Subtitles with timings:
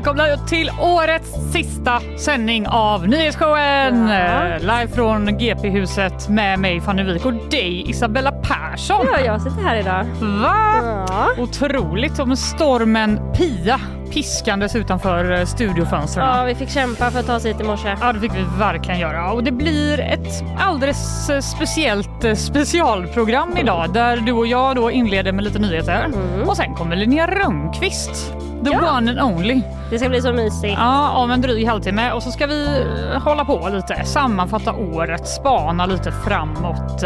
[0.00, 4.08] välkomna till årets sista sändning av Nyhetsshowen!
[4.08, 4.58] Ja.
[4.58, 9.06] Live från GP-huset med mig Fanny Wijk och dig Isabella Persson.
[9.12, 10.04] Ja, jag sitter här idag.
[10.20, 10.54] Va?
[11.08, 11.28] Ja.
[11.38, 13.80] Otroligt om stormen Pia
[14.12, 16.26] piskandes utanför eh, studiofönstren.
[16.26, 17.96] ja, vi fick kämpa för att ta oss hit i morse.
[18.00, 19.32] Ja, det fick vi verkligen göra.
[19.32, 24.90] Och det blir ett alldeles eh, speciellt eh, specialprogram idag där du och jag då
[24.90, 26.06] inleder med lite nyheter.
[26.46, 28.32] Och sen kommer Linnea Rönnqvist,
[28.64, 28.96] the Ja.
[28.98, 29.60] one and only.
[29.90, 30.74] Det ska bli så mysigt.
[30.78, 32.12] Ja, om en dryg halvtimme.
[32.12, 32.84] Och så ska vi
[33.24, 37.02] hålla på lite, sammanfatta året, spana lite framåt.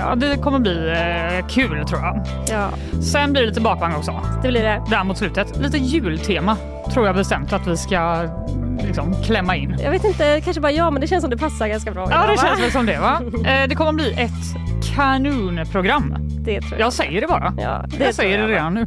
[0.00, 2.20] Ja, det kommer bli eh, kul tror jag.
[2.48, 2.68] Ja,
[3.02, 4.82] Sen blir det lite bakvagn också, det blir det.
[4.90, 5.56] där mot slutet.
[5.56, 6.56] Lite jultema
[6.92, 8.24] tror jag bestämt att vi ska
[8.86, 9.76] liksom klämma in.
[9.82, 12.06] Jag vet inte, kanske bara jag, men det känns som det passar ganska bra.
[12.10, 12.48] Ja, idag, det va?
[12.48, 13.20] känns väl som det va?
[13.50, 14.30] Eh, Det kommer bli ett
[14.96, 16.14] kanonprogram.
[16.44, 16.80] Det tror jag.
[16.80, 17.54] Jag säger det bara.
[17.58, 18.86] Ja, det jag säger tror det jag redan nu.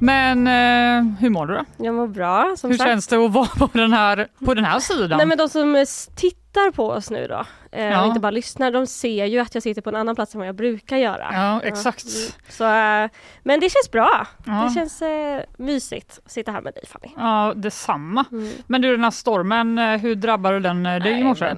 [0.00, 1.64] Men eh, hur mår du då?
[1.84, 2.82] Jag mår bra, Hur sagt.
[2.82, 5.16] känns det att vara på den här, på den här sidan?
[5.18, 5.84] Nej men de som eh,
[6.16, 8.00] tittar på oss nu då, eh, Ja.
[8.00, 10.38] och inte bara lyssnar, de ser ju att jag sitter på en annan plats än
[10.38, 11.28] vad jag brukar göra.
[11.32, 12.04] Ja, exakt.
[12.04, 12.28] mm.
[12.48, 13.10] Så, eh,
[13.42, 14.26] men det känns bra.
[14.46, 14.52] Ja.
[14.68, 17.14] Det känns eh, mysigt att sitta här med dig Fanny.
[17.16, 18.24] Ja, detsamma.
[18.32, 18.50] Mm.
[18.66, 21.54] Men du, den här stormen, eh, hur drabbade den eh, dig i morse?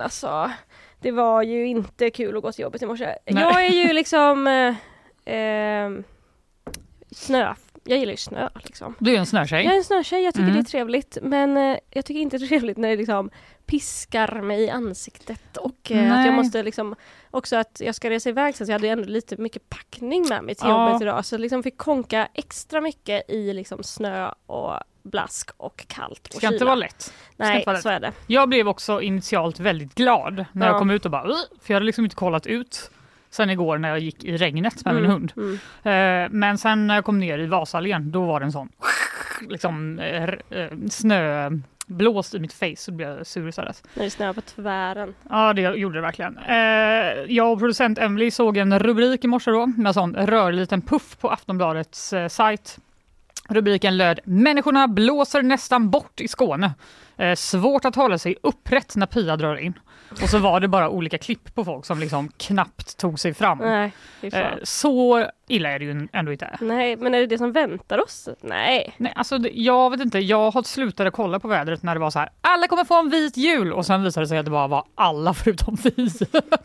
[1.01, 3.05] Det var ju inte kul att gå till jobbet i morse.
[3.05, 3.43] Nej.
[3.43, 5.91] Jag är ju liksom eh, eh,
[7.11, 7.55] snö.
[7.89, 8.95] Jag gillar ju snö liksom.
[8.99, 9.65] Du är en snötjej.
[9.65, 10.55] Jag är en snötjej, jag tycker Mm.
[10.55, 13.31] det är trevligt men eh, jag tycker inte det är trevligt när det liksom
[13.67, 16.95] piskar mig i ansiktet och eh, att jag måste liksom
[17.31, 20.55] också att jag ska resa iväg så jag hade ändå lite mycket packning med mig
[20.55, 20.87] till Ja.
[20.89, 24.73] jobbet idag så liksom fick konka extra mycket i liksom snö och
[25.06, 26.65] blask och kallt och Det ska inte kyla.
[26.67, 27.15] vara lätt.
[27.37, 27.83] Nej, inte vara lätt.
[27.83, 28.12] så är det.
[28.27, 30.72] Jag blev också initialt väldigt glad när Ja.
[30.72, 31.34] jag kom ut och bara, för
[31.67, 32.91] jag hade liksom inte kollat ut
[33.31, 35.33] sen igår när jag gick i regnet med min Mm, hund.
[35.37, 36.25] mm.
[36.25, 38.69] Eh, Men sen när jag kom ner i Vasalén, då var det en sån
[39.49, 43.83] liksom eh, eh, snöblåst i mitt face så blev jag sur istället.
[43.94, 45.15] När det snöar på tvären.
[45.31, 46.38] Ja, det gjorde det verkligen.
[46.38, 50.83] Eh, jag och producent Emily såg en rubrik i morse då med sån rörlig liten
[50.83, 52.78] puff på Aftonbladets eh, sajt.
[53.49, 56.75] Rubriken löd “Människorna blåser nästan bort i Skåne.
[57.17, 59.79] Eh, svårt att hålla sig upprätt när Pia drar in”.
[60.23, 63.59] Och så var det bara olika klipp på folk som liksom knappt tog sig fram.
[63.59, 63.93] Nej.
[64.23, 66.59] Eh, så illa är det ju ändå inte.
[66.61, 68.29] Nej, men är det det som väntar oss?
[68.41, 68.95] Nej.
[68.97, 72.19] Nej, alltså jag vet inte, jag har slutat kolla på vädret när det var så
[72.19, 74.67] här, alla kommer få en vit jul och sen visade det sig att det bara
[74.69, 75.91] var alla förutom vi.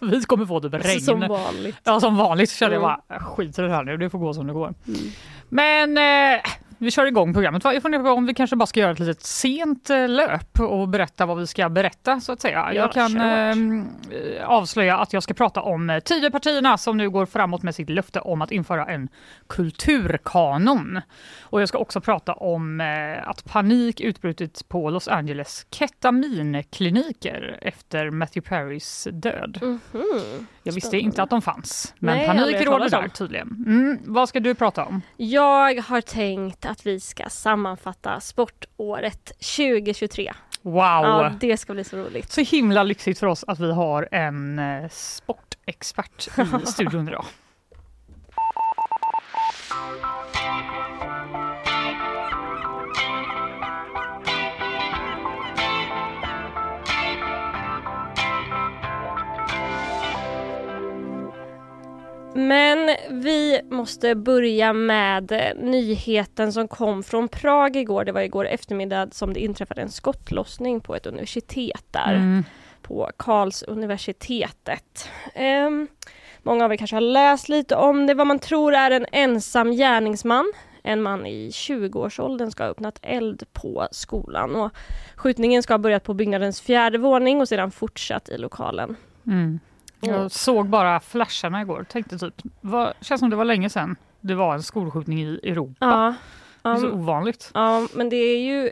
[0.01, 1.01] vi kommer få typ regn.
[1.01, 1.77] Som vanligt.
[1.83, 2.89] Ja, som vanligt så kände Mm.
[2.89, 4.73] jag bara, skit i det här nu, det får gå som det går.
[5.49, 6.41] Men eh,
[6.81, 7.63] vi kör igång programmet.
[7.63, 7.73] va?
[7.73, 10.87] Jag funderar på om vi kanske bara ska göra ett litet sent eh, löp och
[10.89, 12.57] berätta vad vi ska berätta så att säga.
[12.57, 13.49] Ja, jag kan kör.
[14.39, 17.89] eh, avslöja att jag ska prata om eh, Tidöpartierna som nu går framåt med sitt
[17.89, 19.09] löfte om att införa en
[19.47, 21.01] kulturkanon.
[21.41, 28.09] Och jag ska också prata om eh, att panik utbrutit på Los Angeles ketaminkliniker efter
[28.09, 29.59] Matthew Perrys död.
[29.61, 30.47] Mhm.
[30.63, 33.63] Jag visste inte att de fanns, men Nej, panik råder där tydligen.
[33.67, 35.01] Mm, vad ska du prata om?
[35.17, 39.25] Jag har tänkt att vi ska sammanfatta sportåret
[39.57, 40.33] 2023.
[40.61, 40.73] Wow!
[40.73, 42.31] Ja, det ska bli så roligt.
[42.31, 46.27] Så himla lyxigt för oss att vi har en eh, sportexpert
[46.63, 47.25] i studion idag.
[62.33, 68.05] Men vi måste börja med nyheten som kom från Prag igår.
[68.05, 72.13] Det var igår eftermiddag som det inträffade en skottlossning på ett universitet där.
[72.13, 72.43] Mm.
[72.81, 75.09] På Karlsuniversitetet.
[75.67, 75.87] Um,
[76.43, 78.13] många av er kanske har läst lite om det.
[78.13, 80.53] Vad man tror är en ensam gärningsman.
[80.83, 84.55] En man i 20-årsåldern ska ha öppnat eld på skolan.
[84.55, 84.71] Och
[85.15, 88.95] skjutningen ska ha börjat på byggnadens fjärde våning och sedan fortsatt i lokalen.
[89.27, 89.59] Mm.
[90.01, 91.85] Jag såg bara flasharna igår.
[91.89, 95.75] Tänkte typ, vad, känns som det var länge sedan det var en skolskjutning i Europa.
[95.79, 96.15] Ja,
[96.61, 97.51] Det är så um, ovanligt.
[97.53, 98.71] ja, men det är ju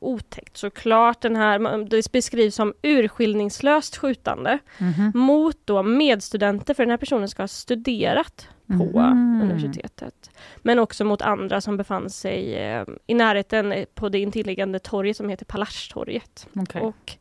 [0.00, 1.20] otäckt såklart.
[1.20, 5.12] Den här, det beskrivs som urskillningslöst skjutande Mhm.
[5.14, 9.40] mot då medstudenter, för den här personen ska ha studerat på Mhm.
[9.42, 10.30] universitetet.
[10.58, 15.16] Men också mot andra som befann sig eh, i närheten eh, på det intilliggande torget
[15.16, 16.48] som heter Palastorget.
[16.56, 16.82] Okej.
[16.82, 17.12] Och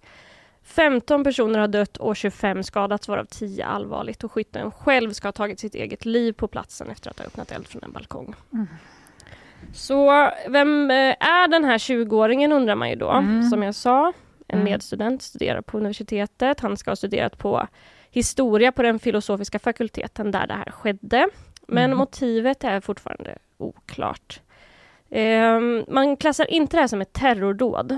[0.64, 5.32] 15 personer har dött och 25 skadats varav 10 allvarligt och skytten själv ska ha
[5.34, 8.36] tagit sitt eget liv på platsen efter att ha öppnat eld från en balkong.
[8.54, 8.68] Mm.
[9.74, 13.10] Så vem eh, är den här 20-åringen undrar man ju då.
[13.12, 13.44] Mm.
[13.50, 14.08] Som jag sa,
[14.48, 14.64] en Mm.
[14.72, 16.60] medstudent studerar på universitetet.
[16.60, 17.68] Han ska ha studerat på
[18.12, 21.30] historia på den filosofiska fakulteten där det här skedde.
[21.68, 21.98] Men Mhm.
[22.00, 24.42] motivet är fortfarande oklart.
[25.12, 27.98] Ehm, man klassar inte det här som ett terrordåd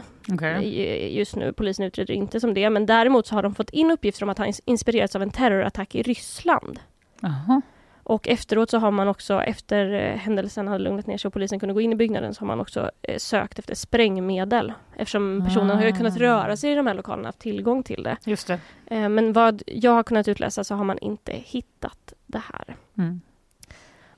[0.63, 1.54] i- just nu.
[1.54, 4.38] Polisen utreder inte som det, men däremot så har de fått in uppgifter om att
[4.38, 6.80] han ins- inspirerats av en terrorattack i Ryssland.
[7.21, 7.62] Jaha.
[8.06, 11.60] Och efteråt så har man också, efter eh, händelsen hade lugnat ner sig och polisen
[11.60, 14.74] kunde gå in i byggnaden, så har man också eh, sökt efter sprängmedel.
[14.98, 16.19] Eftersom personen har ju kunnat Ah.
[16.19, 18.18] röra sig i de här lokalerna, haft tillgång till det.
[18.25, 18.59] Just det.
[18.86, 22.75] Eh, men vad jag har kunnat utläsa så har man inte hittat det här.
[22.98, 23.21] Mm.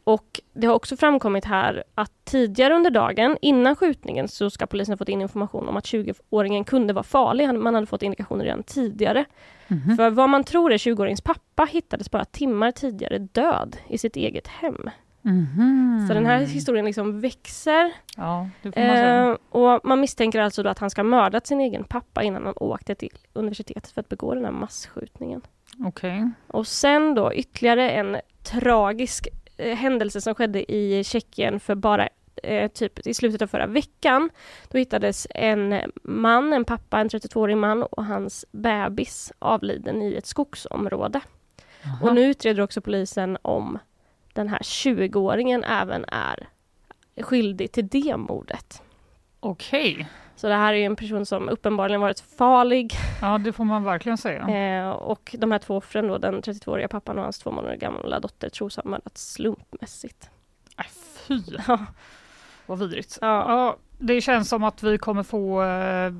[0.06, 4.94] Och det har också framkommit här att tidigare under dagen, innan skjutningen, så ska polisen
[4.94, 7.54] ha fått in information om att 20-åringen kunde vara farlig.
[7.54, 9.26] Man hade fått indikationer redan tidigare.
[9.68, 9.98] Mhm.
[9.98, 14.48] För vad man tror är 20-åringens pappa hittades bara timmar tidigare död i sitt eget
[14.48, 14.90] hem.
[15.22, 16.06] Mhm.
[16.08, 17.92] Så den här historien liksom växer.
[18.18, 18.74] Ja, man.
[18.74, 22.46] Eh, och man misstänker alltså då att han ska ha mördat sin egen pappa innan
[22.46, 25.42] han åkte till universitetet för att begå den här massskjutningen.
[25.86, 26.30] Okej.
[26.48, 32.10] Och sen då ytterligare en tragisk händelse som skedde i Tjeckien för bara
[32.44, 34.30] eh, typ i slutet av förra veckan.
[34.72, 40.26] Då hittades en man, en pappa, en 32-årig man och hans bebis avliden i ett
[40.26, 41.22] skogsområde.
[41.84, 41.98] Jaha.
[42.02, 43.80] Och nu utreder också polisen om
[44.34, 46.50] den här 20-åringen även är
[47.22, 48.82] skyldig till det mordet.
[49.40, 50.08] Okej.
[50.36, 54.18] Så det här är en person som uppenbarligen varit farlig Ja, det får man verkligen
[54.18, 54.48] säga.
[54.82, 58.20] Eh, och de här två offren då, den 32-åriga pappan och hans två månader gamla
[58.20, 60.30] dotter tros ha mördats slumpmässigt.
[60.78, 60.88] Nej,
[61.28, 61.80] fy, Ja,
[62.66, 63.18] vad vidrigt.
[63.22, 63.28] ja.
[63.48, 66.14] Ja, det känns som att vi kommer få eh,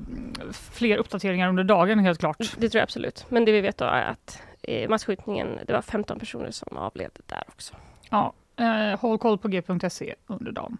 [0.72, 2.38] fler uppdateringar under dagen helt klart.
[2.38, 3.26] det tror jag absolut.
[3.28, 7.10] Men det vi vet då är att eh, massskjutningen, det var 15 personer som avled
[7.26, 7.74] där också.
[8.10, 10.78] Ja, eh, håll koll på g.se under dagen.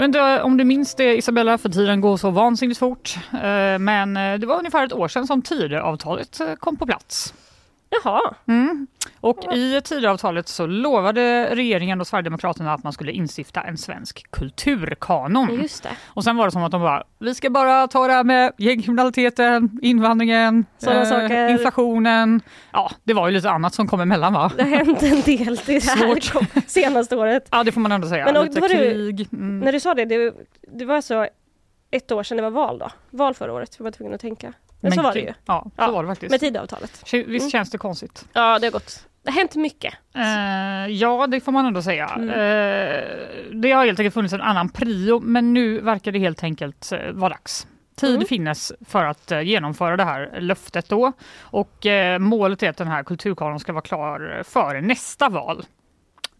[0.00, 3.16] Jag vet inte om du minns det Isabella, för tiden går så vansinnigt fort.
[3.32, 7.34] Eh, men eh, det var ungefär ett år sedan som Tidöavtalet eh, kom på plats.
[8.04, 8.86] Jaha, Mm.
[9.20, 15.60] Och i Tidöavtalet så lovade regeringen och Sverigedemokraterna att man skulle instifta en svensk kulturkanon.
[15.62, 15.90] just det.
[16.06, 18.52] Och sen var det som att de bara, vi ska bara ta det här med
[18.58, 22.40] gängkriminaliteten, invandringen, eh, inflationen.
[22.72, 24.52] Ja, det var ju lite annat som kom emellan va?
[24.56, 26.46] Det har hänt en del i det här Svårt.
[26.66, 27.48] senaste året.
[27.50, 28.24] Ja, det får man ändå säga.
[28.24, 29.28] Men och lite krig.
[29.32, 29.60] Mm.
[29.60, 30.34] När du sa det, det,
[30.78, 31.26] det var alltså
[31.90, 32.90] ett år sedan det var val då?
[33.10, 34.52] Val förra året, jag var tvungen att tänka.
[34.80, 35.32] Men, så var det ju.
[35.46, 36.30] Ja, så Ja, var det faktiskt.
[36.30, 37.02] Med Tidöavtalet.
[37.12, 37.50] Visst Mm.
[37.50, 38.28] känns det konstigt?
[38.32, 39.06] Ja, det har gått.
[39.22, 39.94] Det har hänt mycket.
[40.14, 42.06] Eh, ja, det får man ändå säga.
[42.16, 42.28] Mm.
[42.28, 43.04] Eh,
[43.52, 47.12] det har helt enkelt funnits en annan prio, men nu verkar det helt enkelt eh,
[47.12, 47.66] vara dags.
[47.96, 48.26] Tid Mm.
[48.26, 51.12] finnes för att genomföra det här löftet då.
[51.40, 51.86] Och
[52.18, 55.64] målet är att den här kulturkanon ska vara klar före nästa val.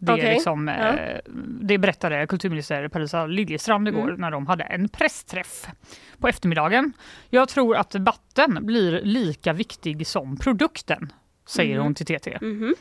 [0.03, 1.21] Det, är Okej, liksom, eh, ja.
[1.61, 4.21] det berättade kulturminister Parisa Liljestrand igår Mm.
[4.21, 5.67] när de hade en pressträff
[6.19, 6.93] på eftermiddagen.
[7.29, 11.13] Jag tror att debatten blir lika viktig som produkten,
[11.47, 11.83] säger Mhm.
[11.83, 12.37] hon till TT.
[12.41, 12.75] Mhm.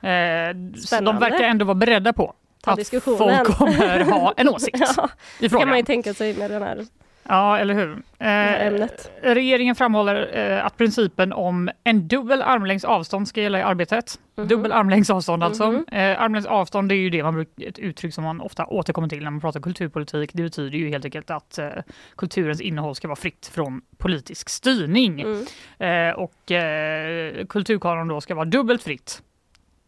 [0.00, 5.08] Eh, så de verkar ändå vara beredda på att folk kommer ha en åsikt Ja,
[5.40, 6.86] i kan man ju tänka sig med den här,
[7.28, 8.02] Ja, eller hur?
[8.18, 14.18] Eh, regeringen framhåller eh, att principen om en dubbel armlängds avstånd ska gälla i arbetet.
[14.36, 14.48] Mhm.
[14.48, 15.70] Dubbel armlängds avstånd alltså.
[15.72, 15.84] Mhm.
[15.92, 19.30] Eh, armlängds avstånd är ju det man ett uttryck som man ofta återkommer till när
[19.30, 20.30] man pratar kulturpolitik.
[20.32, 21.68] Det betyder ju helt enkelt att eh,
[22.16, 25.20] kulturens innehåll ska vara fritt från politisk styrning.
[25.20, 26.08] Mm.
[26.08, 29.22] Eh, och eh, kulturkanon då ska vara dubbelt fritt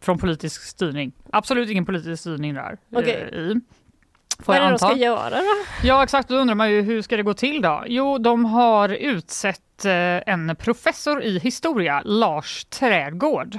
[0.00, 1.12] från politisk styrning.
[1.32, 2.78] Absolut ingen politisk styrning där.
[2.92, 3.28] Okej.
[3.32, 3.60] eh, i.
[4.42, 5.64] Får Vad är det de ska göra då?
[5.82, 7.84] Ja exakt, då undrar man ju hur ska det gå till då?
[7.86, 9.92] Jo, de har utsett eh,
[10.26, 13.58] en professor i historia, Lars Trädgård.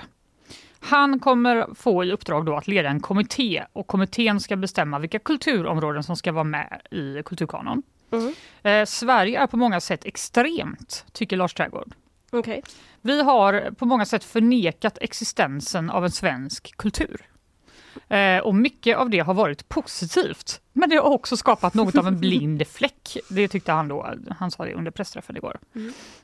[0.79, 5.19] Han kommer få i uppdrag då att leda en kommitté och kommittén ska bestämma vilka
[5.19, 7.83] kulturområden som ska vara med i kulturkanon.
[8.11, 8.33] Mm.
[8.63, 11.93] Eh, Sverige är på många sätt extremt, tycker Lars Trädgård.
[12.31, 12.63] Okej.
[13.01, 17.28] Vi har på många sätt förnekat existensen av en svensk kultur.
[18.07, 20.61] Eh, och mycket av det har varit positivt.
[20.73, 23.17] Men det har också skapat något av en blind fläck.
[23.29, 24.13] Det tyckte han då.
[24.39, 25.59] Han sa det under pressträffen igår.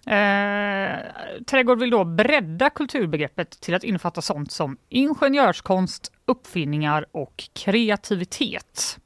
[0.06, 1.00] Eh,
[1.46, 9.00] Trädgård vill då bredda kulturbegreppet till att innefatta sånt som ingenjörskonst, uppfinningar och kreativitet.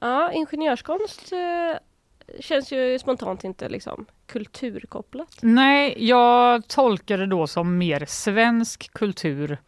[0.00, 1.78] Ja, ingenjörskonst eh,
[2.40, 5.38] känns ju spontant inte liksom kulturkopplat.
[5.40, 9.58] Nej, jag tolkar det då som mer svensk kultur,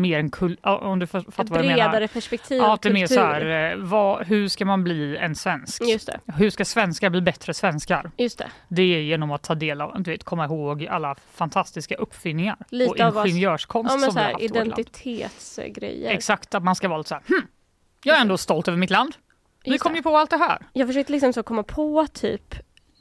[0.00, 1.76] mer än kul- om du fa- fattar vad jag menar.
[1.90, 4.84] bredare perspektiv Ja, av att det är mer så här, eh, vad, hur ska man
[4.84, 5.82] bli en svensk?
[5.82, 8.10] Just det, Hur ska svenskar bli bättre svenskar?
[8.16, 8.50] just det.
[8.68, 12.90] Det är genom att ta del av, du vet, komma ihåg alla fantastiska uppfinningar Lite
[13.06, 16.10] och av ingenjörskonst Ja, men som så vi har här, haft identitetsgrejer.
[16.10, 17.46] Exakt, att man ska vara lite så här, hm,
[18.04, 19.14] jag är ändå stolt över mitt land.
[19.64, 20.58] Vi kom ju på allt det här.
[20.72, 22.54] Jag försökte liksom så komma på typ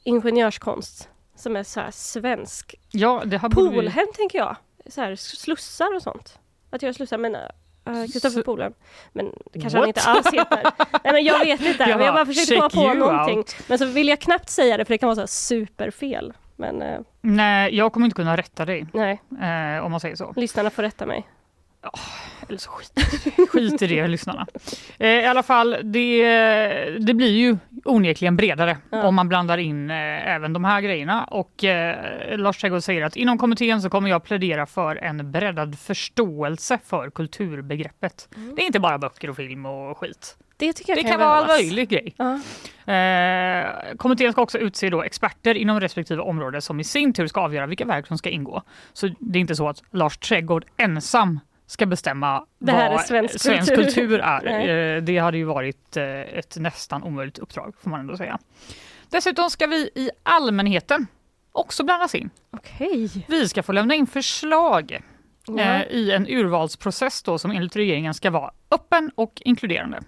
[0.03, 2.75] ingenjörskonst som är så här svensk.
[2.91, 3.75] Ja, det här borde vi...
[3.75, 4.55] Polhem tänker jag.
[4.89, 6.39] Så här, slussar och sånt.
[6.69, 7.37] Att göra slussar, men
[8.13, 8.73] Kristoffer S- Polhem.
[9.11, 9.97] Men det kanske han What?
[9.97, 10.63] inte alls heter.
[11.03, 11.83] Nej men jag vet inte.
[11.89, 13.37] Jag jag bara, försökte komma på någonting.
[13.37, 13.55] out.
[13.67, 16.33] Men så vill jag knappt säga det för det kan vara så superfel.
[16.55, 20.33] Men eh, Nej, jag kommer inte kunna rätta dig, nej, eh, om man säger så.
[20.35, 21.27] lyssnarna får rätta mig.
[22.47, 22.91] Eller så skit,
[23.49, 24.47] skit i det, lyssnarna.
[24.97, 26.23] Eh, I alla fall, det,
[26.99, 29.03] det blir ju onekligen bredare Ja.
[29.03, 31.23] om man blandar in eh, även de här grejerna.
[31.23, 35.79] Och eh, Lars Trädgård säger att inom kommittén så kommer jag plädera för en breddad
[35.79, 38.27] förståelse för kulturbegreppet.
[38.55, 40.37] Det är inte bara böcker och film och skit.
[40.57, 41.63] Det Det kan vara all behövas.
[41.63, 42.15] möjlig grej.
[42.17, 42.39] Ja.
[42.93, 47.41] Eh, kommittén ska också utse då experter inom respektive område som i sin tur ska
[47.41, 48.61] avgöra vilka verk som ska ingå.
[48.93, 51.39] Så det är inte så att Lars Trädgård ensam
[51.69, 53.85] ska bestämma Det här vad är svensk svensk kultur.
[53.85, 54.95] kultur är.
[54.95, 58.39] Eh, det hade ju varit eh, ett nästan omöjligt uppdrag får man ändå säga.
[59.09, 61.07] Dessutom ska vi i allmänheten
[61.51, 62.29] också blandas in.
[62.51, 63.25] Okej.
[63.27, 64.99] Vi ska få lämna in förslag
[65.59, 70.01] eh, i en urvalsprocess då, som enligt regeringen ska vara öppen och inkluderande.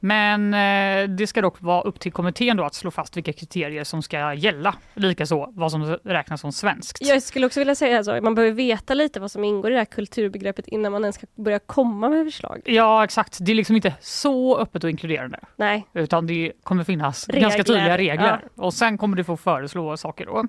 [0.00, 3.84] Men eh, det ska dock vara upp till kommittén då att slå fast vilka kriterier
[3.84, 4.74] som ska gälla.
[4.94, 6.98] Likaså vad som räknas som svenskt.
[7.00, 9.80] Jag skulle också vilja säga så, man behöver veta lite vad som ingår i det
[9.80, 12.62] här kulturbegreppet innan man ens ska börja komma med förslag.
[12.64, 15.40] Ja exakt, det är liksom inte så öppet och inkluderande.
[15.56, 18.44] Nej, Utan det kommer finnas Regler, ganska tydliga regler.
[18.54, 20.44] Och sen kommer du få föreslå saker då.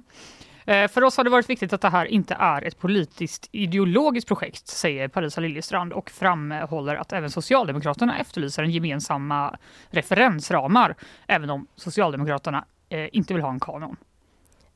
[0.69, 4.27] Eh, för oss har det varit viktigt att det här inte är ett politiskt ideologiskt
[4.27, 9.57] projekt, säger Parisa Liljestrand och framhåller att även Socialdemokraterna efterlyser en gemensamma
[9.89, 10.95] referensramar,
[11.27, 13.95] även om Socialdemokraterna eh, inte vill ha en kanon.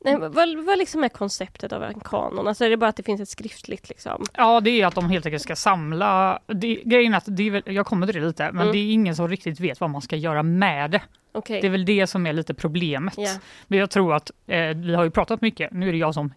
[0.04, 2.48] Nej, vad, vad liksom är konceptet av en kanon?
[2.48, 4.24] Alltså är det bara att det finns ett skriftligt liksom?
[4.34, 6.38] Ja, det är att de helt enkelt ska samla...
[6.46, 8.72] Det, grejen att det är väl, jag kommer till det lite, men Mm.
[8.72, 11.02] det är ingen som riktigt vet vad man ska göra med det.
[11.32, 11.60] Okej.
[11.60, 13.14] Det är väl det som är lite problemet.
[13.16, 13.30] Ja.
[13.66, 16.32] Men jag tror att eh, vi har ju pratat mycket, nu är det jag som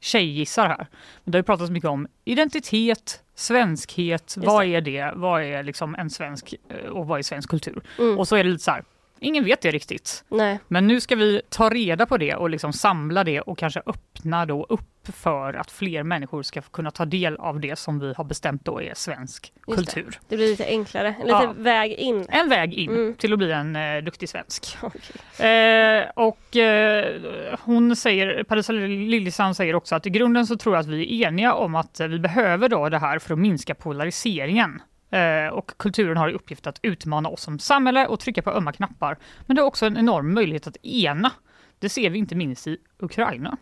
[0.00, 0.86] tjejgissar här,
[1.24, 4.74] men det har ju pratats mycket om identitet, svenskhet, Just vad det.
[4.74, 7.82] är det, vad är liksom en svensk eh, och vad är svensk kultur?
[7.98, 8.18] Mm.
[8.18, 8.84] Och så är det lite så här,
[9.20, 10.24] ingen vet det riktigt.
[10.28, 10.58] Nej.
[10.68, 14.46] Men nu ska vi ta reda på det och liksom samla det och kanske öppna
[14.46, 14.80] då upp
[15.12, 18.82] för att fler människor ska kunna ta del av det som vi har bestämt då
[18.82, 19.74] är svensk Just det.
[19.84, 20.18] kultur.
[20.28, 21.54] Det blir lite enklare, en lite Ja.
[21.56, 22.26] väg in.
[22.28, 23.14] En väg in Mm.
[23.14, 24.76] till att bli en eh, duktig svensk.
[24.82, 25.46] Okej.
[25.50, 30.80] Eh, och eh, hon säger, Parisa Liljestrand säger också att i grunden så tror jag
[30.80, 34.82] att vi är eniga om att vi behöver då det här för att minska polariseringen.
[35.14, 38.72] Eh, och kulturen har i uppgift att utmana oss som samhälle och trycka på ömma
[38.72, 39.18] knappar.
[39.46, 41.32] Men det är också en enorm möjlighet att ena.
[41.78, 43.56] Det ser vi inte minst i Ukraina.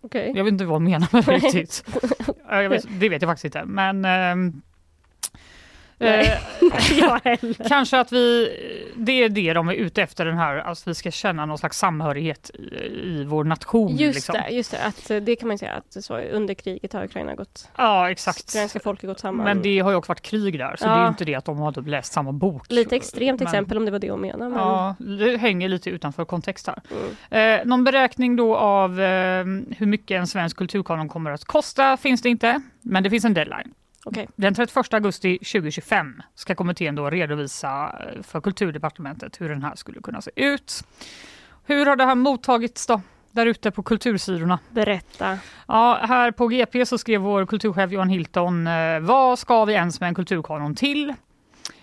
[0.00, 0.32] Okej.
[0.36, 1.84] Jag vet inte vad hon menar med det riktigt.
[2.50, 3.64] Vet, det vet jag faktiskt inte.
[3.64, 4.36] Men ehm, Nej.
[4.36, 5.87] eh, jag heller.
[7.68, 8.48] Kanske att vi,
[8.96, 11.78] det är det de är ute efter, den här, att vi ska känna någon slags
[11.78, 12.58] samhörighet i,
[13.08, 13.96] i vår nation.
[13.96, 14.32] Just liksom.
[14.32, 14.82] det, just det.
[14.84, 18.10] Att, eh, det kan man ju säga att så, under kriget har Ukraina gått, Ja,
[18.10, 18.50] exakt.
[18.54, 19.44] ukrainska folket gått samman.
[19.44, 20.90] Men det har ju också varit krig där, så Ja.
[20.90, 22.64] det är ju inte det att de har läst samma bok.
[22.68, 24.50] Lite extremt Men- exempel om det var det hon menade.
[24.50, 24.58] Men...
[24.58, 26.82] Ja, det hänger lite utanför kontext här.
[27.30, 27.60] Mm.
[27.60, 29.44] Eh, någon beräkning då av eh,
[29.76, 33.34] hur mycket en svensk kulturkanon kommer att kosta finns det inte, men det finns en
[33.34, 33.74] deadline.
[34.08, 34.28] Okej.
[34.36, 40.00] Den 31 augusti 2025 ska kommittén då redovisa eh, för kulturdepartementet hur den här skulle
[40.00, 40.84] kunna se ut.
[41.64, 43.00] Hur har det här mottagits då?
[43.30, 44.58] där ute på kultursidorna.
[44.70, 45.38] Berätta.
[45.66, 50.00] Ja, här på GP så skrev vår kulturchef Johan Hilton, eh, vad ska vi ens
[50.00, 51.14] med en kulturkanon till?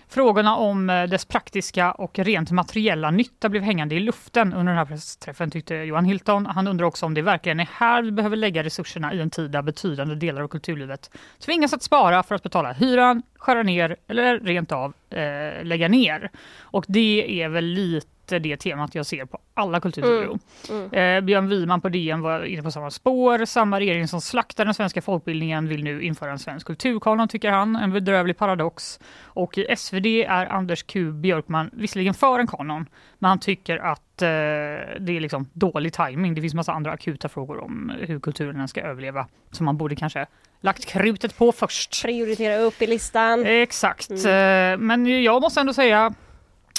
[0.08, 4.78] Frågorna om eh, dess praktiska och rent materiella nytta blev hängande i luften under den
[4.78, 6.46] här pressträffen tyckte Johan Hilton.
[6.46, 9.50] Han undrar också om det verkligen är här vi behöver lägga resurserna i en tid
[9.50, 14.40] där betydande delar av kulturlivet tvingas att spara för att betala hyran, skära ner eller
[14.40, 16.30] rent av eh, lägga ner.
[16.60, 20.38] Och det är väl lite det temat jag ser på alla kultursidor.
[20.70, 20.92] Mm.
[20.92, 23.44] Eh, Björn Wiman på DN var inne på samma spår.
[23.44, 27.76] Samma regering som slaktar den svenska folkbildningen vill nu införa en svensk kulturkanon, tycker han.
[27.76, 29.00] En bedrövlig paradox.
[29.24, 32.86] Och i SvD är Anders Q Björkman visserligen för en kanon,
[33.18, 36.34] men han tycker att eh, det är liksom dålig timing.
[36.34, 40.26] Det finns massa andra akuta frågor om hur kulturen ska överleva, som man borde kanske
[40.60, 42.02] lagt krutet på först.
[42.04, 43.46] Prioritera upp i listan.
[43.46, 44.10] Exakt.
[44.10, 46.14] Eh, Men jag måste ändå säga,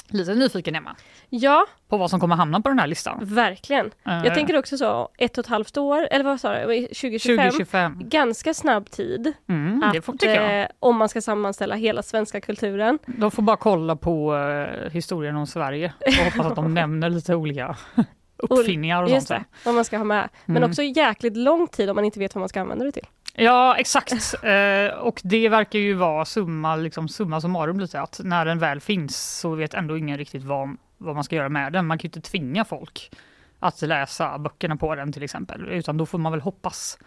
[0.08, 0.96] lite nyfiken Emma,
[1.28, 3.18] Ja, på vad som kommer hamna på den här listan.
[3.22, 3.86] verkligen.
[3.86, 7.36] Eh, Jag tänker också så, ett och ett halvt år, eller vad sa du, 2025?
[7.50, 7.96] 2025.
[8.08, 10.62] Ganska snabb tid Mm, det får, att, tycker jag.
[10.62, 12.98] eh, om man ska sammanställa hela svenska kulturen.
[13.06, 17.34] De får bara kolla på eh, historien om Sverige och hoppas att de nämner lite
[17.34, 17.76] olika
[18.36, 19.40] uppfinningar och Just sånt.
[19.40, 20.28] det, vad man ska ha med.
[20.46, 20.70] Men Mm.
[20.70, 23.06] också jäkligt lång tid om man inte vet vad man ska använda det till.
[23.38, 24.34] Ja, exakt.
[24.44, 28.80] Eh, och det verkar ju vara summa, liksom, summa summarum lite att när den väl
[28.80, 31.86] finns så vet ändå ingen riktigt vad, vad man ska göra med den.
[31.86, 33.10] Man kan ju inte tvinga folk
[33.58, 36.98] att läsa böckerna på den till exempel, utan då får man väl hoppas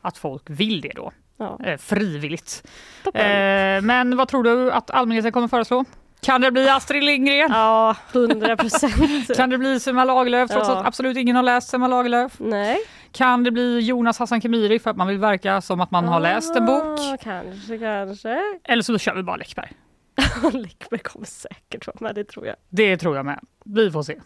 [0.00, 2.68] att folk vill det då, Ja, eh, frivilligt.
[3.14, 5.84] Eh, men vad tror du att allmänheten kommer föreslå?
[6.20, 7.50] Kan det bli Astrid Lindgren?
[7.50, 9.36] Ja, hundra procent.
[9.36, 10.78] Kan det bli Selma Lagerlöf trots Ja.
[10.78, 12.32] att absolut ingen har läst Selma Lagerlöf?
[12.38, 12.78] Nej.
[13.12, 16.20] Kan det bli Jonas Hassan Khemiri för att man vill verka som att man har
[16.20, 16.82] läst en bok?
[17.00, 18.38] Ah, Kanske, kanske.
[18.64, 19.72] Eller så kör vi bara Läckberg.
[20.52, 22.56] Läckberg kommer säkert vara med, det tror jag.
[22.68, 23.40] Det tror jag med.
[23.64, 24.16] Vi får se.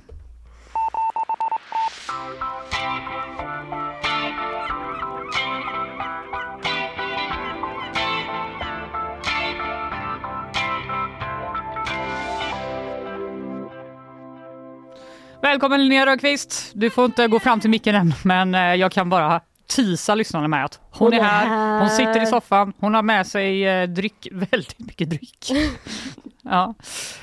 [15.43, 16.71] Välkommen Linnea Rönnqvist.
[16.75, 20.49] Du får inte gå fram till micken än, men eh, jag kan bara tisa lyssnarna
[20.49, 23.89] med att hon, är är här, hon sitter i soffan, hon har med sig eh,
[23.89, 25.53] dryck, väldigt mycket dryck.
[26.43, 26.75] ja.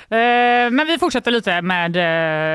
[0.10, 1.95] eh, men vi fortsätter lite med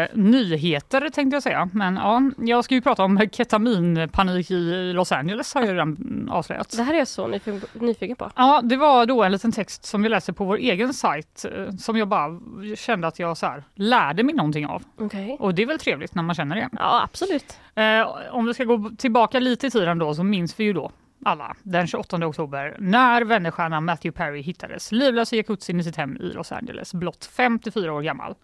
[0.03, 1.69] eh, nyheter tänkte jag säga.
[1.73, 6.77] Men ja, jag ska ju prata om ketaminpanik i Los Angeles har jag redan avslöjat.
[6.77, 7.85] Det här är jag så nyfiken på.
[7.85, 8.31] Nyfiken på.
[8.37, 11.71] Ja, det var då en liten text som vi läste på vår egen sajt eh,
[11.71, 12.41] som jag bara
[12.77, 14.83] kände att jag så här, lärde mig någonting av.
[14.99, 15.37] Okej.
[15.41, 16.69] Och det är väl trevligt när man känner det.
[16.73, 17.59] Ja, absolut.
[17.75, 20.91] Eh, om vi ska gå tillbaka lite i tiden då så minns vi ju då
[21.25, 26.17] alla den 28 oktober när vännerstjärnan Matthew Perry hittades livlös i jacuzzin i sitt hem
[26.17, 28.35] i Los Angeles, blott 54 år gammal.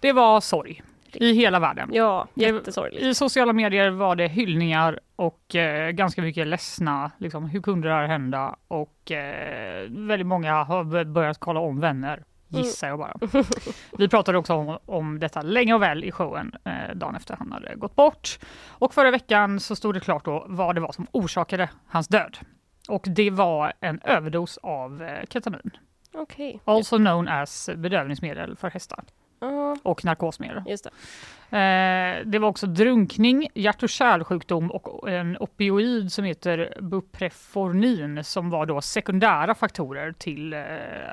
[0.00, 1.90] Det var sorg i hela världen.
[1.92, 3.04] Ja, jättesorgligt.
[3.04, 7.10] I sociala medier var det hyllningar och eh, ganska mycket ledsna.
[7.18, 8.56] Liksom, hur kunde det här hända?
[8.68, 12.22] Och eh, väldigt många har börjat kolla om vänner,
[12.58, 13.14] gissar jag bara.
[13.98, 17.52] Vi pratade också om, om detta länge och väl i showen eh, dagen efter han
[17.52, 18.38] hade gått bort.
[18.68, 22.38] Och förra veckan så stod det klart då vad det var som orsakade hans död.
[22.88, 25.70] Och det var en överdos av eh, ketamin,
[26.14, 26.60] Okej.
[26.64, 29.04] also known as bedövningsmedel för hästar
[29.42, 30.62] Ja, och narkosmedel.
[30.66, 30.90] just det.
[31.56, 38.50] Eh, det var också drunkning, hjärt och kärlsjukdom och en opioid som heter Buprefornin som
[38.50, 40.60] var då sekundära faktorer till eh,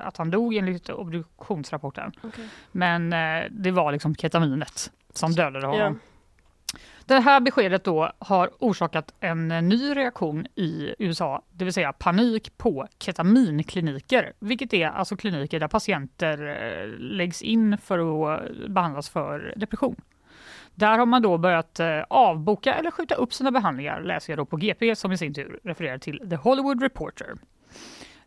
[0.04, 2.12] att han dog enligt obduktionsrapporten.
[2.24, 2.48] Okej.
[2.72, 6.00] Men eh, det var liksom ketaminet som dödade honom.
[7.10, 12.58] Det här beskedet då har orsakat en ny reaktion i USA, det vill säga panik
[12.58, 19.54] på ketaminkliniker, vilket är alltså kliniker där patienter eh, läggs in för att behandlas för
[19.56, 19.96] depression.
[20.76, 24.46] Där har man då börjat eh, avboka eller skjuta upp sina behandlingar, läser jag då
[24.46, 27.36] på GP som i sin tur refererar till The Hollywood Reporter.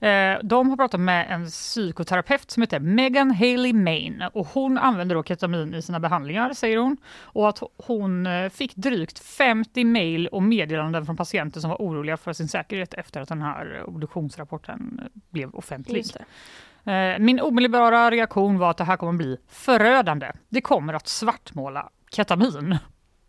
[0.02, 5.14] Eh, De har pratat med en psykoterapeut som heter Megan Haley Main och hon använder
[5.14, 10.26] då ketamin i sina behandlingar säger hon och att hon eh, fick drygt 50 mejl
[10.26, 15.00] och meddelanden från patienter som var oroliga för sin säkerhet efter att den här obduktionsrapporten
[15.02, 16.04] eh, blev offentlig.
[17.18, 20.32] Min omedelbara reaktion var att det här kommer bli förödande.
[20.48, 22.78] Det kommer att svartmåla ketamin,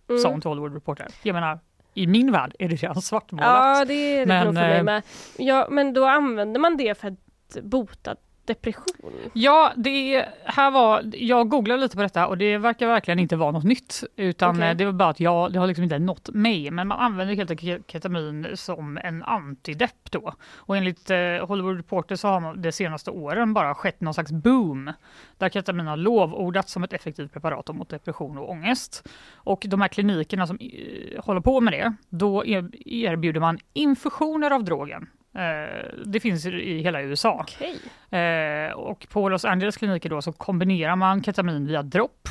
[0.08, 0.32] sa Mm.
[0.32, 1.08] hon till Hollywood Reporter.
[1.24, 1.60] Jag menar,
[1.94, 3.48] i min värld är det redan svartmålat.
[3.48, 5.04] Ja, det, det Men, mig eh, med.
[5.38, 9.12] Ja, men då använder man det för att bota depression.
[9.34, 13.52] Ja, det här var, jag googlade lite på detta och det verkar verkligen inte vara
[13.52, 14.04] något nytt.
[14.16, 14.70] Utan Okej.
[14.70, 16.72] eh, det var bara att jag, det har liksom inte nått mig.
[16.72, 20.34] Men man använder helt enkelt ketamin som en antidepp då.
[20.56, 24.32] Och enligt eh, Hollywood Reporter så har man de senaste åren bara skett någon slags
[24.32, 24.92] boom.
[25.38, 29.10] Där ketamin har lovordats som ett effektivt preparat mot depression och ångest.
[29.34, 34.52] Och de här klinikerna som eh, håller på med det, då er, erbjuder man infusioner
[34.52, 35.08] av drogen.
[35.36, 37.40] Eh, det finns i hela USA.
[37.50, 38.20] Okej.
[38.20, 42.28] Eh, och på Los Angeles kliniker då så kombinerar man ketamin via dropp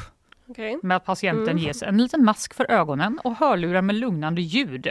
[0.47, 0.79] Okej.
[0.83, 1.59] med att patienten Mm.
[1.59, 4.88] ges en liten mask för ögonen och hörlurar med lugnande ljud.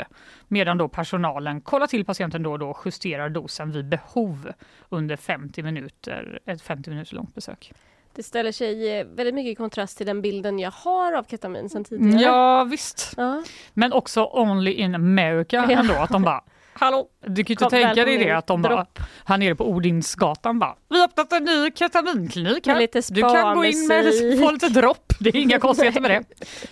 [0.47, 4.52] Medan då personalen kollar till patienten då och då och justerar dosen vid behov
[4.89, 7.71] under 50 minuter, ett 50 minuter långt besök.
[8.15, 11.69] Det ställer sig eh, väldigt mycket i kontrast till den bilden jag har av ketamin
[11.69, 12.21] sedan tidigare.
[12.21, 13.43] Ja visst, Ja.
[13.74, 15.80] men också only in America Ja.
[15.80, 18.86] ändå att de bara Hallå, du kan ju inte tänka dig det att de bara
[19.25, 22.79] här nere på Odinsgatan bara Vi har öppnat en ny ketaminklinik här.
[22.79, 24.05] Lite Du kan gå in med
[24.39, 25.13] få lite dropp.
[25.19, 26.23] Det är inga konstigheter med det.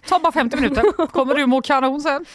[0.07, 1.07] Ta bara 50 minuter.
[1.07, 2.25] Kommer du må kanon sen.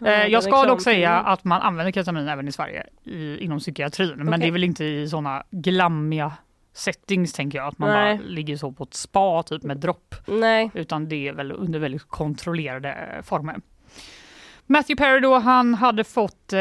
[0.00, 4.14] Är jag ska dock säga att man använder ketamin även i Sverige i, inom psykiatrin.
[4.16, 4.40] Men Okej.
[4.40, 6.32] det är väl inte i såna glammiga
[6.74, 7.68] settings tänker jag.
[7.68, 8.18] Att man Nej.
[8.18, 10.14] bara ligger så på ett spa typ med dropp.
[10.26, 10.70] Nej.
[10.74, 13.56] Utan det är väl under väldigt kontrollerade former.
[14.66, 16.60] Matthew Perry då, han hade fått eh,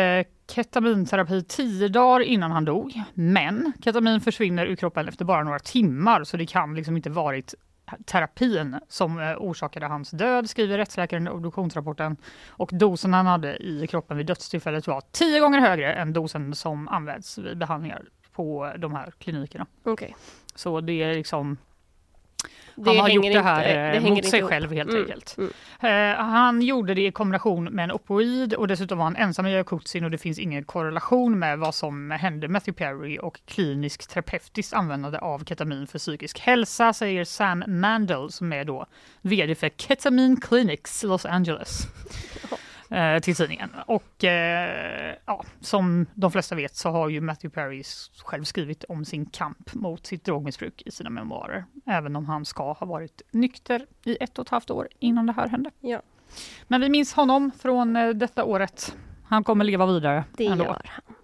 [0.52, 3.02] ketaminterapi tio dagar innan han dog.
[3.14, 7.54] Men ketamin försvinner ur kroppen efter bara några timmar så det kan liksom inte varit
[8.06, 12.18] terapin som eh, orsakade hans död, skriver rättsläkaren i obduktionsrapporten.
[12.50, 16.88] Och dosen han hade i kroppen vid dödstillfället var tio gånger högre än dosen som
[16.88, 19.66] används vid behandlingar på de här klinikerna.
[19.84, 20.16] Okej.
[20.56, 21.58] Så det är liksom
[22.76, 24.50] Det han har gjort det här inte- eh, det hänger mot inte sig ihop.
[24.52, 25.36] själv helt Mm, enkelt.
[25.38, 25.52] mm.
[26.14, 29.54] Eh, han gjorde det i kombination med en opioid och dessutom var han ensam i
[29.56, 34.74] Jakutsin och det finns ingen korrelation med vad som hände Matthew Perry och kliniskt terapeutiskt
[34.74, 38.86] användande av ketamin för psykisk hälsa säger Sam Mandel som är då
[39.22, 41.88] VD för Ketamine Clinics Los Angeles.
[42.94, 43.70] eh, till tidningen.
[43.86, 47.84] Och eh, ja, som de flesta vet så har ju Matthew Perry
[48.24, 51.66] själv skrivit om sin kamp mot sitt drogmissbruk i sina memoarer.
[51.86, 55.34] Även om han ska ha varit nykter i ett och ett halvt år innan det
[55.34, 55.72] här hände.
[55.80, 56.02] Ja.
[56.68, 58.96] Men vi minns honom från eh, detta året.
[59.24, 60.24] Han kommer leva vidare.
[60.38, 60.64] Det ändå.
[60.64, 61.16] gör han.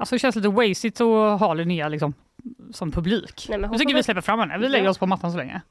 [0.00, 2.14] Alltså det känns lite wasted att ha Linnea liksom,
[2.72, 3.46] som publik.
[3.48, 4.58] Nej, jag tycker vi släpper fram henne.
[4.58, 5.62] Vi lägger oss på mattan så länge.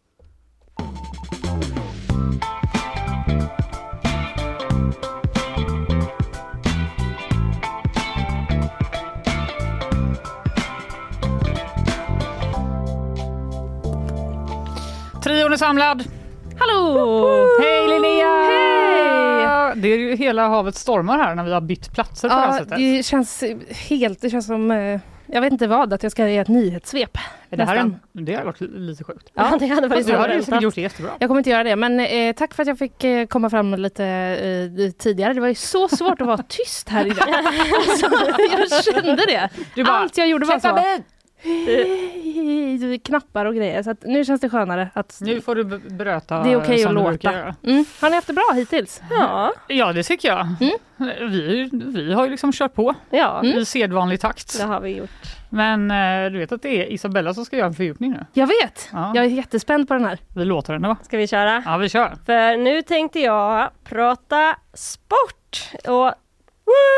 [15.23, 16.03] Trion är samlad.
[16.59, 17.47] Hallå!
[17.61, 18.27] Hej Linnea!
[18.27, 19.38] Hej!
[19.75, 22.47] Det är ju hela havet stormar här när vi har bytt platser på det här
[22.47, 22.77] Ja, sättet.
[22.77, 23.43] det känns
[23.89, 27.17] helt, det känns som, eh, jag vet inte vad, att jag ska ge ett nyhetssvep.
[27.49, 27.99] det här är, nästan.
[28.11, 29.29] det har varit lite sjukt.
[29.33, 31.11] Ja, det hade varit du hade säkert gjort det jättebra.
[31.19, 33.73] Jag kommer inte göra det, men eh, tack för att jag fick eh, komma fram
[33.75, 35.33] lite eh, tidigare.
[35.33, 37.27] Det var ju så svårt att vara tyst här idag.
[37.89, 38.09] alltså,
[38.59, 39.49] jag kände det.
[39.83, 40.67] Bara, Allt jag gjorde var så.
[40.67, 41.03] "Ketamin!"
[41.43, 43.83] Eh, Knappar och grejer.
[43.83, 46.85] Så att nu känns det skönare att Nu får du b- berätta det är okej
[46.85, 47.31] att låta.
[47.31, 47.85] Mm.
[48.01, 49.01] Har ni haft det bra hittills?
[49.09, 50.47] Ja, Ja, det tycker jag.
[50.61, 51.31] Mm.
[51.31, 54.57] Vi, vi har ju liksom kört på ja i sedvanlig takt.
[54.57, 55.09] det har vi gjort.
[55.49, 58.25] Men eh, du vet att det är Isabella som ska göra en fördjupning nu.
[58.33, 58.89] Jag vet!
[58.93, 59.11] Ja.
[59.15, 60.17] Jag är jättespänd på den här.
[60.35, 60.97] Vi låter henne va?
[61.03, 61.63] Ska vi köra?
[61.65, 62.17] Ja, vi kör.
[62.25, 65.69] För nu tänkte jag prata sport.
[65.87, 66.13] Och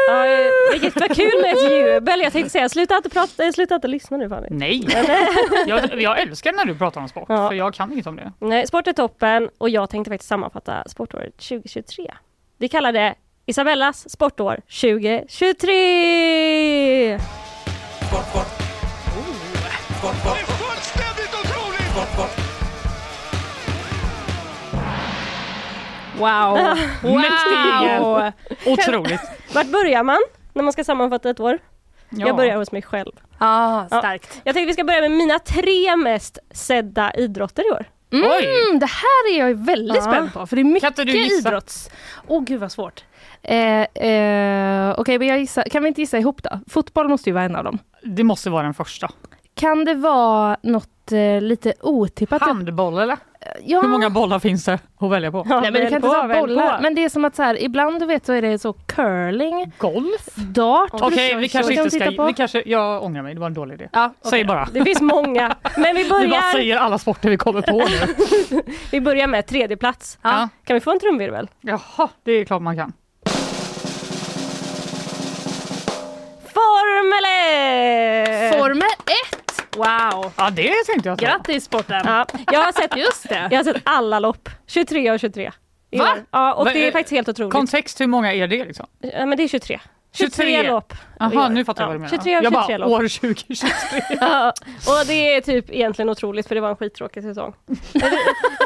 [0.08, 0.26] Ja,
[0.72, 2.22] vilket var kul med ett jubel.
[2.22, 4.48] Jag tänkte säga sluta inte, prata, eh, sluta inte lyssna nu Fanny.
[4.52, 4.88] Nej!
[5.68, 7.48] jag, jag älskar när du pratar om sport, Ja.
[7.48, 8.32] för jag kan inget om det.
[8.40, 12.14] Nej, sport är toppen och jag tänkte faktiskt sammanfatta sportåret 2023.
[12.58, 17.20] Vi kallar det Isabellas sportår 2023!
[26.22, 26.58] Wow!
[27.16, 28.72] Mäktig!
[28.72, 29.22] Otroligt!
[29.54, 30.20] Vart börjar man
[30.54, 31.60] när man ska sammanfatta ett år?
[32.10, 32.28] Ja.
[32.28, 33.12] Jag börjar hos mig själv.
[33.38, 34.00] Ah, Ja.
[34.00, 34.42] starkt.
[34.44, 37.86] Jag tänkte vi ska börja med mina tre mest sedda idrotter i år.
[38.14, 38.80] Mm, Oj.
[38.80, 40.02] det här är jag väldigt Ja.
[40.02, 41.50] spänd på för det är mycket inte du gissa?
[41.50, 41.90] idrotts...
[42.28, 43.04] Åh oh, gud vad svårt.
[43.44, 45.64] Eh, eh, Okej, men jag gissar.
[45.64, 46.60] kan vi inte gissa ihop då?
[46.70, 47.80] Fotboll måste ju vara en av dem.
[48.04, 49.10] Det måste vara den första.
[49.56, 52.41] kan det vara något eh, lite otippat?
[52.41, 53.17] Handboll eller?
[53.63, 53.82] Ja.
[53.82, 55.45] Hur många bollar finns det att välja på?
[55.50, 56.76] Ja, Nej men det kan inte på, vara välj bollar.
[56.78, 56.82] på.
[56.82, 59.71] Men det är som att så här, ibland du vet så är det så curling,
[59.78, 60.36] Golf?
[60.36, 60.89] dart.
[60.93, 62.12] Okej, brukar vi kanske kan inte ska...
[62.12, 62.26] på.
[62.26, 63.89] Vi kanske, jag ångrar mig, det var en dålig idé.
[63.93, 64.67] Ja, Säg bara.
[64.74, 65.56] Det finns många.
[65.78, 68.62] Men vi Vi bara börjar, säger alla sporter vi kommer på nu.
[68.91, 70.19] vi börjar med tredje plats.
[70.21, 70.50] Ja.
[70.63, 71.50] Kan vi få en trumvirvel?
[71.62, 72.93] Jaha, det är klart man kan.
[76.54, 77.26] Formel
[78.28, 78.60] 1!
[78.60, 78.88] Formel
[79.34, 79.40] 1!
[79.76, 80.32] Wow!
[80.38, 81.20] Ja, det tänkte jag.
[81.20, 81.26] ta.
[81.26, 82.02] Grattis sporten!
[82.06, 83.48] Ja, jag har sett Just det.
[83.52, 85.52] Jag har sett alla lopp, 23 av 23.
[85.92, 86.12] i Va?
[86.12, 86.24] år.
[86.32, 87.54] Ja, och Va, det är eh, faktiskt helt otroligt.
[87.54, 88.86] Kontext, hur många är det liksom?
[89.00, 89.80] Ja, men det är 23.
[90.14, 90.94] 23, 23 lopp.
[91.20, 92.10] Jaha, nu fattar jag vad du menar.
[92.10, 93.02] 23 av jag 23 bara, lopp.
[93.02, 94.02] år 2023.
[94.22, 94.54] Ja,
[94.88, 97.54] och det är typ egentligen otroligt för det var en skittråkig säsong.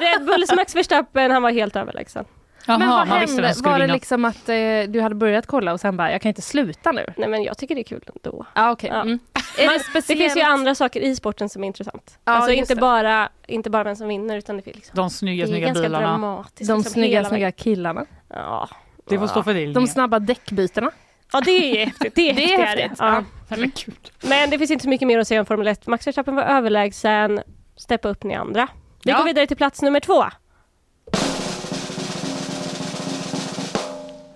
[0.02, 2.26] Red Bulls Max Verstappen, han var helt överlägsen.
[2.68, 3.54] Jaha, Men vad hände?
[3.64, 4.56] Var det liksom att eh,
[4.88, 7.06] du hade börjat kolla och sen bara, jag kan inte sluta nu?
[7.18, 8.46] Nej men jag tycker det är kul ändå.
[8.54, 8.90] Ah, okay.
[8.90, 9.02] Ja.
[9.02, 9.20] mm.
[9.58, 10.22] Är det det speciellt?
[10.22, 12.20] finns ju andra saker i sporten som är intressant.
[12.26, 12.82] Ja, alltså inte det.
[12.82, 15.82] bara, inte bara vem som vinner utan det finns liksom De snygga, det snygga ganska
[15.84, 16.08] bilarna.
[16.08, 16.70] dramatiskt.
[16.70, 18.06] De liksom, snygga, snygga killarna.
[18.30, 18.70] Ja.
[19.10, 19.74] Det får stå för dig.
[19.74, 20.92] De snabba däckbytena.
[21.34, 21.52] ja, det
[21.82, 22.16] är häftigt.
[22.16, 23.24] Det är, Det är häftigt, Ja.
[24.22, 25.88] Men det finns inte så mycket mer att säga om Formel 1.
[25.88, 27.42] Max Verstappen var överlägsen.
[27.78, 28.68] Steppa upp ni andra.
[29.04, 29.18] Vi Ja.
[29.18, 30.26] går vidare till plats nummer två.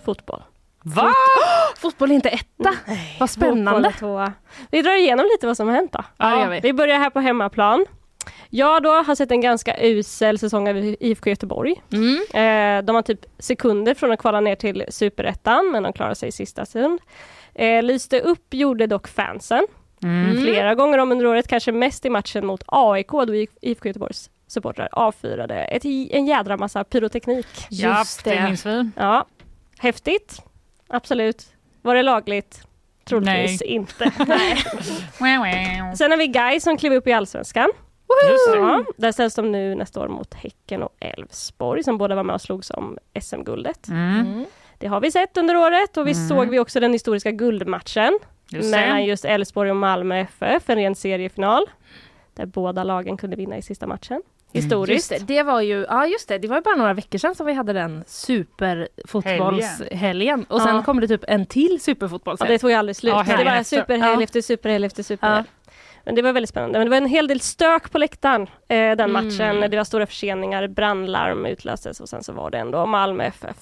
[0.09, 0.43] Fotboll.
[0.83, 1.13] Va?
[1.77, 2.75] Fotboll är inte etta.
[3.19, 3.93] Vad spännande.
[4.71, 6.03] Vi drar igenom lite vad som har hänt då.
[6.17, 6.59] Ja, vi.
[6.59, 7.85] Vi börjar här på hemmaplan.
[8.49, 11.81] Jag då har sett en ganska usel säsong av IFK Göteborg.
[11.91, 12.15] Mm.
[12.33, 16.29] Eh, de har typ sekunder från att kvala ner till superettan men de klarar sig
[16.29, 16.99] i sista stund.
[17.55, 19.67] Eh, lyste upp gjorde dock fansen
[20.03, 20.41] Mm.
[20.41, 24.89] flera gånger om under året, kanske mest i matchen mot AIK då IFK Göteborgs supportrar
[24.91, 27.47] avfyrade ett, en jädra massa pyroteknik.
[27.69, 28.57] Just det.
[28.95, 29.25] Ja,
[29.79, 30.41] häftigt.
[30.87, 31.47] Absolut.
[31.81, 32.63] Var det lagligt?
[33.05, 33.69] Troligtvis Nej.
[33.69, 34.03] inte.
[35.97, 37.69] Sen har vi Guy som klev upp i Allsvenskan.
[38.55, 42.33] Ja, där ställs de nu nästa år mot Häcken och Elfsborg som båda var med
[42.33, 43.87] och slogs om SM-guldet.
[43.87, 44.45] Mm.
[44.77, 46.37] Det har vi sett under året och visst Mm.
[46.37, 50.95] såg vi också den historiska guldmatchen Just mellan just Elfsborg och Malmö FF, en ren
[50.95, 51.65] seriefinal.
[52.33, 54.21] Där båda lagen kunde vinna i sista matchen.
[54.53, 55.11] Historiskt.
[55.11, 57.35] Just det, det var ju, ja just det, det var ju bara några veckor sedan
[57.35, 60.45] som vi hade den superfotbollshelgen.
[60.49, 60.83] Och sen Ja.
[60.83, 62.51] kom det typ en till Ja, superfotbollshelg.
[62.51, 63.13] det tog ju aldrig slut.
[63.13, 64.23] Ja, det var superhelg Ja.
[64.23, 65.43] efter superhelg efter superhelg.
[65.65, 65.71] Ja.
[66.05, 66.79] Men det var väldigt spännande.
[66.79, 69.11] Men det var en hel del stök på läktaren eh, den Mm.
[69.13, 69.71] matchen.
[69.71, 73.57] Det var stora förseningar, brandlarm utlöstes och sen så var det ändå Malmö FF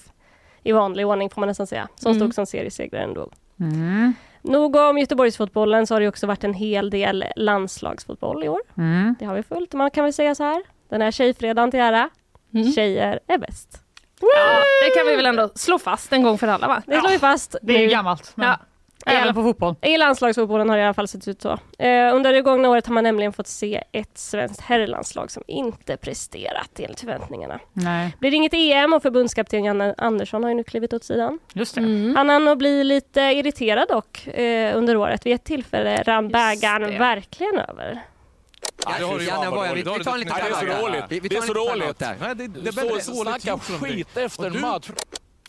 [0.62, 2.20] i vanlig ordning får man nästan säga, som Mm.
[2.20, 3.30] stod som seriesegrare ändå.
[3.60, 4.12] Mm.
[4.42, 8.60] Nog om Göteborgsfotbollen så har det också varit en hel del landslagsfotboll i år.
[8.76, 9.14] Mm.
[9.18, 9.72] Det har vi följt.
[9.74, 10.62] Man kan väl säga så här.
[10.88, 12.10] Den här tjejfredagen till ära.
[12.54, 12.72] Mm.
[12.72, 13.68] Tjejer är bäst.
[14.20, 16.82] Ja, det kan vi väl ändå slå fast en gång för alla va?
[16.86, 17.56] Det slår vi fast.
[17.62, 17.92] Det är ju nu.
[17.92, 18.32] gammalt.
[18.34, 18.56] Men Ja.
[19.12, 19.74] Även på fotboll.
[19.82, 21.50] I landslagsfotbollen har det i alla fall sett ut så.
[21.78, 25.96] Eh, under det gångna året har man nämligen fått se ett svenskt herrlandslag som inte
[25.96, 27.58] presterat enligt förväntningarna.
[27.72, 31.38] Nej, Blir det inget EM och förbundskapten Janne Andersson har ju nu klivit åt sidan.
[31.52, 31.80] just det.
[31.80, 32.16] Mm.
[32.16, 35.26] Han hann nog bli lite irriterad dock eh, under året.
[35.26, 38.02] Vid ett tillfälle rann bägaren verkligen över.
[38.86, 41.04] Ja, det har du Janne, vi- tar en liten Nej, det är så dåligt.
[41.08, 42.00] Vi- vi Det är så dåligt.
[42.00, 44.90] Nej, det, det, det, står- snacka skit efter en match.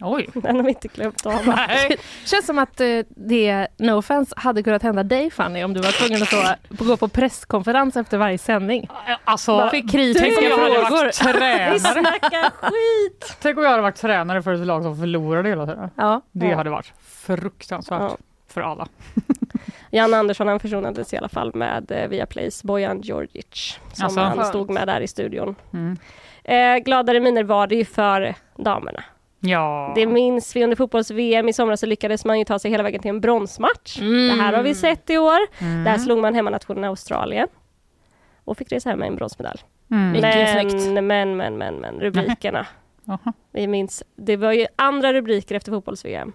[0.01, 0.29] Oj.
[0.33, 1.47] Den har vi inte glömt av.
[1.67, 1.97] Nej.
[2.25, 5.91] Känns som att eh, det, no offense, hade kunnat hända dig Fanny om du var
[5.91, 8.89] tvungen att stå, gå på presskonferens efter varje sändning.
[9.23, 10.89] Alltså, Fick tänk kritiska om jag hade frågor.
[10.89, 11.73] varit tränare.
[11.73, 13.37] Vi snackar skit!
[13.41, 15.89] Tänk om jag hade varit tränare för ett lag som förlorade hela tiden.
[15.95, 16.21] Ja.
[16.31, 16.55] Det Ja.
[16.55, 18.17] hade varit fruktansvärt Ja.
[18.47, 18.87] för alla.
[19.91, 24.19] Janne Andersson han försonades i alla fall med eh, Viaplays Bojan Djordjic som Alltså.
[24.19, 25.55] han stod med där i studion.
[25.73, 25.97] Mm.
[26.43, 29.03] Eh, gladare miner var det ju för damerna.
[29.39, 29.91] Ja.
[29.95, 33.01] Det minns vi under fotbolls-VM i somras så lyckades man ju ta sig hela vägen
[33.01, 33.99] till en bronsmatch.
[33.99, 34.27] Mm.
[34.27, 35.39] Det här har vi sett i år.
[35.59, 35.83] Mm.
[35.83, 37.47] Där slog man hemmanationen Australien
[38.45, 39.59] och fick resa hem med en bronsmedalj.
[39.91, 40.11] Mm.
[40.11, 42.67] Men, men, men, men, men, rubrikerna.
[43.51, 46.33] Vi minns, det var ju andra rubriker efter fotbolls-VM.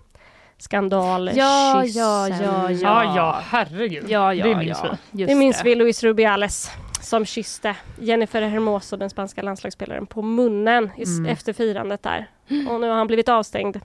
[0.64, 2.02] Skandal, Ja, kyssen.
[2.02, 4.04] ja, ja, Ja, ja, herregud.
[4.08, 4.96] Ja, ja, det minns ja.
[5.10, 5.20] vi.
[5.20, 10.90] Just Det minns vi Luis Rubiales som kysste Jennifer Hermoso, den spanska landslagsspelaren, på munnen
[10.96, 11.26] Mm.
[11.26, 12.30] efter firandet där.
[12.70, 13.80] Och nu har han blivit avstängd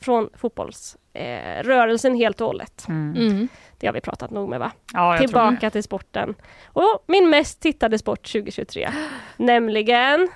[0.00, 2.84] från fotbollsrörelsen eh, rörelsen helt och hållet.
[2.88, 3.16] Mm.
[3.16, 3.48] Mm.
[3.78, 4.72] Det har vi pratat nog med va?
[4.92, 6.34] Ja, Tillbaka till sporten.
[6.66, 8.88] Och min mest tittade sport 2023.
[9.36, 10.28] nämligen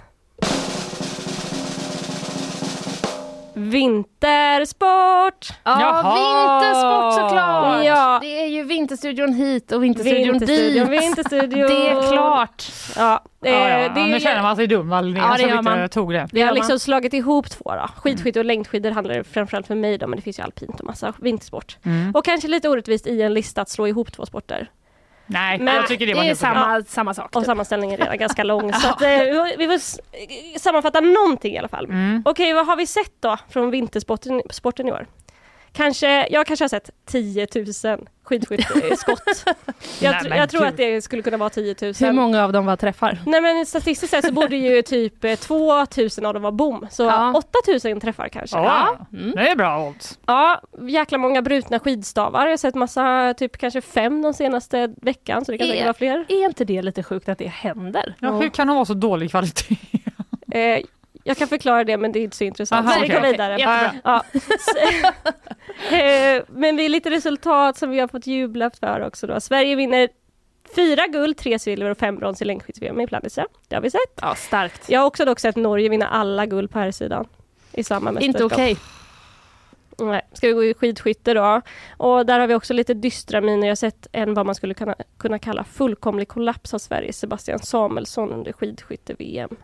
[3.61, 5.49] Vintersport!
[5.65, 6.15] Ja, Jaha.
[6.15, 7.85] vintersport såklart!
[7.85, 8.19] Ja.
[8.23, 11.03] Det är ju Vinterstudion hit och Vinterstudion Vinterstudion, dit.
[11.03, 11.69] Vinterstudion.
[11.69, 12.65] Det är klart.
[12.97, 13.89] Ja, eh, Ja, ja.
[13.95, 16.29] det är nu känner man sig dum Linnea, Ja, det som inte tog det.
[16.33, 17.89] Vi har liksom slagit ihop två då.
[17.97, 20.87] Skidskidor och längdskidor handlar det framförallt för mig då, men det finns ju alpint och
[20.87, 21.79] massa vintersport.
[21.83, 22.13] Mm.
[22.15, 24.71] Och kanske lite orättvist i en lista att slå ihop två sporter.
[25.33, 27.37] Nej, Men jag tycker det var Det är helt samma, samma sak.
[27.37, 27.47] Och typ.
[27.47, 28.73] sammanställningen är redan ganska lång.
[28.75, 29.09] Så att, eh,
[29.59, 31.85] vi- får sammanfatta någonting i alla fall.
[31.85, 32.23] Mm.
[32.25, 35.07] Okej, vad har vi sett då från vintersporten sporten i år?
[35.73, 39.23] Kanske, jag kanske har sett 10 000 skidskytteskott.
[40.01, 41.95] jag, Nej, jag tror att det skulle kunna vara 10 000.
[42.01, 43.19] Hur många av dem var träffar?
[43.27, 45.87] Nej men statistiskt sett så borde ju typ eh, 2 000
[46.25, 46.87] av dem vara bom.
[46.91, 47.33] Så Ja.
[47.37, 47.49] 8
[47.89, 48.57] 000 träffar kanske.
[48.57, 49.31] Ja, Mm.
[49.31, 50.19] det är bra odds.
[50.27, 52.41] Ja, jäkla många brutna skidstavar.
[52.47, 55.85] Jag har sett massa, typ kanske fem de senaste veckan så det kan säkert Är-
[55.87, 56.25] vara fler.
[56.29, 58.15] Är inte det lite sjukt att det händer?
[58.21, 59.77] Ja, hur kan de vara så dålig kvalitet?
[60.53, 60.79] Eh,
[61.25, 62.87] jag kan förklara det men det är inte så intressant.
[62.87, 63.59] Aha, så vi okej, går vidare.
[63.59, 63.95] Jättebra.
[64.05, 64.25] Ja.
[65.91, 69.41] Eh, Men vi är lite resultat som vi har fått jubla för också då.
[69.41, 70.09] Sverige vinner
[70.77, 73.47] fyra guld, tre silver och fem brons i längdskidds-VM i Planica.
[73.69, 74.19] Det har vi sett.
[74.21, 74.89] Ja, starkt.
[74.91, 77.29] Jag har också dock sett Norge vinna alla guld på här sidan
[77.73, 78.43] i samma mästerskap.
[78.43, 78.77] Inte okej.
[79.99, 80.23] Nej.
[80.33, 81.61] Ska vi gå i skidskytte då?
[81.97, 83.67] Och där har vi också lite dystra miner.
[83.67, 87.59] Jag har sett en vad man skulle kunna, kunna kalla fullkomlig kollaps av Sverige, Sebastian
[87.59, 89.57] Samuelsson under skidskytte-VM.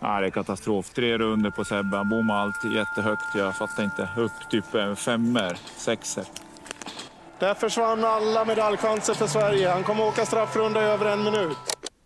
[0.00, 0.90] Ja, det är katastrof.
[0.90, 1.96] Tre runder på Sebbe.
[1.96, 3.24] Han bommade allt jättehögt.
[3.34, 4.08] Jag fattar inte.
[4.16, 6.24] Upp typ en femmer, sexer.
[7.38, 9.68] Där försvann alla medaljchanser för Sverige.
[9.68, 11.56] Han kommer åka straffrunda i över en minut.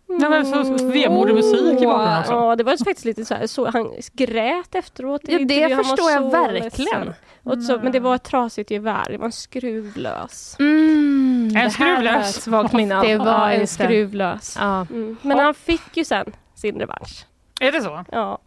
[0.09, 2.31] Nej, men så, så vemodig musik i bakgrunden också.
[2.31, 5.21] Ja, det var faktiskt lite så här, så han grät efteråt.
[5.23, 7.13] Ja, det var förstår jag verkligen.
[7.43, 10.55] Och så, men det var ett trasigt gevär, det var en skruvlös.
[10.59, 12.43] Mm, det här skruvlös.
[12.43, 13.01] Svagt minne.
[13.01, 14.55] Det var Ja, en skruvlös.
[14.59, 14.87] Ja.
[14.89, 15.17] Mm.
[15.21, 17.25] Men han fick ju sen sin revansch.
[17.59, 18.03] Är det så?
[18.11, 18.41] Ja.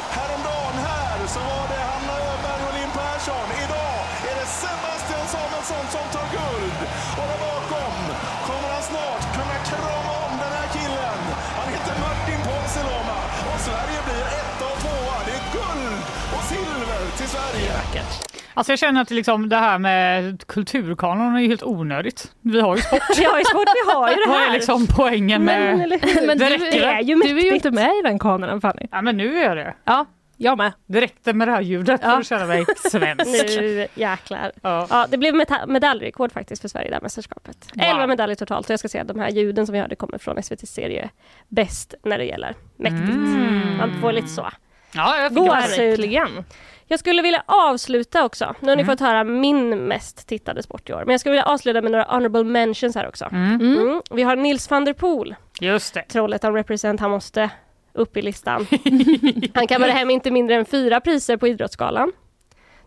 [0.00, 0.63] Häromdagen
[18.54, 22.32] Alltså jag känner att liksom det här med kulturkanon är helt onödigt.
[22.40, 23.02] Vi har ju sport.
[23.18, 24.48] Vi har ju sport, vi har ju det Vad här.
[24.48, 25.78] är liksom poängen med...
[25.78, 25.88] Men?
[26.26, 28.86] Men Det du, är ju du är ju inte med i den kanonen Fanny.
[28.90, 29.74] Ja men nu är jag det.
[29.84, 30.72] Ja, jag med.
[30.86, 32.18] Det räckte med det här ljudet för Ja.
[32.18, 33.26] att känna mig svensk.
[33.60, 34.52] Nu jäklar.
[34.62, 34.86] Ja.
[34.90, 35.34] Ja, det blev
[35.66, 37.56] medaljrekord faktiskt för Sverige i det här mästerskapet.
[37.74, 37.84] Wow.
[37.86, 40.18] 11 medaljer totalt och jag ska säga att de här ljuden som vi hörde kommer
[40.18, 41.10] från SVTs serie
[41.48, 43.08] Bäst när det gäller mäktigt.
[43.08, 43.76] Mm.
[43.76, 44.48] Man får lite så.
[44.94, 46.00] Ja, jag fick Gåshud.
[46.94, 48.54] Jag skulle vilja avsluta också.
[48.60, 48.92] Nu har ni Mm.
[48.92, 50.98] fått höra min mest tittade sport i år.
[51.04, 53.24] Men jag skulle vilja avsluta med några honorable mentions här också.
[53.32, 53.60] Mm.
[53.60, 54.02] Mm.
[54.10, 56.02] Vi har Nils van der Poel, Just det.
[56.02, 57.50] Trollhättan represent, han måste
[57.92, 58.66] upp i listan.
[59.54, 62.12] Han kammade hem inte mindre än fyra priser på Idrottsgalan.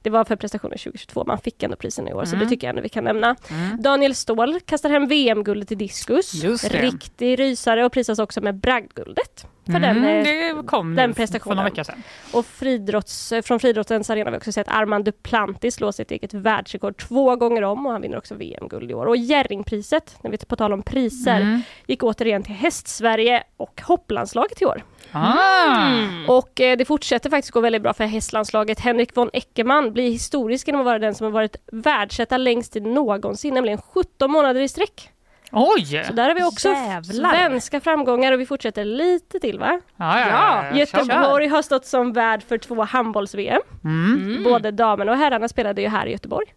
[0.08, 2.46] Det var för prestationer 2022, man fick ändå prisen i år så Mm.
[2.46, 3.36] det tycker jag ändå vi kan nämna.
[3.80, 6.34] Daniel Ståhl kastar hem VM-guldet i diskus.
[6.82, 9.48] Riktig rysare och prisas också med bragdguldet.
[9.66, 10.04] För den, Mm,
[10.50, 11.56] eh, det kom den nu för prestationen.
[11.58, 12.04] några veckor sedan.
[12.34, 16.34] och friidrotts, eh, från friidrottens arena har vi också sett Armand Duplantis slå sitt eget
[16.34, 19.06] världsrekord två gånger om och han vinner också VM-guld i år.
[19.06, 21.62] Och Jerringpriset, när vi på tal om priser, Mm.
[21.88, 24.84] gick återigen till Hästsverige och hopplandslaget i år.
[25.12, 26.02] Ah.
[26.28, 28.80] Och eh, det fortsätter faktiskt gå väldigt bra för hästlandslaget.
[28.80, 32.84] Henrik von Eckermann blir historisk genom att vara den som har varit världsetta längst tid
[32.84, 35.12] någonsin, nämligen 17 månader i sträck.
[35.52, 36.04] Oj!
[36.08, 37.32] Så där har vi också Jävlar.
[37.32, 39.82] svenska framgångar och vi fortsätter lite till va?
[39.98, 40.78] Ja, ja, ja, ja.
[40.78, 43.62] Göteborg har stått som värd för två handbolls-VM.
[43.84, 44.44] Mm.
[44.44, 46.54] Både damerna och herrarna spelade ju här i Göteborg.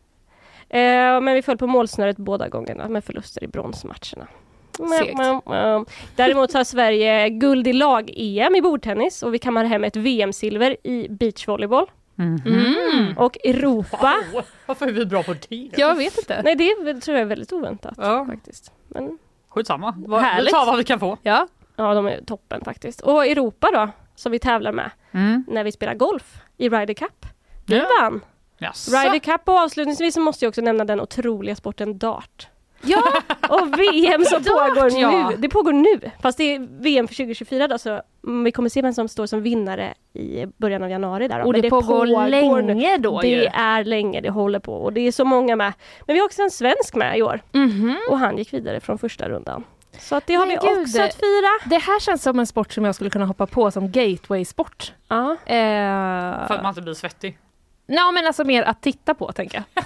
[0.68, 4.26] Eh, men vi föll på målsnöret båda gångerna med förluster i bronsmatcherna.
[4.88, 5.14] Segt.
[5.14, 5.86] Mm, mm, mm.
[6.16, 11.08] Däremot har Sverige guld i lag-EM i bordtennis och vi kammar hem ett VM-silver i
[11.08, 11.86] beachvolleyboll.
[12.18, 13.18] Mm.
[13.18, 15.70] Och Europa, Wow, varför är vi bra på det?
[15.76, 16.42] Jag vet inte.
[16.44, 18.26] nej det är tror jag är väldigt oväntat Ja.
[18.30, 18.72] faktiskt.
[18.88, 19.94] Men Skitsamma.
[20.06, 21.16] Vad- Vi tar vad vi kan få.
[21.22, 21.48] Ja.
[21.76, 23.00] ja, de är toppen faktiskt.
[23.00, 25.44] Och Europa då, som vi tävlar med Mm.
[25.48, 27.26] när vi spelar golf i Ryder Cup.
[27.66, 27.86] Vi Ja.
[28.00, 28.20] vann!
[28.58, 28.90] Jaså?
[28.96, 32.48] Ryder Cup och avslutningsvis så måste jag också nämna den otroliga sporten dart.
[32.82, 33.02] Ja,
[33.48, 35.28] Och VM som pågår ja.
[35.30, 35.36] nu.
[35.36, 36.10] Det pågår nu.
[36.22, 39.26] Fast det är VM för 2024 då, så mm, vi kommer se vem som står
[39.26, 41.28] som vinnare i början av januari.
[41.28, 41.44] Där, då.
[41.46, 42.28] och Men det, pågår, nu.
[42.30, 43.44] länge då Det ju.
[43.44, 45.72] är länge, det håller på och det är så många med.
[46.06, 47.96] Men vi har också en svensk med i år Mhm.
[48.10, 49.64] och han gick vidare från första rundan.
[49.98, 51.48] Så att det har Men vi gud, också att fira.
[51.70, 54.92] Det här känns som en sport som jag skulle kunna hoppa på som gateway-sport.
[55.08, 55.30] Ja.
[55.32, 57.38] Eh, För att man inte blir svettig.
[57.92, 59.84] Ja men alltså mer att titta på tänker jag.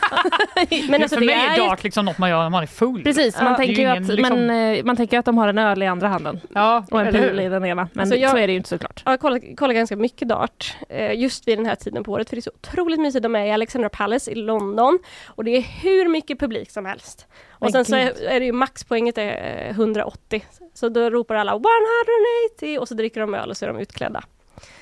[0.90, 2.62] Men alltså för det mig är är ju- dart liksom något man gör när man
[2.62, 3.02] är full.
[3.04, 5.38] Precis, Ja, man, det tänker ju ingen, att, liksom- men, eh, man tänker att de
[5.38, 7.88] har en öl i andra handen Ja, och en pil i den ena.
[7.92, 9.02] Men Alltså, jag- så är det ju inte såklart.
[9.04, 12.28] Ja, jag kollar, kollar ganska mycket dart eh, just vid den här tiden på året
[12.28, 13.22] för det är så otroligt mysigt.
[13.22, 17.26] De är i Alexandra Palace i London och det är hur mycket publik som helst.
[17.50, 20.44] Och sen så är, det ju maxpoänget är eh, 180.
[20.74, 24.22] Så då ropar alla 180 och så dricker de öl och så är de utklädda.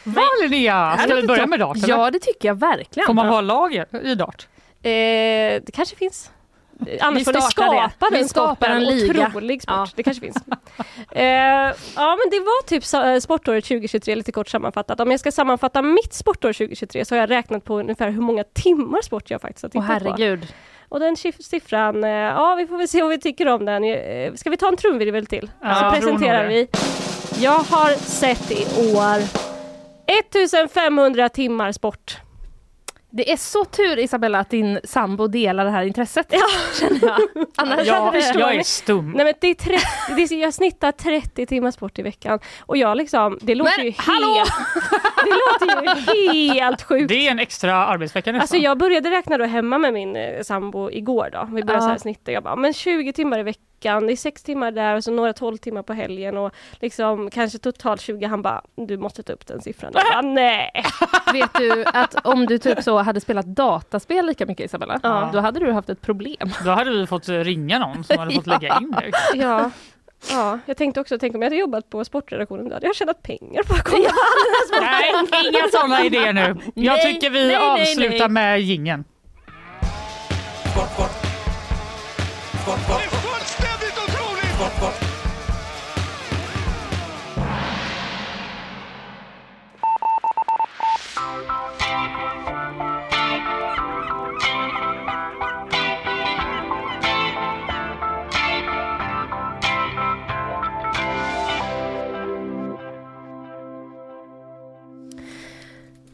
[0.05, 1.77] Va Linnea, ska vi börja med dart?
[1.77, 1.89] eller?
[1.89, 3.07] Ja det tycker jag verkligen.
[3.07, 4.49] Får man ha lag i- dart?
[4.83, 4.91] Eh,
[5.63, 6.31] det kanske finns.
[7.01, 7.91] Annars Vi får ni startar det.
[7.91, 9.27] skapa Vi den skapar en liga.
[9.29, 9.75] Otrolig sport.
[9.77, 9.87] Ja.
[9.97, 10.37] Det kanske finns.
[11.13, 11.25] eh,
[11.97, 12.85] ja men det var typ
[13.15, 15.01] eh, sportåret 2023 lite kort sammanfattat.
[15.01, 18.45] Om jag ska sammanfatta mitt sportår 2023 så har jag räknat på ungefär hur många
[18.45, 20.09] timmar sport jag faktiskt har Åh tittat på.
[20.11, 20.47] herregud.
[20.89, 23.85] Och den siff- siffran, eh, ja vi får väl se vad vi tycker om den.
[23.85, 25.51] Eh, Ska vi ta en trumvirvel till?
[25.63, 26.69] Ja, så presenterar vi.
[27.41, 28.67] Jag har sett i
[28.97, 29.52] år
[30.19, 32.17] 1500 timmar sport.
[33.15, 36.27] Det är så tur Isabella att din sambo delar det här intresset.
[36.31, 36.39] Ja.
[36.81, 37.47] Känner jag.
[37.57, 39.11] Annars Jag, hade jag är stum.
[39.17, 39.85] Nej men det är 30,
[40.17, 42.39] det är, jag snittar 30 timmar sport i veckan.
[42.61, 44.35] Och jag liksom, det låter Men ju hallå!
[44.35, 44.51] helt...
[45.25, 47.09] Det låter ju helt sjukt.
[47.09, 48.41] Det är en extra arbetsvecka nästan.
[48.43, 51.45] Alltså jag började räkna då hemma med min eh, sambo igår då.
[51.53, 51.81] Vi började Ja.
[51.81, 52.33] så här snitta.
[52.33, 55.33] Jag bara, men 20 timmar i veckan, det är 6 timmar där och så några
[55.33, 58.27] 12 timmar på helgen och liksom kanske totalt 20.
[58.27, 59.93] Han bara, du måste ta upp den siffran.
[59.95, 60.71] Jag bara, nej.
[61.33, 65.31] Vet du att om du typ så hade spelat dataspel lika mycket Isabella, Ja.
[65.33, 66.51] då hade du haft ett problem.
[66.65, 69.11] Då hade vi fått ringa någon som hade fått lägga in det.
[69.39, 69.71] Ja.
[70.31, 73.23] Ja, jag tänkte också, tänk om jag hade jobbat på sportredaktionen, då hade jag tjänat
[73.23, 74.05] pengar på att komma.
[74.81, 75.13] Nej,
[75.49, 76.57] inga sådana idéer nu.
[76.75, 78.29] Jag Nej, tycker vi nej, nej, avslutar nej.
[78.29, 79.05] med gingen.
[80.65, 80.71] Det
[82.71, 83.02] är fullständigt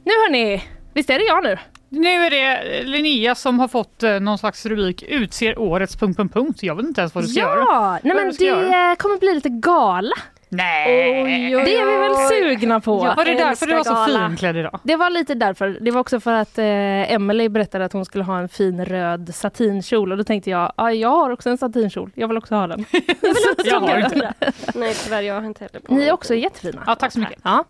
[0.08, 0.62] Nu hörni,
[0.94, 1.58] visst är det jag nu?
[1.88, 5.96] Nu är det Linnea som har fått eh, någon slags rubrik utser årets...
[5.96, 6.62] Punkt, punkt, punkt.
[6.62, 7.60] Jag vet inte ens vad du ska göra.
[7.60, 8.96] Ja, nej men det göra.
[8.96, 10.14] kommer bli lite gala.
[10.48, 11.22] Nej!
[11.22, 13.06] Oj, oj, Det är vi väl sugna på.
[13.06, 13.14] Ja.
[13.16, 14.28] Var det därför du var så gala.
[14.28, 14.80] finklädd idag?
[14.82, 15.78] Det var lite därför.
[15.80, 19.34] Det var också för att eh, Emily berättade att hon skulle ha en fin röd
[19.34, 22.66] satinkjol och då tänkte jag, ja jag har också en satinkjol, jag vill också ha
[22.66, 22.84] den.
[23.64, 24.34] Jag har inte.
[24.74, 26.82] Nej tyvärr, jag har inte heller på Ni är också jättefina.
[26.86, 27.38] Ja, tack så mycket.
[27.42, 27.64] Ja.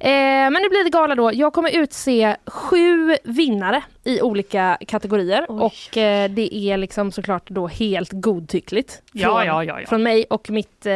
[0.00, 1.30] Eh, men nu blir det gala då.
[1.34, 5.60] Jag kommer utse sju vinnare i olika kategorier Oj.
[5.60, 9.02] och eh, det är liksom såklart då helt godtyckligt.
[9.12, 9.78] Från, ja, ja, ja.
[9.88, 10.92] från mig och mitt eh,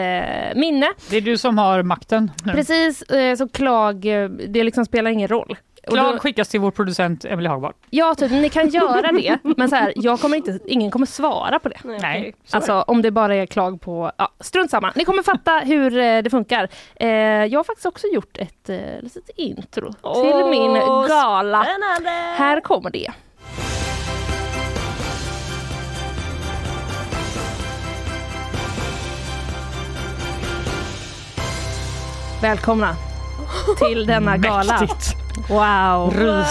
[0.54, 0.92] minne.
[1.10, 2.52] Det är du som har makten nu.
[2.52, 5.56] Precis, eh, så klag, eh, det liksom spelar ingen roll.
[5.97, 7.74] Då, skickas till vår producent Emelie Hagvard.
[7.91, 11.59] ja, typ, ni kan göra det, men så här, jag kommer inte, ingen kommer svara
[11.59, 11.76] på det.
[11.84, 12.34] Nej, okej.
[12.51, 14.93] Alltså om det bara är klag på, ja, strunt samma.
[14.97, 16.68] Ni kommer fatta hur eh, det funkar.
[16.97, 17.09] Eh,
[17.45, 20.74] jag har faktiskt också gjort ett eh, litet intro till Åh, min
[21.09, 21.64] gala.
[21.64, 22.11] Spännande!
[22.36, 23.11] Här kommer det.
[32.43, 32.97] Välkomna
[33.78, 34.80] till denna gala.
[34.80, 35.19] Mäktigt!
[35.49, 36.11] Wow!
[36.11, 36.49] Rys.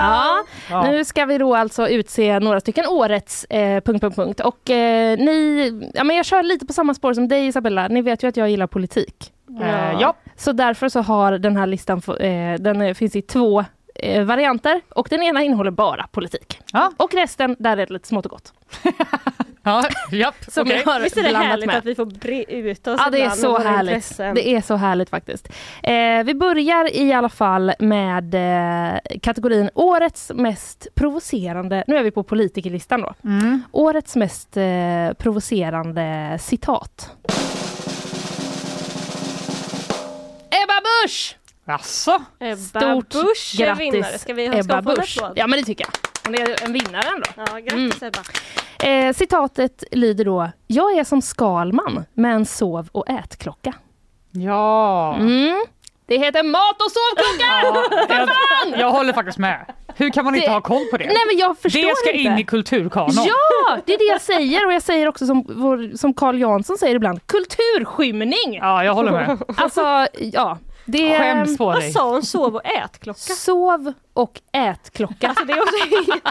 [0.00, 0.82] Ja, Ja.
[0.82, 4.40] nu ska vi då alltså utse några stycken årets eh, punkt, punkt, punkt.
[4.40, 7.88] Och eh, ni, ja men jag kör lite på samma spår som dig Isabella.
[7.88, 9.32] Ni vet ju att jag gillar politik.
[9.60, 10.14] Eh, ja.
[10.36, 13.64] Så därför så har den här listan, eh, den eh, finns i två
[13.94, 16.60] eh, varianter och den ena innehåller bara politik.
[16.72, 16.92] Ja.
[16.96, 18.52] Och resten, där är det lite smått och gott.
[19.62, 21.76] Ja, japp, Som jag har Visst är det härligt med.
[21.78, 23.90] att vi får bre ut oss Ja, det är så härligt.
[23.94, 24.34] intressen.
[24.34, 25.48] Det är så härligt faktiskt.
[25.82, 32.10] Eh, vi börjar i alla fall med eh, kategorin Årets mest provocerande, nu är vi
[32.10, 33.14] på politikerlistan då.
[33.24, 33.62] Mm.
[33.72, 37.10] Årets mest eh, provocerande citat.
[40.50, 41.36] Ebba Busch!
[41.70, 42.22] Jaså?
[42.40, 44.18] Ebba Stort Busch är grattis vinnare.
[44.18, 45.18] Ska vi ska Ebba Busch.
[45.36, 45.92] Ja men det tycker jag.
[46.24, 47.26] Hon är en vinnare ändå.
[47.36, 48.20] Ja, grattis Ebba.
[48.88, 53.74] Eh, citatet lyder då Jag är som Skalman med en sov och ätklocka.
[54.32, 55.14] Ja.
[55.20, 55.64] Mm.
[56.06, 57.46] Det heter mat och sovklocka!
[58.08, 58.28] Ja,
[58.70, 59.66] jag, jag håller faktiskt med.
[59.96, 61.04] Hur kan man inte Det- ha koll på det?
[61.06, 62.32] Nej men jag förstår det ska inte.
[62.32, 63.10] in i kulturkanon.
[63.26, 66.78] Ja, det är det jag säger och jag säger också som, vår, som Carl Jansson
[66.78, 68.58] säger ibland, kulturskymning!
[68.60, 69.38] Ja, jag håller med.
[69.56, 70.58] Alltså, ja.
[70.84, 71.92] Det Skäms på Vad dig.
[71.92, 72.22] sa hon?
[72.22, 73.18] Sov och ätklocka?
[73.34, 75.28] Sov och ätklocka.
[75.28, 75.74] Alltså det är också...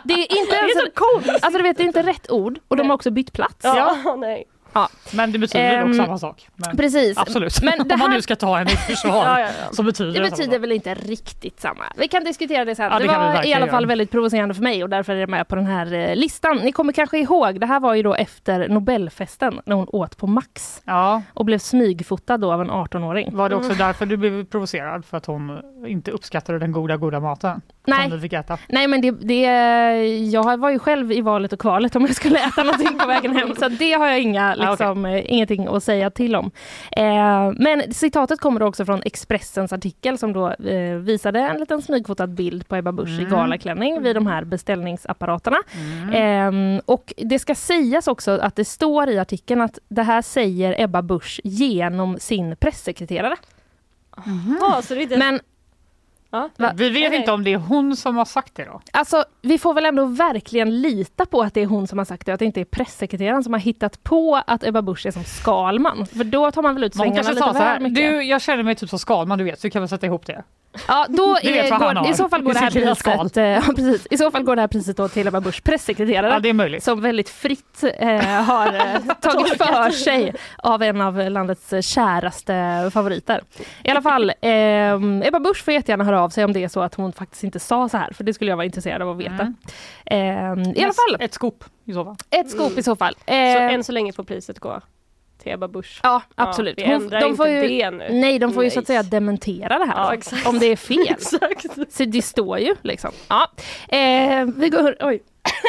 [0.03, 1.27] Det är inte Det ens är så coolt!
[1.43, 3.57] Alltså du vet, det är inte rätt ord och de har också bytt plats.
[3.63, 4.43] Ja, nej.
[5.11, 6.47] Men det betyder Ehm, dock samma sak.
[6.55, 7.17] Men Precis.
[7.17, 7.61] absolut.
[7.63, 9.70] Men det Om man här- nu ska ta henne i försvar Ja, ja, ja.
[9.72, 10.63] så betyder det, Det samma betyder sak.
[10.63, 11.84] väl inte riktigt samma.
[11.97, 12.86] Vi kan diskutera det sen.
[12.91, 15.28] Ja, det, det var i alla fall väldigt provocerande för mig och därför är det
[15.28, 16.57] med på den här eh, listan.
[16.57, 20.28] Ni kommer kanske ihåg, det här var ju då efter Nobelfesten när hon åt på
[20.28, 23.36] Max Ja, och blev smygfotad då av en 18-åring.
[23.36, 25.05] var det också därför du blev provocerad?
[25.05, 28.01] För att hon inte uppskattade den goda, goda maten Nej.
[28.01, 28.57] som du fick äta?
[28.67, 29.41] Nej men det, det,
[30.32, 33.36] jag var ju själv i valet och kvalet om jag skulle äta någonting på vägen
[33.36, 36.51] hem så det har jag inga Liksom, eh, Ingenting att säga till om.
[36.91, 42.28] Eh, men citatet kommer också från Expressens artikel som då eh, visade en liten smygfotad
[42.28, 45.57] bild på Ebba Busch i galaklänning vid de här beställningsapparaterna.
[46.14, 50.82] Eh, och det ska sägas också att det står i artikeln att det här säger
[50.82, 53.36] Ebba Busch genom sin pressekreterare.
[54.62, 55.18] Ja, så det är inte...
[55.18, 55.39] Men
[56.32, 56.49] ja.
[56.75, 58.82] Vi vet inte om det är hon som har sagt det då.
[58.93, 62.25] Alltså, vi får väl ändå verkligen lita på att det är hon som har sagt
[62.25, 65.23] det, att det inte är pressekreteraren som har hittat på att Ebba Busch är som
[65.23, 66.05] Skalman.
[66.05, 67.95] För då tar man väl ut svängarna lite väl mycket.
[67.95, 70.43] du jag känner mig typ som Skalman du vet, så kan vi sätta ihop det.
[70.88, 74.07] Ja, då är, går, i så fall går det här priset, eh, ja, precis.
[74.11, 76.34] I så fall går det här priset då till Ebba Buschs pressekreterare.
[76.34, 76.84] Ja det är möjligt.
[76.84, 83.41] som väldigt fritt eh, har eh, tagit för sig av en av landets käraste favoriter.
[83.84, 84.93] I alla fall, eh,
[85.27, 87.59] Ebba Busch får jättegärna höra av sig om det är så att hon faktiskt inte
[87.59, 89.53] sa så här, för det skulle jag vara intresserad av att veta.
[90.05, 90.61] Mm.
[90.61, 92.15] Eh, I alla fall, Ett skop i så fall.
[92.30, 93.15] ett scoop i så fall.
[93.28, 94.82] Så Eh, än så länge får priset gå
[95.43, 95.99] till Ebba Busch.
[96.03, 96.80] Ja, absolut.
[96.80, 98.07] Ja, vi ändrar inte det nu.
[98.11, 98.74] Nej, de får ju Nej.
[98.74, 100.99] så att säga dementera det här Ja, om det är fel.
[101.09, 101.93] Exakt.
[101.93, 103.11] Så det står ju liksom.
[103.28, 103.47] Ja.
[103.97, 104.95] Eh, vi går...
[104.99, 105.24] Oj.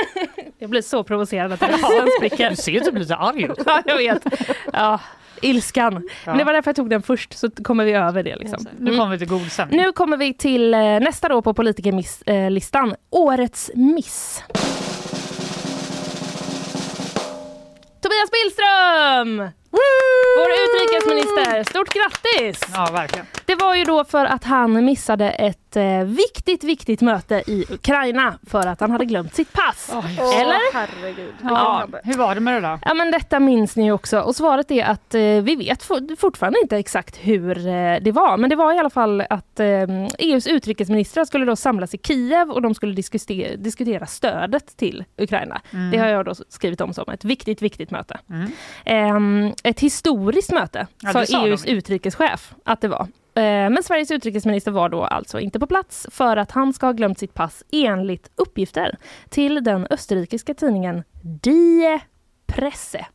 [0.59, 2.51] jag blir så provocerad att rösten spricker.
[2.51, 3.59] Du ser typ lite arg ut.
[3.66, 4.24] Ja, jag vet.
[4.72, 5.01] Ja,
[5.41, 6.09] ilskan.
[6.26, 8.36] Men det var därför jag tog den först, så kommer vi över det.
[8.36, 8.66] Liksom.
[8.78, 9.43] Nu kommer vi till god.
[9.70, 12.95] Nu kommer vi till eh, nästa då på politikerlistan.
[13.11, 14.43] Årets miss.
[18.03, 19.51] Tobias Billström!
[20.36, 22.61] Vår utrikesminister, stort grattis!
[22.74, 23.26] Ja verkligen.
[23.45, 28.38] Det var ju då för att han missade ett eh, viktigt, viktigt möte i Ukraina
[28.46, 29.90] för att han hade glömt sitt pass.
[30.18, 30.74] Eller?
[30.74, 31.34] Herregud.
[31.42, 32.78] Ja, hur var det med det där?
[32.84, 36.58] Ja men detta minns ni också och svaret är att eh, vi vet for, fortfarande
[36.62, 39.66] inte exakt hur eh, det var men det var i alla fall att eh,
[40.18, 45.60] EUs utrikesministrar skulle då samlas i Kiev och de skulle diskutera, diskutera stödet till Ukraina.
[45.92, 48.18] Det har jag då skrivit om som ett viktigt, viktigt möte.
[48.84, 49.18] Eh,
[49.64, 51.70] ett historiskt möte Ja, sa EUs de.
[51.70, 53.06] utrikeschef att det var.
[53.34, 56.92] Eh, Men Sveriges utrikesminister var då alltså inte på plats för att han ska ha
[56.92, 58.96] glömt sitt pass enligt uppgifter
[59.28, 62.00] till den österrikiska tidningen Die
[62.46, 63.06] Presse.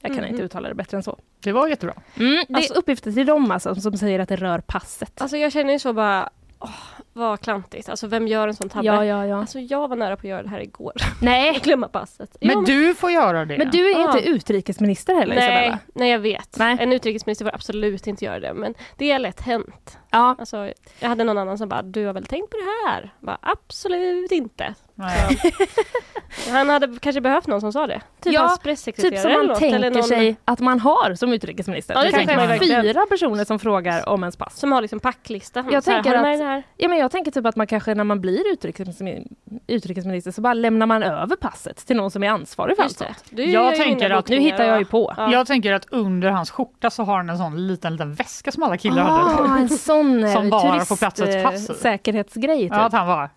[0.00, 1.18] Jag kan inte uttala det bättre än så.
[1.40, 1.94] Det var jättebra.
[2.16, 5.20] Mm, det Alltså- är uppgifter till dem alltså, som säger att det rör passet.
[5.22, 6.70] Alltså jag känner ju så bara, åh,
[7.12, 7.88] vad klantigt.
[7.88, 8.86] Alltså vem gör en sån tabbe?
[8.86, 9.40] ja, ja, ja.
[9.40, 10.92] Alltså jag var nära på att göra det här igår.
[11.22, 12.36] Nej, Glömma passet.
[12.40, 13.58] Men Jo, du får göra det.
[13.58, 14.16] men du är Ja.
[14.16, 15.78] inte utrikesminister heller nej, Isabella.
[15.94, 16.56] nej, jag vet.
[16.58, 16.76] Nej.
[16.80, 18.54] En utrikesminister får absolut inte göra det.
[18.54, 19.98] Men det är lätt hänt.
[20.10, 23.14] Ja, Alltså, jag hade någon annan som bara, du har väl tänkt på det här?
[23.20, 24.74] Bara, absolut inte.
[26.50, 28.00] Han hade kanske behövt någon som sa det.
[28.22, 31.14] Typ Ja, hans typ pressekreterare som eller man tänker eller någon sig att man har
[31.14, 31.94] som utrikesminister.
[31.94, 34.58] Ja, det kanske är fyra personer som frågar om ens pass.
[34.58, 35.64] Som har liksom packlista.
[35.70, 36.62] Jag Så här, tänker med att- här?
[36.76, 39.22] Ja, men jag tänker typ att man kanske när man blir utrikesminister,
[39.66, 43.24] utrikesminister så bara lämnar man över passet till någon som är ansvarig för allt sånt.
[43.30, 45.14] Jag tänker att- Nu hittar jag ju på.
[45.16, 45.32] Ja.
[45.32, 48.62] Jag tänker att under hans skjorta så har han en sån liten, liten väska som
[48.62, 49.50] alla killar hade.
[49.52, 51.74] Ah, en sån eh, Som bara turist, får plats ett eh, pass i.
[51.74, 52.72] säkerhetsgrej typ.
[52.72, 53.30] Ja, att han var...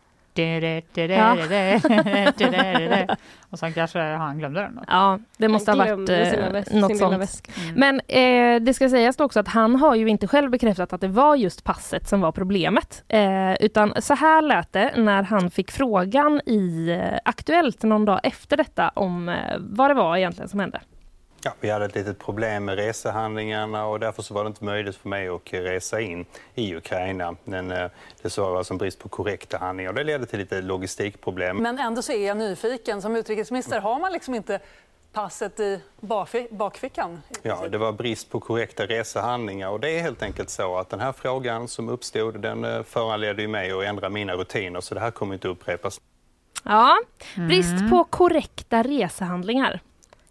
[3.50, 4.76] Och sen kanske han glömde den.
[4.76, 4.82] då.
[4.88, 7.18] Ja, det måste ha varit eh, något sånt.
[7.18, 7.52] väska.
[7.76, 11.08] Men eh, det ska sägas också att han har ju inte själv bekräftat att det
[11.08, 13.04] var just passet som var problemet.
[13.08, 18.20] Eh, utan så här lät det när han fick frågan i eh, Aktuellt någon dag
[18.24, 20.82] efter detta om vad det var egentligen som hände.
[21.48, 24.96] Ja, vi hade ett litet problem med resehandlingarna och därför så var det inte möjligt
[24.96, 26.26] för mig att resa in
[26.56, 27.36] i Ukraina.
[27.43, 27.89] Men eh,
[28.22, 31.58] det var alltså en brist på korrekta handlingar och det ledde till lite logistikproblem.
[31.58, 33.02] Men ändå så är jag nyfiken.
[33.02, 34.60] Som utrikesminister har man liksom inte
[35.14, 37.22] passet i bakfi- bakfickan?
[37.41, 41.00] Ja, det var brist på korrekta resehandlingar och det är helt enkelt så att den
[41.00, 45.00] här frågan som uppstod den eh, föranledde ju mig att ändra mina rutiner så det
[45.02, 46.02] här kommer inte upprepas.
[46.64, 46.98] Ja,
[47.36, 49.80] brist på korrekta resehandlingar.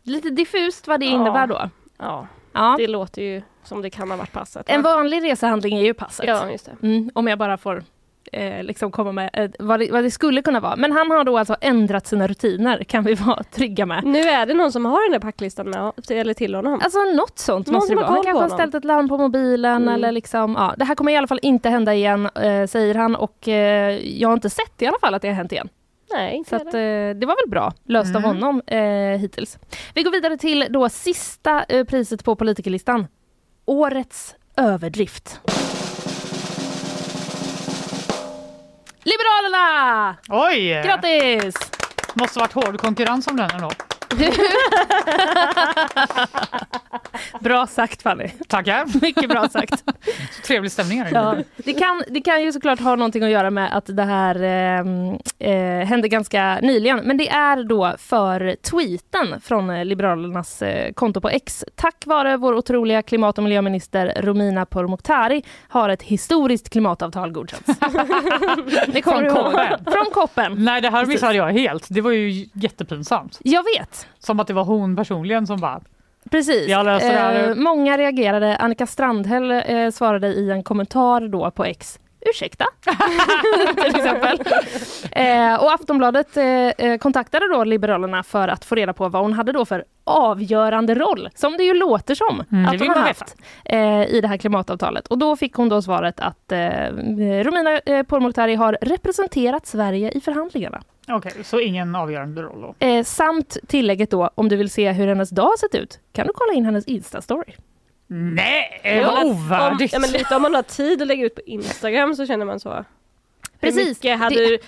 [0.05, 1.13] Lite diffust vad det Ja.
[1.13, 1.71] innebär då.
[1.99, 2.75] Ja, Ja.
[2.79, 4.69] det låter ju som det kan ha varit passet.
[4.69, 4.95] En va?
[4.97, 6.27] vanlig resehandling är ju passet.
[6.27, 6.69] Ja, just.
[6.83, 7.85] Mm, om jag bara får
[8.33, 10.77] eh, liksom komma med eh, vad, det, vad det skulle kunna vara.
[10.77, 14.05] Men han har då alltså ändrat sina rutiner, kan vi vara trygga med.
[14.05, 16.81] Nu är det någon som har den där packlistan med, eller till honom.
[16.85, 18.07] Alltså något sånt Någon måste det vara.
[18.07, 19.95] Han kanske har ställt ett larm på mobilen Mm.
[19.95, 20.75] eller liksom, ja.
[20.79, 24.29] Det här kommer i alla fall inte hända igen, eh, säger han och eh, jag
[24.29, 25.69] har inte sett i alla fall att det har hänt igen.
[26.13, 26.81] Nej, inte Så att, det.
[27.11, 28.79] eh, det var väl bra löst av honom eh,
[29.21, 29.59] hittills.
[29.95, 33.07] Vi går vidare till då sista eh, priset på politikerlistan.
[33.65, 35.41] Årets överdrift.
[39.05, 40.17] Liberalerna!
[40.29, 40.83] Oj!
[40.85, 41.55] Grattis!
[42.15, 43.71] Måste varit hård konkurrens om den ändå.
[47.41, 48.29] Bra sagt Fanny.
[48.49, 48.85] Tackar.
[49.03, 49.85] Mycket bra sagt.
[50.47, 53.77] Trevlig stämning här Ja, det, kan, det kan ju såklart ha någonting att göra med
[53.77, 54.81] att det här eh,
[55.51, 56.99] eh, hände ganska nyligen.
[57.05, 61.65] Men det är då för tweeten från eh, Liberalernas eh, konto på X.
[61.75, 67.67] Tack vare vår otroliga klimat och miljöminister Romina Pourmokhtari har ett historiskt klimatavtal godkänts.
[69.05, 69.85] Från koppen.
[69.85, 70.55] Från koppen.
[70.65, 71.87] Nej, det här missade jag helt.
[71.91, 73.41] Det var ju jättepinsamt.
[73.45, 74.04] Jag vet.
[74.19, 75.81] Som att det var hon personligen som bara...
[76.31, 76.69] Precis.
[76.69, 78.57] Eh, många reagerade.
[78.57, 81.99] Annika Strandhäll eh, svarade i en kommentar då på X.
[82.31, 82.65] Ursäkta?
[83.75, 84.39] Till exempel.
[85.13, 89.33] Eh, och Aftonbladet eh, eh, kontaktade då Liberalerna för att få reda på vad hon
[89.33, 93.37] hade då för avgörande roll, som det ju låter som Mm, att hon har haft
[93.65, 95.07] eh, i det här klimatavtalet.
[95.07, 96.59] Och då fick hon då svaret att eh,
[97.45, 100.83] Romina eh, Pourmokhtari har representerat Sverige i förhandlingarna.
[101.09, 102.87] Okej, så ingen avgörande roll då.
[102.87, 106.27] Eh, samt tillägget då, om du vill se hur hennes dag har sett ut, kan
[106.27, 107.53] du kolla in hennes Insta-story.
[108.07, 109.81] Nej, Ja, vad ovärdigt.
[109.95, 112.45] Om, ja, men lite om man har tid att lägga ut på Instagram så känner
[112.45, 112.85] man så.
[113.61, 114.59] Precis, Hur hade det- du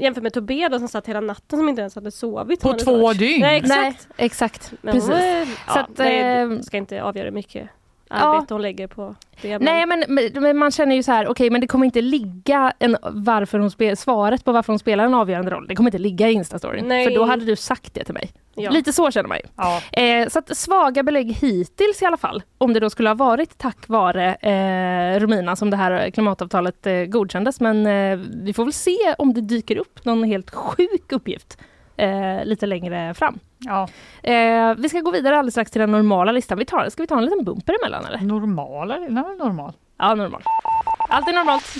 [0.00, 2.60] jämfört med Tobé då, som satt hela natten som inte ens hade sovit.
[2.60, 3.40] På hade två dygn?
[3.40, 4.08] Nej exakt.
[4.16, 4.72] Nej, exakt.
[4.82, 5.10] Men Precis.
[5.10, 7.68] är- Så ja, att, nej, eh, det ska inte avgöra mycket
[8.10, 8.16] Ja.
[8.16, 9.58] arbete hon lägger på det.
[9.58, 10.04] Nej men,
[10.34, 13.70] men, man känner ju så här, okej men det kommer inte ligga en, varför hon
[13.70, 15.66] spel, svaret på varför hon spelar en avgörande roll.
[15.68, 16.88] Det kommer inte ligga i Instastoryn.
[16.88, 18.32] För då hade du sagt det till mig.
[18.54, 18.70] Ja.
[18.70, 19.44] Lite så känner man ju.
[19.56, 20.02] Ja.
[20.02, 22.42] Eh, så att svaga belägg hittills i alla fall.
[22.58, 26.94] Om det då skulle ha varit tack vare eh, Romina som det här klimatavtalet eh,
[26.94, 27.60] godkändes.
[27.60, 31.58] Men eh, vi får väl se om det dyker upp någon helt sjuk uppgift
[31.98, 33.38] eh, lite längre fram.
[33.58, 33.88] Ja.
[34.22, 36.58] Eh, vi ska gå vidare alldeles strax till den normala listan.
[36.58, 38.18] Vi tar, ska vi ta en liten bumper emellan eller?
[38.18, 39.08] Normal eller?
[39.08, 39.72] Nej, normal.
[39.98, 40.42] Ja, normal.
[41.08, 41.76] Allt är normalt.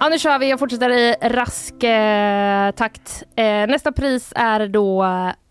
[0.00, 0.50] Ja, nu kör vi.
[0.50, 3.22] Jag fortsätter i rask eh, takt.
[3.36, 5.06] Eh, nästa pris är då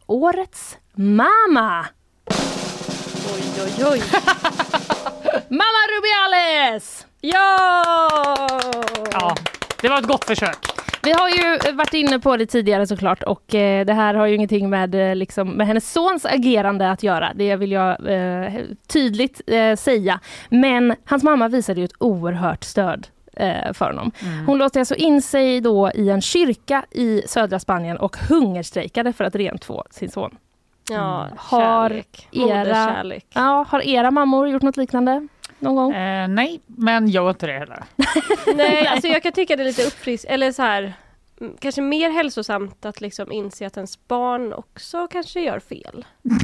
[0.07, 1.85] Årets Mama.
[2.29, 3.99] Oj oj oj.
[5.49, 7.07] Mamma Rubiales!
[7.21, 8.47] ja!
[9.11, 9.35] Ja,
[9.81, 10.57] det var ett gott försök.
[11.03, 14.35] Vi har ju varit inne på det tidigare såklart och eh, det här har ju
[14.35, 17.31] ingenting med, eh, liksom, med hennes sons agerande att göra.
[17.35, 18.53] Det vill jag eh,
[18.87, 20.19] tydligt eh, säga.
[20.49, 24.11] Men hans mamma visade ju ett oerhört stöd eh, för honom.
[24.45, 29.23] Hon låste alltså in sig då i en kyrka i södra Spanien och hungerstrejkade för
[29.23, 30.37] att rentvå sin son.
[30.89, 32.27] Ja, Har kärlek.
[32.31, 33.21] era-.
[33.33, 35.27] Ja, har era mammor gjort något liknande
[35.59, 35.93] någon gång?
[35.93, 37.83] Eh, nej, men gör inte det heller.
[38.55, 40.93] Nej, alltså jag kan tycka det är lite uppfrisk eller så här
[41.41, 46.05] mm, kanske mer hälsosamt att liksom inse att ens barn också kanske gör fel.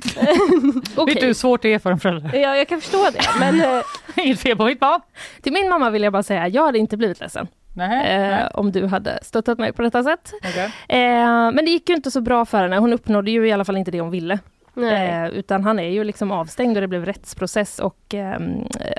[0.96, 1.14] Okej.
[1.14, 2.40] Vet du hur svårt det är för en förälder?
[2.40, 3.82] Ja, jag kan förstå det, men eh,
[4.26, 5.02] Inget fel på mitt barn.
[5.42, 7.48] Till min mamma vill jag bara säga, jag hade inte blivit ledsen
[7.88, 8.16] Nej.
[8.16, 8.50] eh, nej.
[8.54, 10.34] om du hade stöttat mig på detta sätt.
[10.38, 10.72] Okej.
[10.88, 12.78] Eh, men det gick ju inte så bra för henne.
[12.78, 14.40] Hon uppnådde ju i alla fall inte det hon ville.
[14.74, 15.10] nej.
[15.10, 18.40] Eh, utan han är ju liksom avstängd och det blev rättsprocess och eh,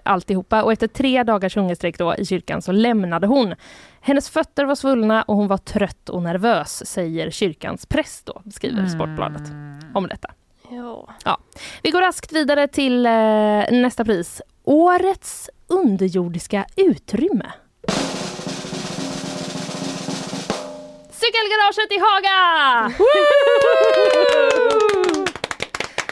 [0.04, 0.62] alltihopa.
[0.62, 3.54] Och efter tre dagars hungerstrejk då i kyrkan så lämnade hon.
[4.00, 8.86] Hennes fötter var svullna och hon var trött och nervös, säger kyrkans präst då, skriver
[8.86, 9.42] Sportbladet
[9.94, 10.30] om detta.
[11.24, 11.38] Ja.
[11.82, 13.12] Vi går raskt vidare till eh,
[13.70, 14.42] nästa pris.
[14.64, 17.46] Årets underjordiska utrymme.
[21.20, 22.92] Cykelgaraget i Haga!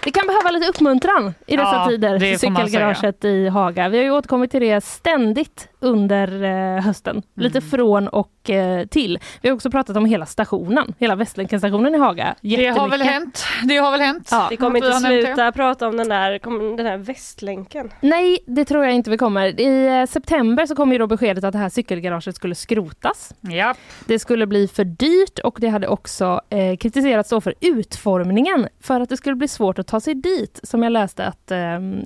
[0.04, 3.88] Det kan behöva lite uppmuntran i dessa Ja, tider, cykelgaraget i Haga.
[3.88, 7.22] Vi har ju återkommit till det ständigt under eh, hösten.
[7.34, 7.70] Lite Mm.
[7.70, 9.18] från och eh, till.
[9.42, 12.34] Vi har också pratat om hela stationen, hela Västlänken-stationen i Haga.
[12.40, 13.44] Det har väl hänt.
[13.68, 14.28] Det har väl hänt.
[14.30, 14.46] Ja.
[14.50, 17.90] Vi kommer inte sluta prata om den där, den här västlänken.
[18.00, 19.60] Nej, det tror jag inte vi kommer.
[19.60, 23.34] I eh, september så kom ju då beskedet att det här cykelgaraget skulle skrotas.
[23.40, 23.74] Ja.
[24.06, 29.00] Det skulle bli för dyrt och det hade också eh, kritiserats då för utformningen för
[29.00, 30.60] att det skulle bli svårt att ta sig dit.
[30.62, 31.58] Som jag läste att eh,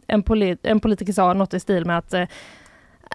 [0.07, 2.25] en, poli- en politiker sa något i stil med att eh,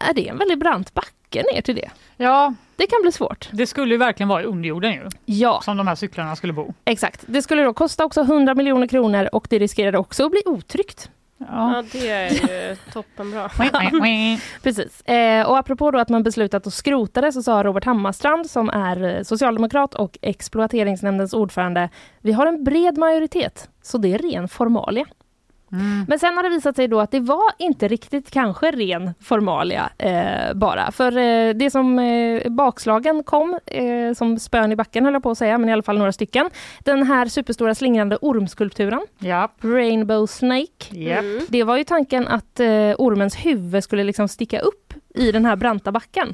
[0.02, 1.90] är det en väldigt brant backe ner till det.
[2.18, 3.50] ja, Det kan bli svårt.
[3.52, 5.10] det skulle ju verkligen vara i underjorden ju.
[5.26, 6.74] Ja, Som de här cyklarna skulle bo.
[6.86, 7.24] exakt.
[7.26, 11.10] Det skulle då kosta också 100 miljoner kronor och det riskerade också att bli otryggt.
[11.40, 11.46] Ja.
[11.76, 13.50] Ja, det är ju toppenbra.
[14.64, 15.02] Precis.
[15.02, 18.70] Eh, och apropå då att man beslutat att skrota det så sa Robert Hammarstrand som
[18.70, 21.90] är eh, socialdemokrat och exploateringsnämndens ordförande
[22.22, 25.06] Vi har en bred majoritet, så det är ren formalia.
[26.08, 29.90] Men sen har det visat sig då att det var inte riktigt kanske ren formalia
[29.98, 30.92] eh, bara.
[30.92, 35.32] För eh, det som eh, bakslagen kom, eh, som spön i backen höll jag på
[35.32, 36.50] att säga, men i alla fall några stycken.
[36.80, 39.52] Den här superstora slingrande ormskulpturen, Ja.
[39.62, 40.86] Rainbow Snake.
[40.92, 41.26] Japp.
[41.50, 45.56] Det var ju tanken att eh, ormens huvud skulle liksom sticka upp i den här
[45.56, 46.34] branta backen.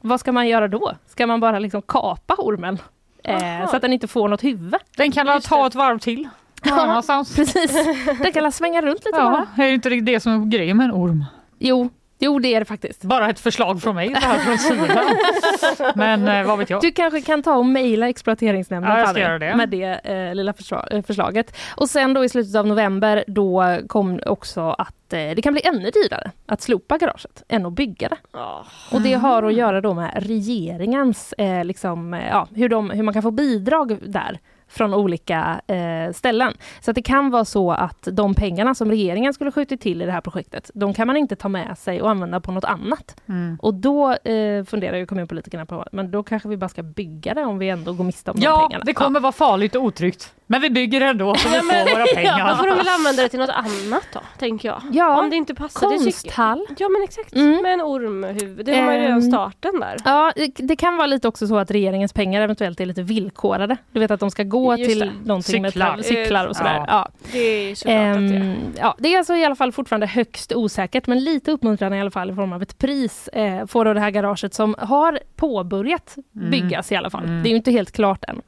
[0.00, 0.92] Vad ska man göra då?
[1.06, 2.78] Ska man bara liksom kapa ormen?
[3.24, 4.74] Eh, så att den inte får något huvud?
[4.96, 6.28] Den kan ta ett varv till.
[6.70, 7.36] Någon annanstans.
[7.36, 7.72] Precis.
[8.22, 9.64] Den kan svänga runt lite Ja, bara.
[9.64, 11.24] är det inte riktigt det som är grejen med en orm?
[11.58, 13.02] Jo, jo det är det faktiskt.
[13.02, 15.04] Bara ett förslag från mig så här från sidan.
[15.94, 16.80] Men eh, vad vet jag?
[16.80, 19.56] Du kanske kan ta och mejla exploateringsnämnden Ja, jag ska göra det.
[19.56, 20.54] med det eh, lilla
[20.90, 21.56] eh, förslaget.
[21.76, 25.62] Och sen då i slutet av november då kom också att eh, det kan bli
[25.66, 28.16] ännu dyrare att slopa garaget än att bygga det.
[28.32, 28.64] Ja.
[28.92, 33.14] Och det har att göra då med regeringens, eh, liksom, ja, hur, de, hur man
[33.14, 34.38] kan få bidrag där
[34.68, 36.52] från olika eh, ställen.
[36.80, 40.06] Så att det kan vara så att de pengarna som regeringen skulle skjutit till i
[40.06, 43.20] det här projektet, de kan man inte ta med sig och använda på något annat.
[43.28, 43.58] Mm.
[43.62, 47.44] Och då eh, funderar ju kommunpolitikerna på, men då kanske vi bara ska bygga det
[47.44, 48.84] om vi ändå går miste om de Ja, pengarna.
[48.84, 50.34] det kommer vara farligt och otryggt.
[50.46, 52.54] Men vi bygger det ändå så vi får våra Då pengar.
[52.54, 54.82] får de väl använda det till något annat då, tänker jag.
[54.92, 55.90] Ja, Om det inte passar.
[55.90, 56.66] Det Konsthall.
[56.78, 57.62] Ja men exakt, Mm.
[57.62, 58.66] med en ormhuvud.
[58.66, 59.96] Det har man ju redan Ehm, starten där.
[60.04, 63.76] Ja, det- det kan vara lite också så att regeringens pengar eventuellt är lite villkorade.
[63.92, 65.12] Du vet att de ska gå Just till det.
[65.24, 65.96] någonting Cyklar.
[65.96, 66.74] med cyklar och sådär.
[66.74, 66.84] Ja.
[66.88, 67.08] Ja.
[67.32, 71.06] Det är att det Ehm, ja, det är alltså i alla fall fortfarande högst osäkert
[71.06, 74.00] men lite uppmuntrande i alla fall i form av ett pris eh, får då det
[74.00, 77.24] här garaget som har påbörjat byggas i alla fall.
[77.24, 77.42] Mm.
[77.42, 78.42] Det är ju inte helt klart än.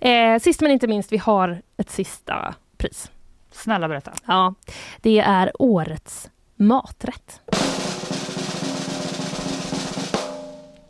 [0.00, 3.10] Eh, sist men inte minst, vi har ett sista pris.
[3.52, 4.12] Snälla berätta.
[4.26, 4.54] Ja,
[5.00, 7.40] det är årets maträtt.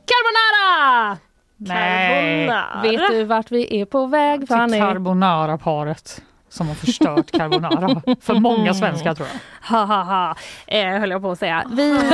[0.07, 1.19] Carbonara!
[1.61, 2.83] Nej, Carbonara.
[2.83, 4.79] Vet du vart vi är på väg till Fanny?
[4.79, 9.77] carbonara-paret som har förstört carbonara för många svenskar tror jag.
[9.77, 10.35] Ha ha ha,
[10.67, 11.65] eh, höll jag på att säga.
[11.73, 12.13] Vi,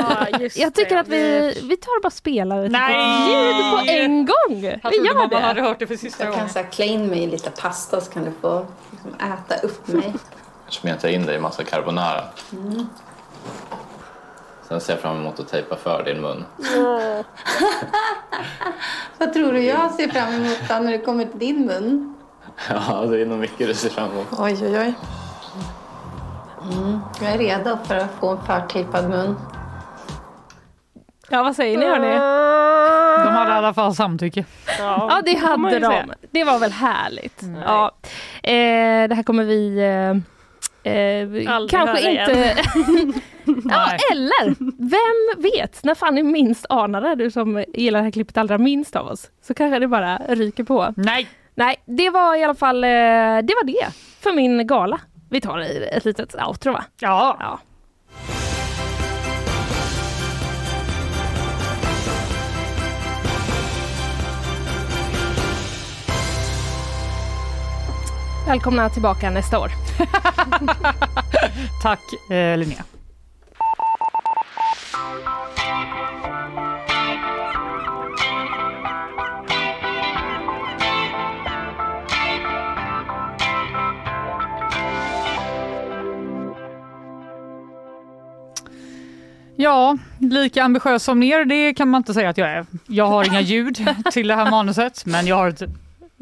[0.54, 1.00] jag tycker det.
[1.00, 3.30] att vi, vi tar och bara spelar ett Nej!
[3.30, 4.60] ljud på en gång.
[4.90, 5.36] Vi gör det.
[5.36, 8.00] hade hört det för sista Jag kan så här, klä in mig i lite pasta
[8.00, 10.12] så kan du få liksom, äta upp mig.
[10.68, 12.24] Smeta in dig i massa carbonara.
[14.74, 16.44] Sen ser jag fram emot att tejpa för din mun.
[19.18, 22.14] Vad tror du jag ser fram emot då när det kommer till din mun?
[22.70, 24.26] Ja, det är nog mycket du ser fram emot.
[24.38, 24.94] Oj, oj, oj.
[26.62, 29.36] Mm, jag är redo för att få en förtejpad mun.
[31.28, 32.12] Ja, vad säger ni hörni?
[33.24, 34.44] De hade i alla fall samtycke.
[34.78, 35.86] Ja, det får man hade de.
[35.86, 36.06] säga.
[36.30, 37.42] Det var väl härligt.
[37.64, 37.92] Ja.
[38.42, 40.14] Eh, det här kommer vi eh,
[40.84, 42.56] eh, kanske inte...
[43.68, 45.84] ja, eller, vem vet?
[45.84, 49.30] När Fanny minst anar det, du som gillar det här klippet allra minst av oss,
[49.42, 50.94] så kanske det bara ryker på.
[50.96, 52.88] Nej, Nej, det var i alla fall eh,
[53.42, 53.86] det var det
[54.20, 55.00] för min gala.
[55.30, 56.84] Vi tar ett litet outro va?
[57.00, 57.36] ja.
[57.40, 57.58] Ja.
[68.46, 69.83] Välkomna tillbaka nästa år.
[71.82, 72.84] Tack eh, Linnea.
[89.56, 92.66] Ja, lika ambitiös som ner, det kan man inte säga att jag är.
[92.86, 95.62] Jag har inga ljud till det här manuset, men jag har ett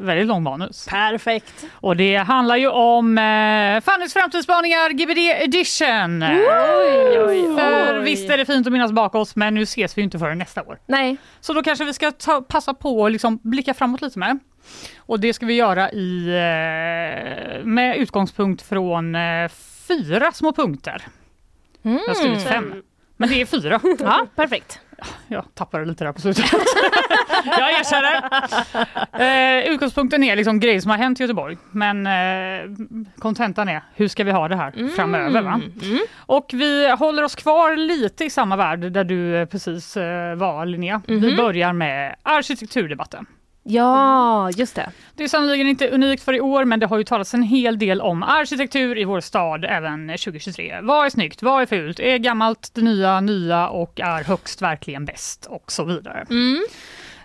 [0.03, 0.87] väldigt långt manus.
[0.89, 1.65] Perfekt.
[1.73, 6.23] Och det handlar ju om eh, Fannys framtidsspaningar GBD edition.
[6.23, 8.03] Oj, oj, För oj.
[8.03, 10.37] visst är det fint att minnas bak oss, men nu ses vi ju inte förrän
[10.37, 10.79] nästa år.
[10.87, 14.39] Nej, Så då kanske vi ska ta, passa på att liksom blicka framåt lite med.
[14.97, 19.49] Och det ska vi göra i, eh, med utgångspunkt från eh,
[19.87, 21.01] fyra små punkter.
[21.81, 22.73] Jag har skrivit fem,
[23.17, 23.79] men det är fyra.
[23.99, 24.79] ja, perfekt.
[25.27, 26.45] Jag tappade lite där på slutet.
[27.45, 28.23] jag erkänner.
[29.63, 31.57] Eh, utgångspunkten är liksom grejer som har hänt i Göteborg.
[31.71, 32.69] Men eh,
[33.19, 35.41] kontentan är, hur ska vi ha det här framöver?
[35.41, 35.61] Va?
[36.17, 40.65] Och vi håller oss kvar lite i samma värld där du eh, precis eh, var
[40.65, 41.01] Linnea.
[41.07, 43.25] Vi börjar med arkitekturdebatten.
[43.63, 44.91] Ja, just det.
[45.15, 47.79] Det är sannolikt inte unikt för i år, men det har ju talats en hel
[47.79, 50.79] del om arkitektur i vår stad även 2023.
[50.81, 51.41] Vad är snyggt?
[51.43, 51.99] Vad är fult?
[51.99, 55.45] Är gammalt det nya nya och är högst verkligen bäst?
[55.45, 56.25] Och så vidare.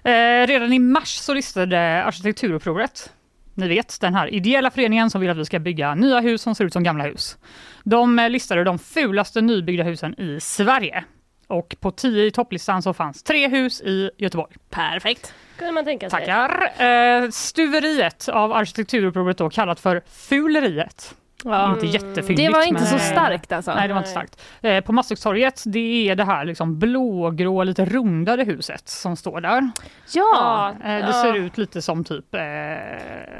[0.03, 3.13] Eh, redan i mars så listade Arkitekturupproret
[3.59, 6.55] ni vet, den här ideella föreningen som vill att vi ska bygga nya hus som
[6.55, 7.39] ser ut som gamla hus.
[7.85, 11.05] De eh, listade de fulaste nybyggda husen i Sverige.
[11.47, 14.55] Och på 10 i topplistan så fanns tre hus i Göteborg.
[14.71, 15.35] Perfekt.
[15.59, 16.21] Kunde man tänka sig.
[16.21, 16.83] Tackar.
[16.83, 21.15] Eh, stuveriet av arkitekturupproret då kallat för fuleriet.
[21.45, 21.73] Ja.
[21.73, 22.37] Inte jättefyndigt.
[22.37, 23.75] Det var inte men, så starkt alltså.
[23.75, 24.43] Nej, det var inte starkt.
[24.63, 29.71] Eh, på Masthuggstorget, det är det här liksom blågrå, lite rundade huset som står där.
[30.15, 31.13] Ja, Eh, det ja.
[31.23, 32.41] ser ut lite som typ eh,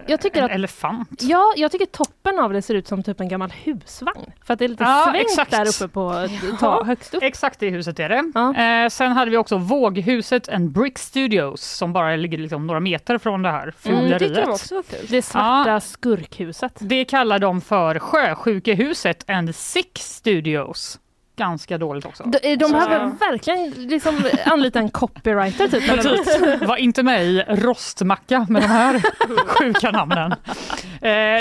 [0.07, 1.21] Jag tycker en att- elefant.
[1.23, 4.33] Ja, jag tycker toppen av det ser ut som typ en gammal husvagn.
[4.45, 5.51] För att det är lite Ja, svängt exakt.
[5.51, 6.29] där uppe på
[6.61, 7.23] ta, högst upp.
[7.23, 8.83] Exakt det huset är det.
[8.85, 13.19] Eh, sen hade vi också Våghuset and Brick Studios som bara ligger liksom några meter
[13.19, 14.19] från det här Mm, fuleriet.
[14.19, 15.11] tyckte de också var fult.
[15.11, 15.81] Det svarta Ja.
[15.81, 16.73] skurkhuset.
[16.79, 20.99] Det kallar de för Sjösjukehuset and Six Studios.
[21.39, 22.25] Ganska dåligt också.
[22.25, 26.03] De, de Så- behöver verkligen liksom anlita en copywriter typ.
[26.03, 29.03] Typ, var inte med i Rostmacka med de här
[29.47, 30.33] sjuka namnen.
[30.33, 30.39] Eh,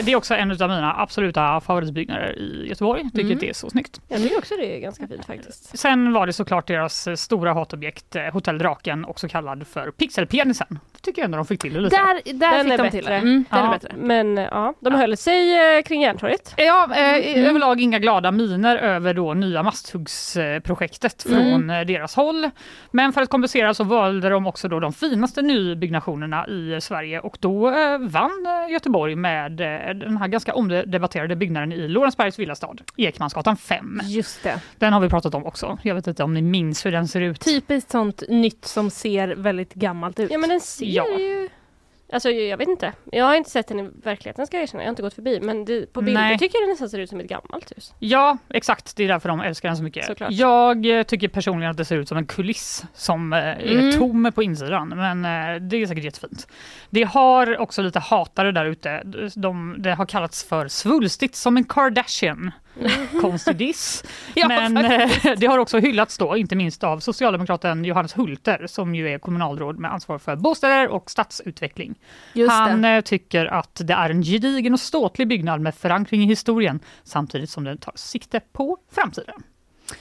[0.06, 3.04] det är också en av mina absoluta favoritbyggnader i Göteborg.
[3.04, 3.38] Tycker Mm.
[3.40, 4.02] det är så snyggt.
[4.08, 5.78] Jag tycker också det är ganska fint faktiskt.
[5.80, 10.80] Sen var det såklart deras eh, stora hatobjekt eh, Hotell Draken, också kallad för Pixelpenisen.
[11.02, 11.96] Tycker jag ändå de fick till det lite.
[11.96, 12.92] Där, där Den fick är de bättre.
[12.92, 13.14] till det.
[13.16, 13.66] Mm, den Ja.
[13.68, 13.92] är bättre.
[13.98, 16.54] Men eh, ja, de höll sig eh, kring Järntorget.
[16.58, 17.46] Ja, eh, Mm.
[17.50, 19.64] överlag inga glada miner över då nya
[19.94, 21.38] Masthuggsprojektet från
[21.70, 21.88] Mm.
[21.88, 22.50] deras håll.
[22.92, 27.38] Men för att kompensera så valde de också då de finaste nybyggnationerna i Sverige och
[27.40, 33.58] då eh, vann eh, Göteborg med den här ganska omdebatterade byggnaden i Lorensbergs villastad, Ekmansgatan
[33.58, 34.02] 5.
[34.04, 34.60] Just det.
[34.78, 35.78] Den har vi pratat om också.
[35.84, 37.42] Jag vet inte om ni minns hur den ser ut.
[37.42, 40.32] Typiskt sånt nytt som ser väldigt gammalt ut.
[40.32, 41.06] Ja men den ser Ja.
[41.20, 41.50] ju...
[42.14, 42.94] Alltså jag vet inte.
[43.12, 44.84] Jag har inte sett den i verkligheten ska jag erkänna.
[44.84, 45.40] Jag har inte gått förbi.
[45.40, 46.38] Men det, på bilder Nej.
[46.38, 47.94] tycker jag den nästan ser ut som ett gammalt hus.
[48.00, 48.96] Ja, exakt.
[48.96, 50.06] Det är därför de älskar den så mycket.
[50.06, 50.32] Såklart.
[50.32, 54.00] Jag eh, tycker personligen att det ser ut som en kuliss som eh, är Mm.
[54.00, 56.48] tom på insidan, men eh, det är säkert jättefint.
[56.90, 59.04] Det har också lite hatare där ute.
[59.36, 62.52] De, det har kallats för svulstigt som en Kardashian.
[63.22, 64.04] Konstig diss.
[64.36, 68.96] Ja, men eh, det har också hyllats då, inte minst av socialdemokraten Johannes Hulter som
[68.96, 71.96] ju är kommunalråd med ansvar för bostäder och stadsutveckling.
[72.34, 72.90] Just Han det.
[72.90, 77.50] eh, tycker att det är en gedigen och ståtlig byggnad med förankring i historien samtidigt
[77.50, 79.44] som den tar sikte på framtiden.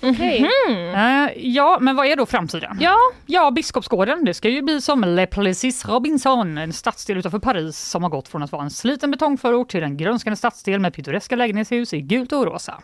[0.02, 0.48] Okej.
[0.94, 2.78] Eh, ja, men vad är då framtiden?
[2.80, 2.96] Ja.
[3.26, 8.02] ja, Biskopsgården, det ska ju bli som Le Plessis Robinson, en stadsdel utanför Paris som
[8.02, 11.92] har gått från att vara en sliten betongförort till en grönskande stadsdel med pittoreska lägenhetshus
[11.94, 12.82] i gult och rosa.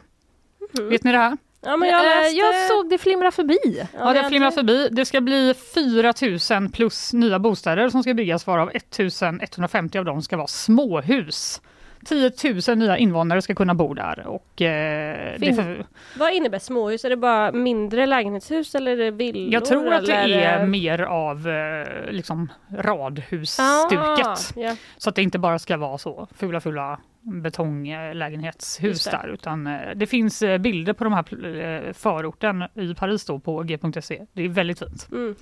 [0.91, 1.37] Vet ni det här?
[1.65, 2.37] Ja men jag Eh, läste...
[2.37, 3.59] jag såg det flimra förbi.
[3.99, 4.89] Ja, det flimrar förbi.
[4.93, 6.13] Det ska bli 4
[6.61, 8.99] 000 plus nya bostäder som ska byggas varav 1
[9.43, 11.61] 150 av dem ska vara småhus.
[12.05, 12.33] 10
[12.69, 14.27] 000 nya invånare ska kunna bo där.
[14.27, 15.87] Och, eh, Fin- för,
[16.19, 17.05] Vad innebär småhus?
[17.05, 19.53] Är det bara mindre lägenhetshus eller är det villor?
[19.53, 24.27] jag tror att det eller är mer av eh, liksom radhusstuket.
[24.27, 24.77] Ah, ja.
[24.97, 30.07] Så att det inte bara ska vara så fula fula betonglägenhetshus där utan eh, det
[30.07, 34.23] finns eh, bilder på de här eh, förorten i Paris då på g.se.
[34.33, 35.09] Det är väldigt fint.
[35.13, 35.35] Mm.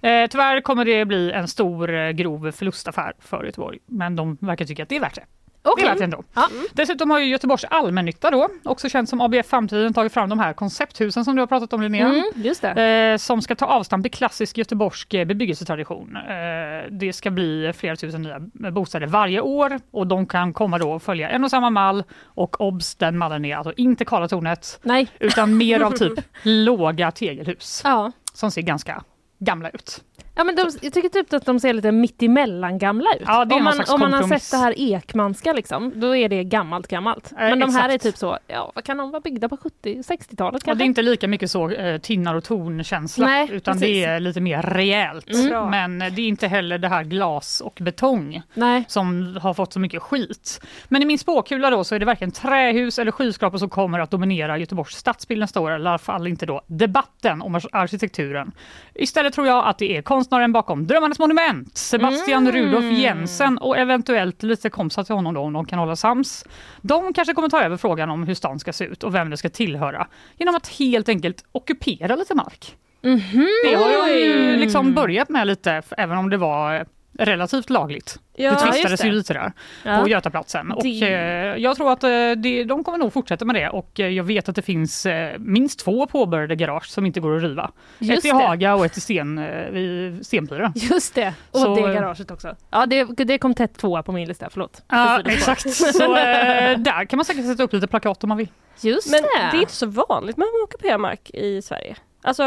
[0.00, 4.82] Eh, tyvärr kommer det bli en stor grov förlustaffär för Göteborg men de verkar tycka
[4.82, 5.24] att det är värt det.
[5.66, 5.84] Det Okej.
[5.84, 6.24] är värt det ändå.
[6.72, 10.52] Dessutom har ju Göteborgs allmännytta då, också känt som ABF Framtiden, tagit fram de här
[10.52, 12.06] koncepthusen som du har pratat om Linnea.
[12.08, 12.64] Mm, just.
[12.64, 16.16] Eh, som ska ta avstamp i klassisk göteborgsk eh, bebyggelsetradition.
[16.16, 18.40] Eh, det ska bli flera tusen nya
[18.70, 22.60] bostäder varje år och de kan komma då och följa en och samma mall och
[22.60, 25.08] obs, den mallen är alltså inte Karlatornet Nej.
[25.20, 26.12] utan mer av typ
[26.42, 28.12] låga tegelhus Ja.
[28.32, 29.02] som ser ganska
[29.38, 30.02] gamla ut.
[30.38, 33.22] Ja, men de, jag tycker typ att de ser lite mittemellan gamla ut.
[33.26, 36.88] Ja, om man, om man har sett det här ekmanska liksom, då är det gammalt
[36.88, 37.32] gammalt.
[37.32, 38.02] Eh, Men de här är exakt.
[38.02, 40.74] typ så, ja vad kan de vara byggda på 70-60-talet Och kanske?
[40.74, 43.88] det är inte lika mycket så eh, tinnar och tornkänsla utan precis.
[43.88, 45.28] det är lite mer rejält.
[45.34, 45.70] Mm.
[45.70, 48.84] Men det är inte heller det här glas och betong Nej.
[48.88, 50.60] som har fått så mycket skit.
[50.88, 54.10] Men i min spåkula då så är det varken trähus eller skyskrapor som kommer att
[54.10, 58.52] dominera Göteborgs stadsbild nästa år, eller i alla fall inte då debatten om arkitekturen.
[58.94, 62.52] Istället tror jag att det är konstnären bakom Drömmarnas monument, Sebastian Mm.
[62.62, 66.44] Rudolf Jensen och eventuellt lite kompisar till honom då om de kan hålla sams.
[66.80, 69.36] De kanske kommer ta över frågan om hur stan ska se ut och vem det
[69.36, 70.06] ska tillhöra
[70.36, 72.76] genom att helt enkelt ockupera lite mark.
[73.02, 73.46] Mhm.
[73.64, 76.82] Det har jag ju liksom börjat med lite, även om det var eh,
[77.18, 78.18] relativt lagligt.
[78.38, 79.52] Ja, det tvistades ju lite där
[79.84, 79.98] Ja.
[80.02, 80.72] på Götaplatsen.
[80.72, 84.00] Och, Det- eh, jag tror att eh, det, de kommer nog fortsätta med det och
[84.00, 87.42] eh, jag vet att det finns eh, minst två påbörjade garage som inte går att
[87.42, 87.70] riva.
[87.98, 88.30] Just ett i.
[88.30, 90.72] Haga och ett i Sten, eh, vid Stenpyren.
[90.74, 92.56] Just det, och Så- det garaget också.
[92.70, 94.82] Ja, det, det kom tätt tvåa på min lista, förlåt.
[94.88, 95.70] Ja, exakt.
[95.70, 98.48] Så eh, där kan man säkert sätta upp lite plakat om man vill.
[98.80, 99.28] Just Men det.
[99.52, 101.96] det är inte så vanligt med att ockupera mark i Sverige.
[102.22, 102.42] Alltså,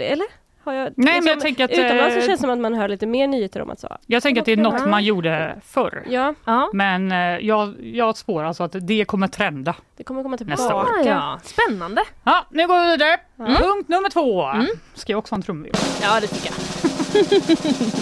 [0.00, 0.47] eller?
[0.68, 2.58] Har jag, liksom, Nej, men jag tänker att, Utomlands så eh, känns det som att
[2.58, 3.96] man hör lite mer nyheter om att så.
[4.06, 6.02] Jag tänker att det är något man gjorde förr.
[6.08, 6.70] Ja, Ja.
[6.72, 9.74] Men eh, jag, jag spår alltså att det kommer trenda.
[9.96, 10.84] det kommer komma Nästa år.
[10.84, 11.08] tillbaka.
[11.08, 11.40] Ja.
[11.42, 12.02] Spännande.
[12.24, 13.16] Ja, nu går vi vidare.
[13.36, 14.44] Punkt nummer två.
[14.46, 14.66] Mm.
[14.94, 15.80] Ska jag också ha en trumvirvel?
[16.02, 16.58] Ja, det tycker jag.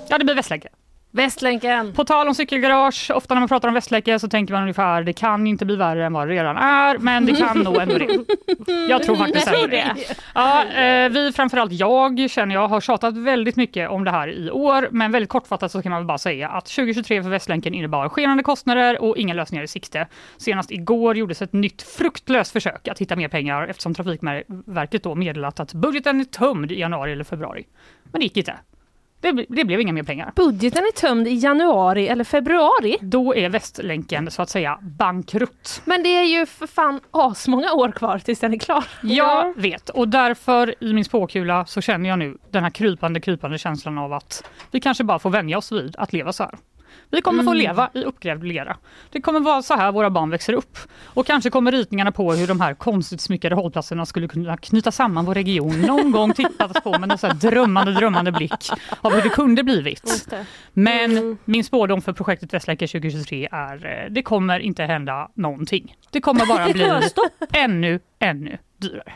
[0.09, 0.69] Ja, det blir Västlägge.
[1.13, 1.93] Västlänken!
[1.93, 5.13] På tal om cykelgarage, ofta när man pratar om Västlänken så tänker man ungefär det
[5.13, 8.19] kan inte bli värre än vad det redan är, men det kan nog ändå det.
[8.89, 9.97] Jag tror faktiskt ändå det.
[10.35, 14.51] Ja, eh, vi, framförallt jag, känner jag, har tjatat väldigt mycket om det här i
[14.51, 18.09] år, men väldigt kortfattat så kan man väl bara säga att 2023 för Västlänken innebar
[18.09, 20.07] skenande kostnader och inga lösningar i sikte.
[20.37, 25.61] Senast igår gjordes ett nytt fruktlöst försök att hitta mer pengar eftersom Trafikverket då meddelat
[25.61, 27.67] att budgeten är tömd i januari eller februari.
[28.13, 28.55] Men det gick inte.
[29.21, 30.33] Det, det blev inga mer pengar.
[30.37, 32.97] Budgeten är tömd i januari eller februari.
[33.01, 35.83] Då är Västlänken så att säga bankrutt.
[35.85, 38.85] Men det är ju för fan asmånga år kvar tills den är klar.
[39.03, 43.59] Jag vet och därför i min spåkula så känner jag nu den här krypande, krypande
[43.59, 46.55] känslan av att vi kanske bara får vänja oss vid att leva så här.
[47.11, 47.59] Vi kommer få Mm.
[47.63, 48.77] leva i uppgrävd lera.
[49.11, 50.79] Det kommer vara så här våra barn växer upp.
[51.05, 55.25] Och kanske kommer ritningarna på hur de här konstigt smyckade hållplatserna skulle kunna knyta samman
[55.25, 59.23] vår region någon gång tittas på med en så här drömmande, drömmande blick av hur
[59.23, 60.27] det kunde blivit.
[60.31, 60.47] Det.
[60.73, 65.97] Men min spådom för projektet Västlänken 2023 är eh, det kommer inte hända någonting.
[66.11, 67.01] Det kommer bara bli
[67.53, 69.13] ännu, ännu dyrare.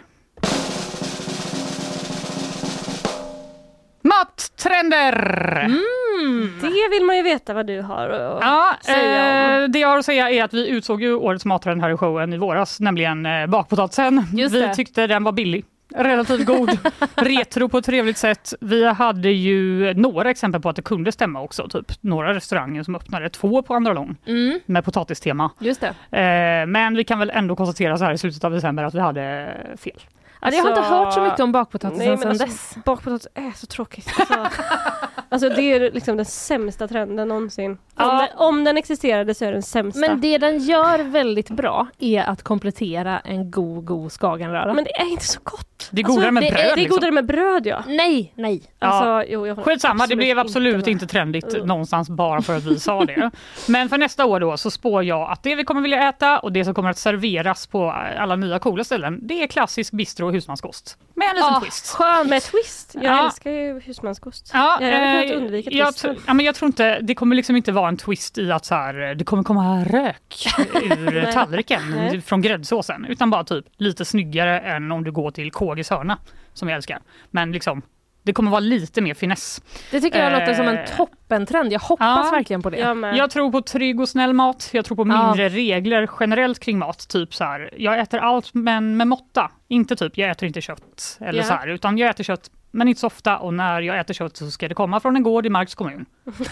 [4.05, 5.59] Mattrender!
[5.65, 6.59] Mm.
[6.61, 9.63] Det vill man ju veta vad du har att Ja, säga om.
[9.63, 11.97] eh, det jag har att säga är att vi utsåg ju årets mattrend här i
[11.97, 14.27] showen i våras, nämligen eh, bakpotatisen.
[14.33, 14.75] Just vi det.
[14.75, 15.65] tyckte den var billig.
[15.97, 16.71] Relativt god,
[17.15, 18.55] retro på ett trevligt sätt.
[18.61, 21.69] Vi hade ju några exempel på att det kunde stämma också.
[21.69, 25.51] Typ några restauranger som öppnade två på Andra Lång Mm, med potatistema.
[25.59, 25.81] just
[26.11, 26.19] det.
[26.19, 29.01] Eh, men vi kan väl ändå konstatera så här i slutet av december att vi
[29.01, 30.01] hade fel.
[30.45, 32.77] Ja, jag har inte Alltså, hört så mycket om bakpotatisen Nej, sedan alltså, dess.
[32.85, 34.13] bakpotatis är så tråkigt.
[34.19, 34.35] Alltså,
[35.29, 37.71] alltså det är liksom den sämsta trenden någonsin.
[37.73, 38.19] Om, Ja.
[38.21, 40.01] den, om den existerade så är den sämsta.
[40.01, 44.75] Men det den gör väldigt bra är att komplettera en god, god skagenröra.
[44.75, 45.89] Men det är inte så gott.
[45.91, 46.65] Det är godare med det är- bröd.
[46.67, 46.97] Det är liksom.
[46.97, 47.83] godare med bröd ja.
[47.87, 48.63] Nej, nej.
[48.79, 50.89] Alltså, jo, håller Skitsamma, det blev absolut med.
[50.89, 51.67] inte trendigt Mm.
[51.67, 53.31] någonstans bara för att vi sa det.
[53.69, 56.53] Men för nästa år då så spår jag att det vi kommer vilja äta och
[56.53, 60.99] det som kommer att serveras på alla nya coola ställen, det är klassisk bistro husmanskost.
[61.15, 61.87] Med en liten Ah, twist.
[61.91, 62.31] Skönt.
[62.31, 62.91] Med twist.
[62.95, 63.25] Jag Ja.
[63.27, 64.51] älskar ju husmanskost.
[64.55, 66.17] Ja, jag hade kunnat eh, undvika jag, twisten.
[66.27, 68.75] ja, men jag tror inte, det kommer liksom inte vara en twist i att så
[68.75, 72.21] här, eh, det kommer komma rök ur tallriken Nej.
[72.21, 73.05] från gräddsåsen.
[73.05, 76.19] Utan bara typ lite snyggare än om du går till KGs hörna,
[76.55, 76.99] som jag älskar.
[77.31, 77.83] Men liksom,
[78.25, 79.63] det kommer vara lite mer finess.
[79.91, 81.73] Det tycker jag låter som en Eh, toppentrend.
[81.73, 82.31] Jag hoppas ja.
[82.33, 82.79] verkligen på det.
[82.79, 83.17] Jag.
[83.17, 84.71] Jag tror på trygg och snäll mat.
[84.73, 85.27] Jag tror på Ja.
[85.27, 87.09] mindre regler generellt kring mat.
[87.09, 89.51] Typ så här, jag äter allt men med måtta.
[89.69, 91.49] Inte typ, jag äter inte kött eller Ja.
[91.49, 94.37] så här, utan jag äter kött men inte så ofta och när jag äter kött
[94.37, 96.07] så ska det komma från en gård i Marks kommun.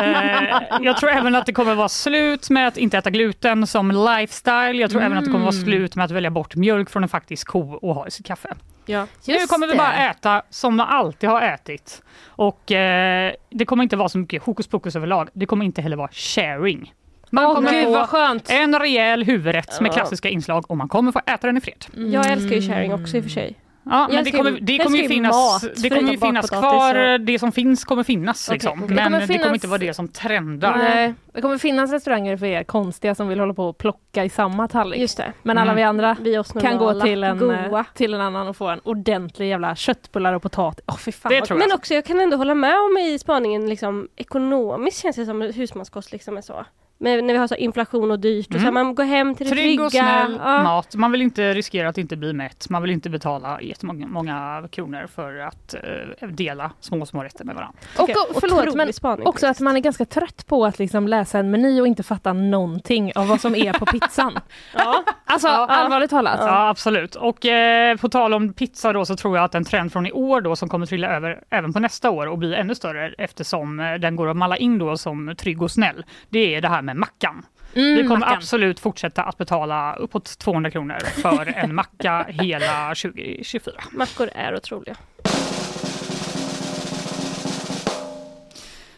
[0.00, 3.90] Eh, jag tror även att det kommer vara slut med att inte äta gluten som
[3.90, 4.80] lifestyle.
[4.80, 5.64] Jag tror även att det kommer vara Mm.
[5.64, 8.54] slut med att välja bort mjölk från en faktisk ko och ha i sitt kaffe.
[8.86, 9.06] Ja.
[9.26, 12.02] nu kommer vi bara äta som man alltid har ätit.
[12.26, 15.28] Och eh, det kommer inte vara så mycket hokus pokus överlag.
[15.32, 16.94] Det kommer inte heller vara sharing.
[17.30, 21.20] Man Åh kommer gud få en rejäl huvudrätt med klassiska inslag och man kommer få
[21.26, 21.84] äta den i fred.
[22.12, 23.56] Jag älskar ju sharing också i och för sig.
[23.90, 27.12] Ja, men det kommer, ju- det kommer ju finnas, mat, det kommer ju finnas kvar,
[27.14, 28.80] och- det som finns kommer finnas Okej, liksom.
[28.80, 30.76] Men kommer det kommer inte vara det som trendar.
[30.76, 34.28] Nej, det kommer finnas restauranger för er konstiga som vill hålla på och plocka i
[34.28, 35.00] samma tallrik.
[35.00, 35.32] Just det.
[35.42, 35.76] Men alla Mm.
[35.76, 37.80] vi andra Vi kan gå till en, goa.
[37.80, 40.84] eh, till en annan och få en ordentlig jävla köttbullar och potatis.
[40.88, 41.54] Åh fy fan Det.
[41.54, 45.40] Men också, jag kan ändå hålla med om i spaningen, liksom, ekonomiskt känns det som
[45.40, 46.64] husmanskost liksom är så.
[47.02, 48.76] Men när vi har så inflation och dyrt och så Mm.
[48.76, 49.84] här, man går hem till det Trygg trygga.
[49.84, 50.62] och snäll Ja.
[50.62, 50.94] mat.
[50.94, 52.66] Man vill inte riskera att inte bli mätt.
[52.70, 55.74] Man vill inte betala jättemånga många kronor för att
[56.20, 57.78] eh, dela små, små rätter med varandra.
[57.98, 61.08] Och, Okej, och förlåt, men spaning också att man är ganska trött på att liksom
[61.08, 64.38] läsa en meny och inte fatta någonting av vad som är på pizzan.
[64.74, 65.04] Ja.
[65.24, 65.66] Alltså Ja.
[65.66, 66.40] allvarligt talat.
[66.42, 67.14] Ja, absolut.
[67.14, 70.12] Och eh, på tal om pizza då så tror jag att en trend från i
[70.12, 73.80] år då som kommer trilla över även på nästa år och bli ännu större eftersom
[73.80, 76.04] eh, den går att malla in då som trygg och snäll.
[76.28, 77.46] Det är det här med mackan.
[77.74, 78.36] Mm, Vi kommer mackan.
[78.36, 83.74] absolut fortsätta att betala uppåt 200 kronor för en macka hela 2024.
[83.92, 84.96] Mackor är otroliga.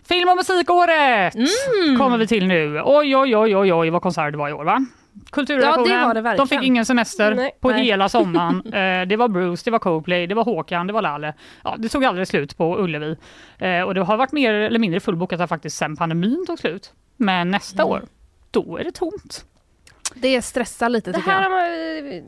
[0.09, 1.99] Film och musikåret Mm.
[1.99, 2.81] kommer vi till nu.
[2.85, 4.85] Oj, oj, oj, oj, oj vad konserter det var i år va?
[5.31, 7.51] Kulturredaktionen, Ja, de fick ingen semester Nej.
[7.61, 7.85] på Nej.
[7.85, 8.63] hela sommaren.
[8.75, 11.35] eh, det var Bruce, det var Coldplay, det var Håkan, det var Lalle.
[11.65, 13.17] Ja, det tog aldrig slut på Ullevi.
[13.59, 16.93] Eh, och det har varit mer eller mindre fullbokat här faktiskt sen pandemin tog slut.
[17.23, 17.93] Men nästa Mm.
[17.93, 18.03] år,
[18.51, 19.45] då är det tomt.
[20.15, 21.51] Det stressar lite Det tycker här jag.
[21.51, 21.57] har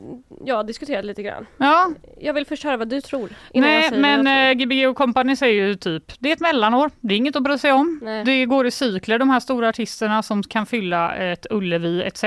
[0.03, 1.45] man ja, diskuterat lite grann.
[1.57, 1.89] Ja,
[2.21, 3.29] Jag vill först höra vad du tror.
[3.53, 7.35] nej, men eh, Gbg Company säger ju typ, det är ett mellanår, det är inget
[7.35, 7.99] att bry sig om.
[8.03, 8.23] Nej.
[8.25, 12.23] Det går i cykler, de här stora artisterna som kan fylla ett Ullevi etc.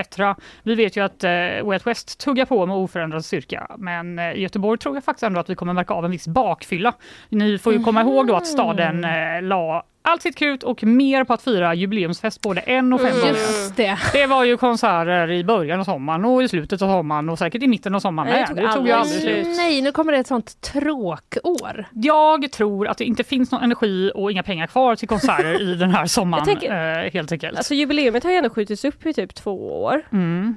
[0.62, 1.30] Vi vet ju att eh,
[1.66, 5.40] Out West tuggar på med oförändrad styrka, men eh, i Göteborg tror jag faktiskt ändå
[5.40, 6.94] att vi kommer märka av en viss bakfylla.
[7.28, 11.24] Ni får ju komma ihåg då att staden eh, la allt sitt krut och mer
[11.24, 13.32] på att fira jubileumsfest både en och fem Mm, gånger.
[13.32, 13.98] just det.
[14.12, 17.62] Det var ju konserter i början av sommaren och i slutet av sommaren och säkert
[17.62, 19.46] i mitten av sommaren Nej, det tog Det tog aldrig slut.
[19.56, 21.84] Nej, nu kommer det ett sånt tråkår.
[21.92, 25.74] Jag tror att det inte finns någon energi och inga pengar kvar till konserter i
[25.74, 27.56] den här sommaren tänker- eh, helt enkelt.
[27.58, 30.02] Alltså jubileumet har ju ändå skjutits upp i typ två år.
[30.12, 30.56] Mm.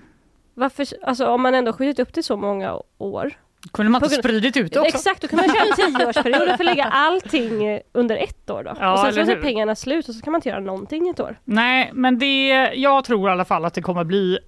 [0.54, 3.32] Varför, alltså om man ändå skjutit upp det så många år.
[3.74, 4.96] Kunde man inte spridit ut det också?
[4.98, 8.74] Exakt, då kan man köra en tioårsperiod och förlägga allting eh, under ett år då.
[8.80, 11.10] Ja, och sen så är pengarna slut och så kan man inte göra någonting i
[11.10, 11.40] ett år.
[11.44, 14.40] Nej, men det, jag tror i alla fall att det kommer bli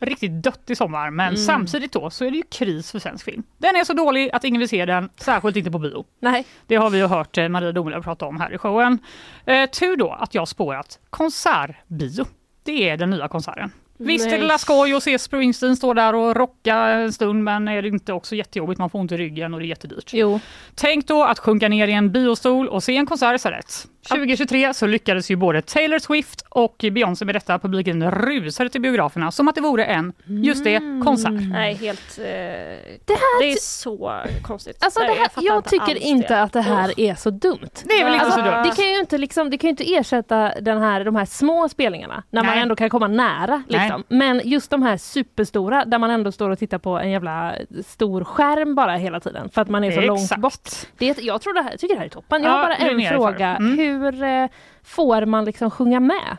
[0.00, 1.10] riktigt dött i sommar.
[1.10, 1.36] Men Mm.
[1.36, 3.42] samtidigt då så är det ju kris för svensk film.
[3.58, 6.04] Den är så dålig att ingen vill se den, särskilt inte på bio.
[6.20, 6.46] Nej.
[6.66, 8.98] Det har vi ju hört eh, Maria Domelöv prata om här i showen.
[9.46, 12.24] Eh, tur då att jag spårat konsertbio.
[12.64, 13.70] Det är den nya konserten.
[14.02, 17.68] Visst är det la skoj att se Springsteen stå där och rocka en stund men
[17.68, 20.10] är det inte också jättejobbigt, man får ont i ryggen och det är jättedyrt.
[20.12, 20.40] Jo.
[20.74, 23.86] Tänk då att sjunka ner i en biostol och se en konsert istället.
[24.08, 27.58] 2023 så lyckades ju både Taylor Swift och Beyoncé med detta.
[27.58, 31.32] Publiken rusade till biograferna som att det vore en, just det, konsert.
[31.32, 32.18] Nej, helt...
[32.18, 34.84] Eh, det, här är så konstigt.
[34.84, 37.58] Alltså Nej, det här, fattar jag, inte tycker inte att det här är så dumt.
[37.84, 38.62] Det är väl inte alltså, så dumt.
[38.64, 41.68] Det kan ju inte, liksom, det kan ju inte ersätta den här, de här små
[41.68, 42.62] spelningarna när man Nej.
[42.62, 43.62] ändå kan komma nära.
[43.68, 44.04] Liksom.
[44.08, 47.54] Men just de här superstora där man ändå står och tittar på en jävla
[47.86, 50.40] stor skärm bara hela tiden för att man är så långt Exakt.
[50.40, 50.70] bort.
[50.98, 52.42] Det, är- jag tror det här, tycker det här är toppen.
[52.42, 53.56] Jag Ja, har bara det en fråga.
[53.56, 53.76] Mm.
[53.90, 54.48] Hur eh,
[54.82, 56.36] får man liksom sjunga med?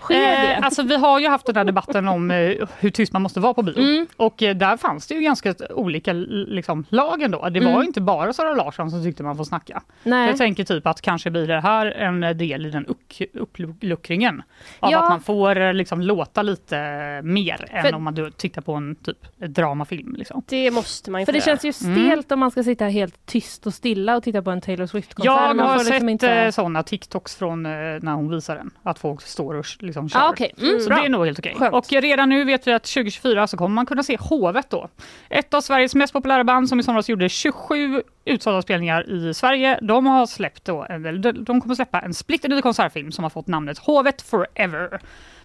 [0.00, 0.18] Sker
[0.54, 3.40] Eh, alltså vi har ju haft den här debatten om eh, hur tyst man måste
[3.40, 3.78] vara på bio.
[3.78, 4.06] Mm.
[4.16, 7.48] Och eh, där fanns det ju ganska olika liksom, lag ändå.
[7.48, 7.82] Det var Mm.
[7.82, 9.82] inte bara Sara Larsson som tyckte man får snacka.
[10.02, 10.28] Nej.
[10.28, 14.42] Jag tänker typ att kanske blir det här en del i den upp- uppluckringen.
[14.80, 15.02] Av Ja.
[15.02, 16.76] att man får eh, liksom, låta lite
[17.24, 20.14] mer än För- om man tittar på en typ ett dramafilm.
[20.18, 20.42] Liksom.
[20.48, 21.58] Det måste man ju För det göra.
[21.58, 22.08] känns ju Mm.
[22.08, 25.24] stelt om man ska sitta helt tyst och stilla och titta på en Taylor Swift-konsert.
[25.24, 28.70] Jag har liksom sett inte- eh, sådana TikToks från eh, när hon visar den.
[28.82, 30.20] Att folk står och liksom kör.
[30.20, 30.54] Ah, okej.
[30.58, 30.98] Mm, så bra.
[30.98, 31.54] det är nog helt okej.
[31.58, 31.74] Skönt.
[31.74, 34.88] Och redan nu vet vi att 2024 så kommer man kunna se Hovet då.
[35.28, 39.78] Ett av Sveriges mest populära band som i somras gjorde 27 utsålda spelningar i Sverige.
[39.82, 43.78] De har släppt då, eller de- kommer släppa en splitterny konsertfilm som har fått namnet
[43.78, 45.00] Hovet Forever.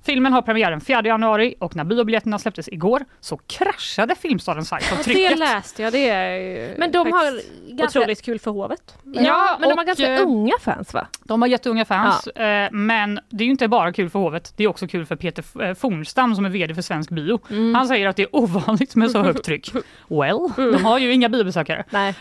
[0.06, 4.92] Filmen har premiär den 4 januari och när biobiljetterna släpptes igår så kraschade Filmstadens sajt
[4.92, 5.30] av Ja, trycket.
[5.32, 5.94] det läste jag.
[5.94, 7.42] Det är ju Men de har
[7.78, 8.98] ganska- otroligt kul för hovet.
[9.04, 11.08] Ja, men de har ganska eh, unga fans va?
[11.24, 14.54] De har jätteunga fans, eh, men det är ju inte bara kul för hovet.
[14.58, 17.40] Det är också kul för Peter eh, Fornstam som är VD för Svensk Bio.
[17.50, 17.76] Mm.
[17.76, 19.72] Han säger att det är ovanligt med så högt tryck.
[20.08, 21.84] Well, de har ju inga biobesökare.
[21.90, 22.14] Nej.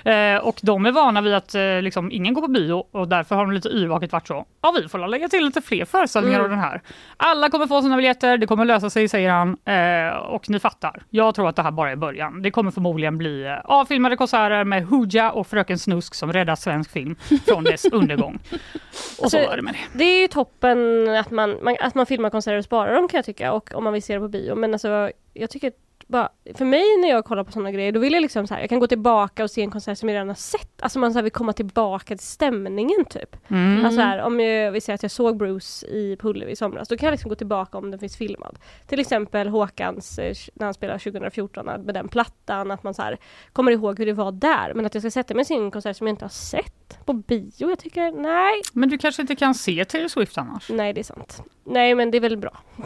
[0.53, 3.43] Och de är vana vid att eh, liksom, ingen går på bio och därför har
[3.43, 4.45] de lite yrvaket varit så.
[4.63, 6.45] Ja, vi får lägga till lite fler föreställningar Mm.
[6.45, 6.81] av den här.
[7.17, 9.57] Alla kommer få sina biljetter, det kommer lösa sig säger han.
[9.65, 12.43] Eh, och ni fattar, jag tror att det här bara är början.
[12.43, 16.91] Det kommer förmodligen bli eh, avfilmade konserter med Hooja och Fröken Snusk som räddar svensk
[16.91, 17.17] film
[17.49, 18.39] från dess undergång.
[18.51, 18.57] Och
[19.17, 19.99] så Alltså, var det med det.
[19.99, 23.19] Det är ju toppen att man, man, att man filmar konserter och sparar dem kan
[23.19, 24.55] jag tycka och om man vill se det på bio.
[24.55, 25.73] Men alltså jag tycker
[26.13, 28.61] bara, för mig när jag kollar på sådana grejer då vill jag liksom så här,
[28.61, 30.83] jag kan gå tillbaka och se en konsert som jag redan har sett.
[30.83, 33.51] Alltså man så här, vill komma tillbaka till stämningen typ.
[33.51, 33.85] Mm.
[33.85, 36.89] Alltså här, om jag vill säga att jag såg Bruce i på Ullevi i somras,
[36.89, 38.59] då kan jag liksom gå tillbaka om den finns filmad.
[38.87, 43.19] Till exempel Håkans, eh, när han spelade 2014 med den plattan, att man så här,
[43.53, 44.75] kommer ihåg hur det var där.
[44.75, 47.13] Men att jag ska sätta mig se en konsert som jag inte har sett på
[47.13, 48.63] bio, jag tycker nej.
[48.73, 50.71] Men du kanske inte kan se Taylor Swift annars?
[50.71, 51.43] Nej, det är sant.
[51.65, 52.59] Nej, men det är väl bra.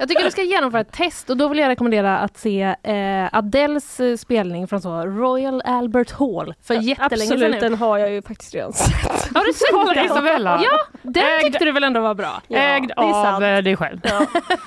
[0.00, 3.28] Jag tycker du ska genomföra ett test och då vill jag rekommendera att se eh,
[3.32, 8.10] Adeles eh, spelning från så Royal Albert Hall för jättelänge sedan Absolut, den har jag
[8.10, 8.94] ju faktiskt redan sett.
[9.34, 10.04] Har du sett den?
[10.06, 10.60] Isabella?
[10.64, 12.42] Ja, den Ägd- tyckte du väl ändå var bra?
[12.48, 13.42] Ja, Ägd det är av sant.
[13.44, 14.00] eh, dig själv.
[14.02, 14.26] Ja.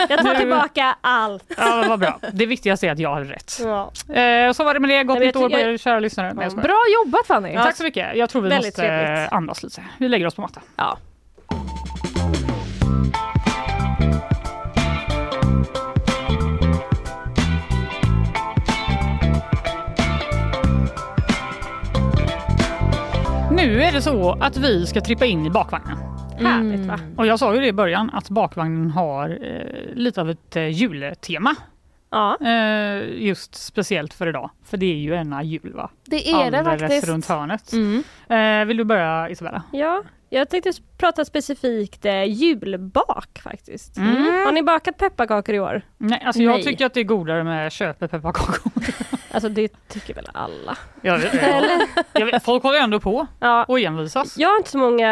[0.10, 1.44] Jag tar tillbaka allt.
[1.58, 2.20] Ja, vad bra.
[2.34, 3.54] Det viktigaste är att jag hade rätt.
[3.64, 3.92] Ja.
[4.16, 5.04] Eh, så var det med det.
[5.04, 6.34] Gott nytt år på er kära lyssnare.
[6.50, 7.56] Bra jobbat Fanny!
[7.56, 8.16] Tack så mycket.
[8.16, 9.32] Jag tror vi Väldigt måste trevligt.
[9.32, 9.84] eh, andas lite.
[9.98, 10.64] Vi lägger oss på mattan.
[10.76, 10.98] Ja.
[23.52, 25.98] Nu är det så att vi ska trippa in i bakvagnen.
[26.40, 27.00] Härligt va?
[27.18, 30.68] Och jag sa ju det i början att bakvagnen har eh, lite av ett eh,
[30.68, 31.56] jultema.
[32.12, 32.38] Ja.
[32.42, 34.50] Eh, just speciellt för idag.
[34.64, 35.90] För det är ju ena jul va?
[36.06, 37.08] Det är det Alldeles faktiskt.
[37.08, 37.74] runt hörnet.
[37.74, 38.04] Mm.
[38.30, 39.64] Eh, vill du börja Isabella?
[39.72, 40.04] ja.
[40.34, 43.98] Jag tänkte prata specifikt eh, julbak faktiskt.
[43.98, 44.46] Mm.
[44.46, 45.82] Har ni bakat pepparkakor i år?
[45.98, 46.64] Nej, alltså jag Nej.
[46.64, 48.72] tycker att det är godare med köpepepparkakor.
[49.34, 50.78] Alltså det tycker väl alla?
[51.02, 51.64] Jag vet, jag,
[52.14, 53.64] jag vet, folk håller ändå på Ja.
[53.64, 54.38] och envisas.
[54.38, 55.10] Jag har inte så många,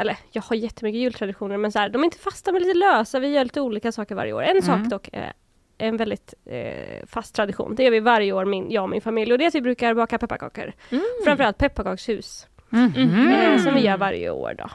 [0.00, 3.18] eller jag har jättemycket jultraditioner men så här, de är inte fasta men lite lösa.
[3.18, 4.42] Vi gör lite olika saker varje år.
[4.42, 4.88] En sak Mm.
[4.88, 5.32] dock är
[5.78, 7.74] en väldigt eh, fast tradition.
[7.74, 9.32] Det gör vi varje år, min, jag och min familj.
[9.32, 10.72] Och det är att vi brukar baka pepparkakor.
[10.90, 11.04] Mm.
[11.24, 12.46] Framförallt pepparkakshus.
[12.70, 13.28] Mhm.
[13.32, 14.68] Eh, som vi gör varje år då.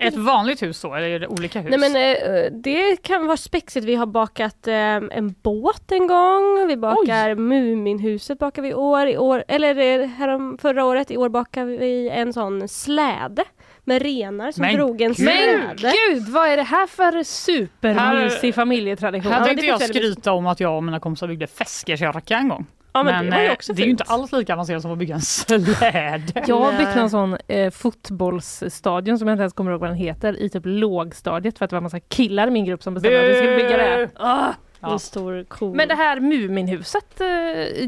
[0.00, 1.74] Ett vanligt hus då, eller är det olika hus?
[1.76, 3.86] Nej men eh, det kan vara spexigt.
[3.86, 6.66] Vi har bakat eh, en båt en gång.
[6.68, 9.06] Vi bakar Muminhuset bakar vi i år.
[9.06, 11.10] I år eller eh, härom, förra året.
[11.10, 13.44] I år bakar vi en sån släde
[13.84, 15.24] med renar som Men drog en gud!
[15.24, 15.94] Men släde.
[16.10, 19.32] gud, vad är det här för supermysig familjetradition?
[19.32, 22.66] Här tänkte jag skryta om att jag och mina kompisar byggde Feskekärka en gång.
[22.94, 24.92] Ja, men det var ju eh, också det är ju inte alls lika avancerat som
[24.92, 26.22] att bygga en släde.
[26.46, 29.96] Jag har byggt någon sån eh, fotbollsstadion som jag inte ens kommer ihåg vad den
[29.96, 32.94] heter i typ lågstadiet för att det var en massa killar i min grupp som
[32.94, 34.08] bestämde att vi skulle bygga det.
[34.14, 34.52] Ah.
[34.80, 35.74] En stor ko.
[35.74, 37.26] Men det här Muminhuset, eh,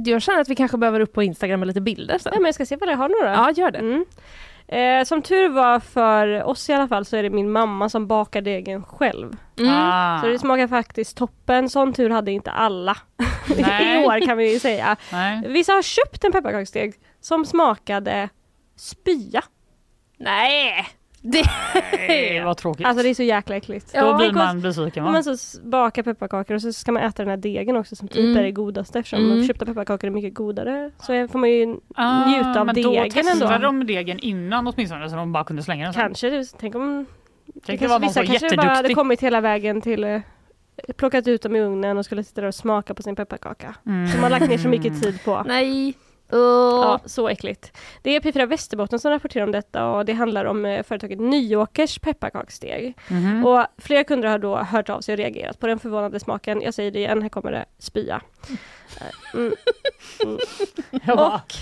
[0.04, 2.32] jag känner att vi kanske behöver upp på Instagram med lite bilder sen.
[2.34, 3.34] Ja, men jag ska se vad jag har några.
[3.34, 3.78] Ja, gör det.
[3.78, 4.04] Mm.
[4.68, 8.06] Eh, som tur var för oss i alla fall så är det min mamma som
[8.06, 9.36] bakar degen själv.
[9.58, 9.72] Mm.
[9.74, 10.20] Ah.
[10.20, 11.70] Så det smakar faktiskt toppen.
[11.70, 12.96] Sån tur hade inte alla
[13.58, 14.96] i år kan vi ju säga.
[15.12, 15.42] Nej.
[15.48, 18.28] Vissa har köpt en pepparkaksdeg som smakade
[18.76, 19.42] spya.
[20.18, 20.86] Nej!
[21.32, 21.42] Det...
[22.08, 22.86] Nej, vad tråkigt.
[22.86, 23.92] Alltså det är så jäkla äckligt.
[23.92, 25.10] Då Ja, blir man besviken va?
[25.12, 28.18] man så bakar pepparkakor och så ska man äta den här degen också som typ
[28.18, 28.36] Mm.
[28.36, 29.46] är det godaste eftersom Mm.
[29.46, 30.90] köpta pepparkakor är mycket godare.
[30.98, 33.66] Så får man ju Ah, njuta av men då degen testade ändå.
[33.66, 36.02] de degen innan åtminstone så de bara kunde slänga den sen.
[36.02, 37.06] Kanske, tänk om
[37.66, 40.20] Tänk det det var någon vissa kanske bara hade kommit hela vägen till eh,
[40.96, 43.74] plockat ut dem i ugnen och skulle sitta där och smaka på sin pepparkaka.
[43.86, 44.08] Mm.
[44.08, 45.42] Som man lagt ner så mycket tid på.
[45.46, 45.94] Nej.
[46.30, 47.72] Ja, så äckligt.
[48.02, 51.98] Det är P4 Västerbotten som rapporterar om detta och det handlar om eh, företaget Nyåkers
[51.98, 52.94] pepparkaksdeg.
[53.08, 53.46] Mhm.
[53.46, 56.60] Och flera kunder har då hört av sig och reagerat på den förvånande smaken.
[56.62, 58.22] Jag säger det igen, här kommer det spya.
[59.34, 59.52] Mm.
[60.24, 60.38] Mm.
[61.06, 61.54] Bara, Och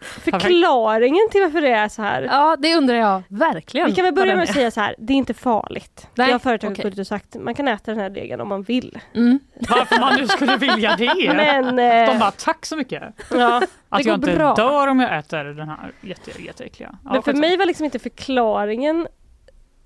[0.00, 2.22] förklaringen till varför det är så här.
[2.22, 3.86] Ja, det undrar jag verkligen.
[3.86, 6.08] Vi kan väl börja med att säga så här, det är inte farligt.
[6.14, 6.84] Nej, det har företaget okej.
[6.84, 8.98] gått ut och sagt, man kan äta den här degen om man vill.
[9.14, 9.38] Mm.
[9.68, 11.32] varför man nu skulle vilja det?
[11.36, 13.02] Men eh, De bara tack så mycket.
[13.30, 14.54] ja, Att jag inte bra.
[14.54, 16.98] dör om jag äter den här jätte, jätteäckliga.
[17.04, 19.06] Ja, Men för mig var liksom inte förklaringen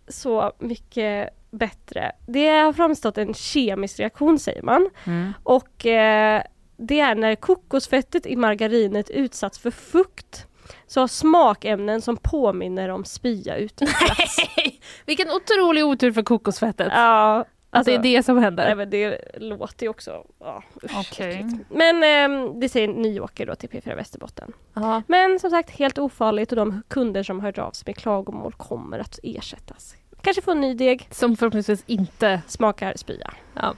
[0.08, 2.12] så mycket bättre.
[2.26, 4.90] Det har framstått en kemisk reaktion säger man.
[5.04, 5.32] Mm.
[5.42, 6.42] Och eh,
[6.82, 10.46] det är när kokosfettet i margarinet utsatts för fukt
[10.86, 14.36] så har smakämnen som påminner om spya utvecklats.
[15.06, 16.88] Vilken otrolig otur för kokosfettet.
[16.90, 18.64] ja, Att alltså, det är det som händer.
[18.64, 20.24] Nej, men det låter ju också...
[20.38, 21.54] Ja, usch, äckligt.
[21.70, 24.52] Men ehm, det säger Nyåker då till P4 Västerbotten.
[24.74, 25.02] Ja.
[25.06, 28.98] Men som sagt helt ofarligt och de kunder som hört av sig med klagomål kommer
[28.98, 29.94] att ersättas.
[30.22, 32.42] Kanske få en ny deg, Som förhoppningsvis inte...
[32.46, 33.34] smakar spya.
[33.54, 33.74] Ja.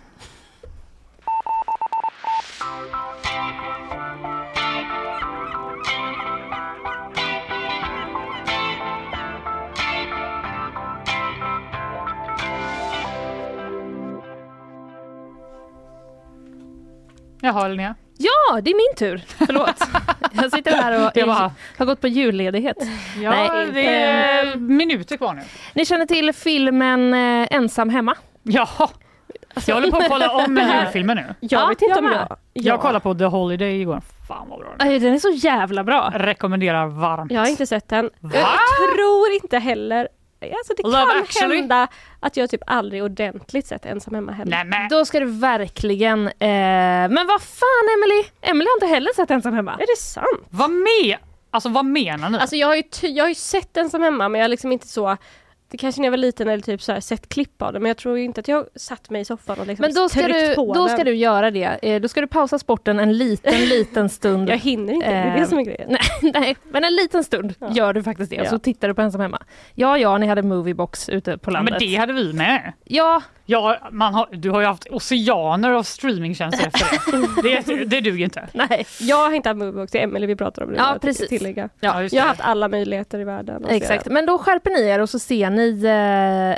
[17.44, 17.94] Jaha Linnea.
[18.18, 19.24] ja, det är min tur.
[19.46, 19.74] Förlåt.
[20.32, 22.76] jag sitter här och var- har gått på julledighet.
[23.22, 25.42] Ja, Nej, det är minuter kvar nu.
[25.74, 28.14] Ni känner till filmen eh, Ensam hemma?
[28.42, 28.88] Jaha.
[29.66, 31.34] Jag håller på att kolla om julfilmen nu.
[31.40, 32.36] Jag Ja, vet inte jag om jag...
[32.52, 34.00] Jag kollade på The Holiday igår.
[34.28, 35.00] Fan vad bra den är.
[35.00, 36.12] Den är så jävla bra.
[36.14, 37.32] Rekommenderar varmt.
[37.32, 38.10] Jag har inte sett den.
[38.20, 38.30] Va?
[38.34, 40.08] Jag tror inte heller...
[40.52, 41.56] Alltså det Love kan actually?
[41.56, 41.88] hända
[42.20, 44.50] att jag typ aldrig ordentligt sett Ensam hemma heller.
[44.50, 44.88] Nej men.
[44.88, 46.26] Då ska du verkligen...
[46.28, 46.32] Eh,
[47.10, 48.24] men vad fan Emily?
[48.42, 49.72] Emily har inte heller sett Ensam hemma.
[49.72, 50.46] Är det sant?
[50.50, 51.16] Vad med?
[51.50, 52.38] Alltså vad menar ni?
[52.38, 54.72] Alltså jag har ju, ty- jag har ju sett Ensam hemma men jag har liksom
[54.72, 55.16] inte så
[55.74, 57.88] det kanske när jag var liten eller typ så här, sett klipp av det men
[57.88, 60.48] jag tror inte att jag satt mig i soffan och liksom Men då ska, tryckt
[60.48, 60.96] du, på då den.
[60.96, 61.78] ska du göra det.
[61.82, 64.48] Eh, då ska du pausa sporten en liten, liten stund.
[64.50, 65.88] Jag hinner inte, det är det Eh, som är grejen.
[66.22, 67.68] Nej, nej, men en liten stund Ja.
[67.72, 68.36] gör du faktiskt det.
[68.36, 68.44] Ja.
[68.50, 69.42] Så tittar du på Ensam hemma.
[69.74, 71.72] Ja, ja, ni hade Moviebox ute på Ja, landet.
[71.80, 72.72] men det hade vi med.
[72.84, 77.66] Ja, Ja, man har, du har ju haft oceaner av streamingtjänster efter det.
[77.66, 77.84] det.
[77.84, 78.48] Det duger inte.
[78.52, 78.86] nej.
[79.00, 80.76] Jag har inte haft Moviebox, det är Emily vi pratar om nu.
[80.76, 81.28] Ja, jag precis.
[81.28, 81.68] Tillägga.
[81.80, 82.18] Ja, Jag har det.
[82.20, 83.64] haft alla möjligheter i världen.
[83.68, 85.84] Exakt, men då skärper ni er och så ser ni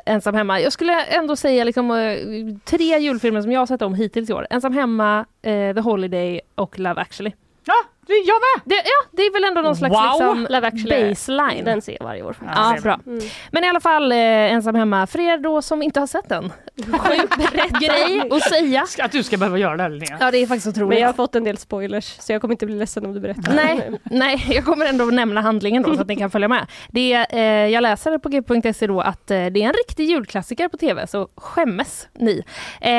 [0.06, 0.60] eh, Ensam hemma.
[0.60, 2.16] Jag skulle ändå säga liksom, eh,
[2.64, 4.46] tre julfilmer som jag har sett om hittills i år.
[4.50, 7.32] Ensam hemma, eh, The Holiday och Love actually.
[7.64, 7.74] Ja,
[8.06, 8.62] det, jag med!
[8.64, 10.10] Det, ja, det är väl ändå någon slags Wow!
[10.10, 11.08] liksom, Love actually.
[11.08, 11.64] baseline.
[11.64, 12.52] Den ser jag varje år faktiskt.
[12.56, 13.00] Ja, är bra.
[13.06, 13.24] Mm.
[13.50, 16.52] Men i alla fall eh, Ensam hemma, för er då som inte har sett den.
[16.76, 18.86] Sjukt rätt grej att säga.
[18.98, 20.16] Att du ska behöva göra det här Linnea.
[20.20, 20.88] Ja, det är faktiskt otroligt.
[20.88, 23.20] Men jag har fått en del spoilers så jag kommer inte bli ledsen om du
[23.20, 23.54] berättar.
[23.54, 26.66] Nej, nej, jag kommer ändå nämna handlingen då så att ni kan följa med.
[26.88, 30.68] Det är, eh, jag läser på g.se då att eh, det är en riktig julklassiker
[30.68, 32.42] på tv, så skämmes ni.
[32.80, 32.90] Eh,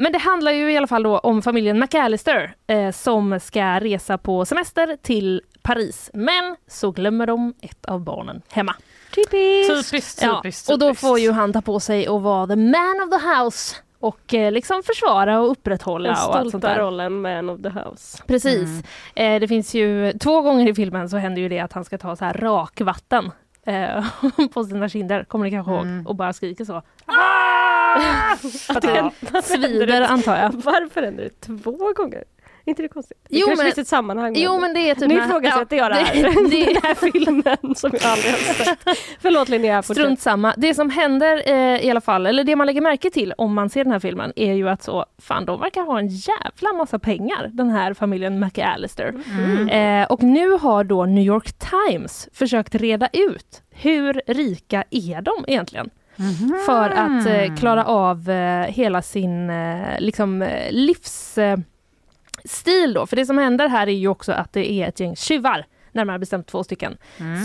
[0.00, 4.18] men det handlar ju i alla fall då om familjen McAllister eh, som ska resa
[4.18, 6.10] på semester till Paris.
[6.14, 8.74] Men så glömmer de ett av barnen hemma.
[9.14, 9.90] Typiskt!
[9.90, 13.00] Typiskt, Ja, typiskt, och då får ju han ta på sig att vara the man
[13.04, 16.78] of the house och eh, liksom försvara och upprätthålla Den och allt sånt stolta där.
[16.78, 18.22] rollen man of the house.
[18.26, 18.68] Precis.
[19.14, 21.98] Eh, det finns ju två gånger i filmen så händer ju det att han ska
[21.98, 23.30] ta så här rakvatten.
[23.66, 24.04] eh,
[24.54, 25.96] på sina kinder, kommer ni kanske Mm.
[25.98, 26.82] ihåg, och bara skriker så.
[28.82, 29.10] Ja.
[29.42, 30.50] Svider antar jag.
[30.52, 32.24] Varför händer det två gånger?
[32.64, 33.18] Inte det konstigt?
[33.28, 34.34] Det Jo, kanske men- finns ett sammanhang.
[34.36, 35.08] Jo men det är typ...
[35.08, 36.14] Nu ifrågasätter jag det här.
[36.14, 38.78] det- Den här filmen som jag aldrig har sett.
[39.20, 40.04] Förlåt Linnea, fortsätt.
[40.04, 40.54] Strunt samma.
[40.56, 43.70] Det som händer eh, i alla fall, eller det man lägger märke till om man
[43.70, 46.98] ser den här filmen, är ju att så, fan de verkar ha en jävla massa
[46.98, 49.14] pengar, den här familjen McAllister.
[49.70, 55.44] Eh, och nu har då New York Times försökt reda ut hur rika är de
[55.48, 55.90] egentligen?
[56.66, 61.38] För att eh, klara av eh, hela sin eh, liksom, eh, livs...
[62.44, 65.16] Stil då, för det som händer här är ju också att det är ett gäng
[65.16, 66.96] tjuvar, närmare bestämt två stycken,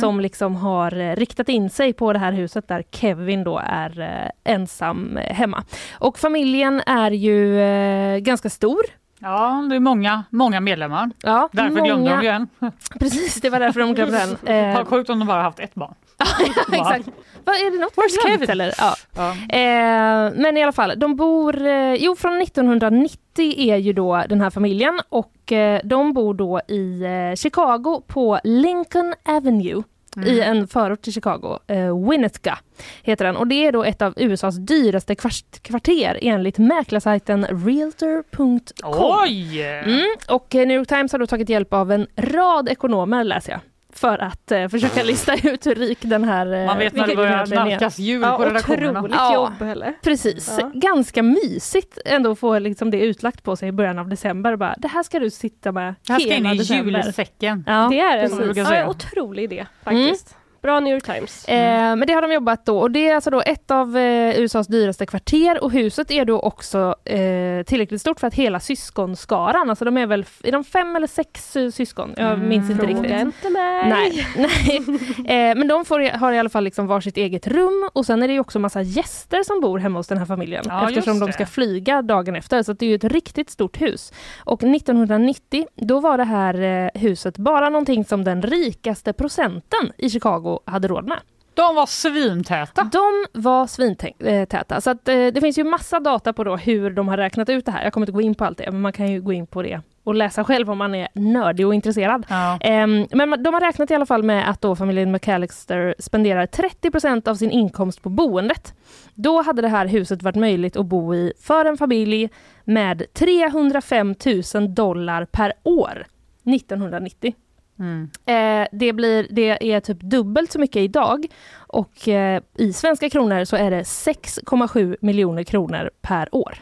[0.02, 4.00] som liksom har eh, riktat in sig på det här huset där Kevin då är
[4.00, 5.64] eh, ensam hemma.
[5.94, 8.82] Och familjen är ju eh, ganska stor.
[9.20, 11.12] Ja, det är många, många medlemmar.
[11.24, 12.48] Ja, Därför glömde de ju en.
[13.00, 14.38] Precis, det var därför de glömde
[14.78, 15.96] Vad sjukt om de bara haft ett barn.
[16.74, 17.10] Exakt.
[17.46, 18.50] Vad är det något glömt, Kevin?
[18.50, 18.74] eller?
[18.78, 18.96] Ja.
[19.16, 19.30] Ja.
[19.32, 24.42] Eh, men i alla fall, de bor, eh, jo från 1990 är ju då den
[24.42, 29.84] här familjen och eh, de bor då i eh, Chicago på Lincoln Avenue.
[30.28, 32.60] I en förort till Chicago, eh, Winnetka
[33.04, 33.36] heter den.
[33.36, 38.60] Och det är då ett av USAs dyraste kvart- kvarter enligt mäklarsajten realtor.com.
[38.84, 39.62] Oj!
[39.62, 43.62] Mm, och New York Times har då tagit hjälp av en rad ekonomer läser jag.
[43.96, 47.16] För att eh, försöka lista ut hur rik den här eh, Man vet när det
[47.16, 49.00] börjar nalkas jul Ja, på redaktionerna.
[49.00, 49.34] otroligt Ja.
[49.34, 49.94] jobb eller?
[50.04, 50.72] Precis, Ja.
[50.74, 54.56] ganska mysigt ändå att få liksom det utlagt på sig i början av december.
[54.56, 57.04] Bara, det här ska du sitta med Det här ska in hela i december.
[57.04, 57.64] julsäcken.
[57.68, 60.36] Ja, det är en ja, otrolig idé faktiskt.
[60.66, 61.46] Bra New York Times.
[61.46, 64.40] Eh, men det har de jobbat då och det är alltså då ett av eh,
[64.40, 69.70] USAs dyraste kvarter och huset är då också eh, tillräckligt stort för att hela syskonskaran,
[69.70, 72.14] alltså de är väl, är de fem eller sex eh, syskon?
[72.18, 73.06] Jag minns inte riktigt.
[73.06, 73.90] Fråga inte mig.
[73.90, 75.50] Nej, nej.
[75.50, 78.28] Eh, men de får, har i alla fall liksom varsitt eget rum och sen är
[78.28, 81.32] det ju också massa gäster som bor hemma hos den här familjen Ja, eftersom de
[81.32, 82.64] ska flyga dagen efter.
[82.64, 84.14] Så det är ju ett riktigt stort hus.
[84.38, 90.10] Och 1990 då var det här eh, huset bara någonting som den rikaste procenten i
[90.10, 91.20] Chicago hade råd med.
[91.54, 92.90] De var svintäta.
[92.92, 94.82] De var svintäta.
[94.82, 97.66] Så att, eh, det finns ju massa data på då hur de har räknat ut
[97.66, 97.84] det här.
[97.84, 99.62] Jag kommer inte gå in på allt det, men man kan ju gå in på
[99.62, 102.26] det och läsa själv om man är nördig och intresserad.
[102.30, 102.58] Ja.
[102.62, 107.28] Ehm, men de har räknat i alla fall med att då familjen McAllister spenderar 30%
[107.28, 108.74] av sin inkomst på boendet.
[109.14, 112.30] Då hade det här huset varit möjligt att bo i för en familj
[112.64, 114.16] med 305
[114.54, 116.06] 000 dollar per år
[116.44, 117.34] 1990.
[117.80, 118.10] Mm.
[118.26, 121.26] Eh, det, blir, det är typ dubbelt så mycket idag
[121.58, 126.58] och eh, i svenska kronor så är det 6,7 miljoner kronor per år.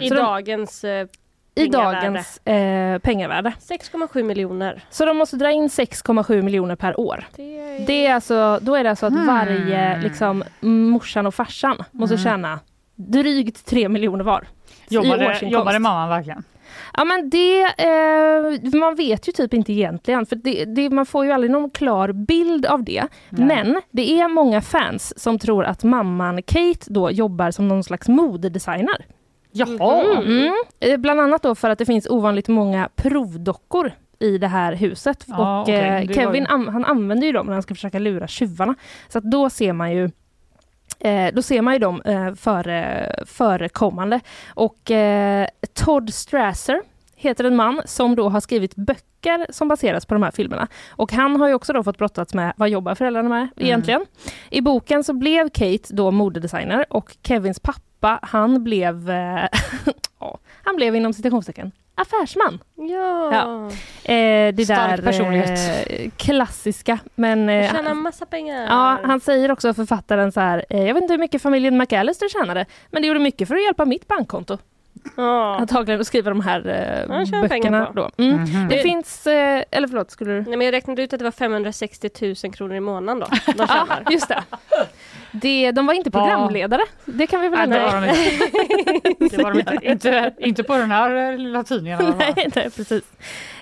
[0.00, 1.06] I Så de- dagens eh,
[1.54, 2.00] I Pengavärde.
[2.06, 3.52] dagens eh, pengavärde.
[3.60, 4.84] 6,7 miljoner.
[4.90, 7.24] Så de måste dra in 6,7 miljoner per år.
[7.36, 7.86] Det är...
[7.86, 9.26] Det är alltså, då är det alltså att Hmm.
[9.26, 12.24] varje liksom, morsan och farsan måste Mm.
[12.24, 12.60] tjäna
[12.96, 14.44] drygt 3 miljoner var.
[14.88, 16.44] i Jobbade, jobbade mamman verkligen?
[16.96, 21.24] Ja men det, eh, man vet ju typ inte egentligen för det, det, man får
[21.24, 23.04] ju aldrig någon klar bild av det.
[23.30, 23.46] Nej.
[23.46, 28.08] Men det är många fans som tror att mamman Kate då jobbar som någon slags
[28.08, 29.06] modedesigner.
[29.52, 30.02] Jaha!
[30.22, 30.52] Mm.
[30.80, 35.24] Eh, Bland annat då för att det finns ovanligt många provdockor i det här huset.
[35.28, 36.06] Ja, och okej.
[36.08, 38.74] eh, Kevin ju- an- han använder ju dem när han ska försöka lura tjuvarna.
[39.08, 40.10] Så att då ser man ju
[41.04, 44.20] Eh, då ser man ju dem eh, före, förekommande.
[44.54, 46.80] Och eh, Todd Strasser
[47.16, 50.68] heter en man som då har skrivit böcker som baseras på de här filmerna.
[50.90, 54.06] Och han har ju också då fått brottats med vad jobbar föräldrarna med egentligen.
[54.50, 59.48] I boken så blev Kate då modedesigner och Kevins pappa han blev, eh,
[60.64, 61.72] han blev inom citationstecken
[62.02, 62.58] affärsman.
[62.74, 63.32] Ja.
[63.32, 63.66] Ja.
[64.14, 65.86] Eh, det Stark där personlighet.
[65.90, 66.98] eh, klassiska.
[67.14, 68.66] Men eh, Tjäna massa pengar.
[68.66, 72.28] Ja, han säger också författaren så här, eh, jag vet inte hur mycket familjen McAllister
[72.28, 74.58] tjänade, men det gjorde mycket för att hjälpa mitt bankkonto.
[75.16, 75.56] Ja.
[75.60, 76.58] Antagligen att skriva de här
[77.10, 78.10] eh, böckerna då.
[78.18, 78.34] Mm.
[78.42, 78.68] Mhm.
[78.68, 80.42] Det Det- finns, eh, eller förlåt, skulle du?
[80.42, 82.10] Nej, men jag räknade ut att det var 560
[82.44, 83.26] 000 kronor i månaden då.
[83.56, 84.42] De Ja, just det.
[85.32, 85.72] det.
[85.72, 89.36] De var inte programledare, det kan vi väl Nej, ändå det var de inte.
[89.36, 89.78] Det var de inte.
[89.82, 90.32] inte.
[90.38, 92.14] Inte på den här eh, lilla tidningen.
[92.18, 93.02] Nej, nej, precis.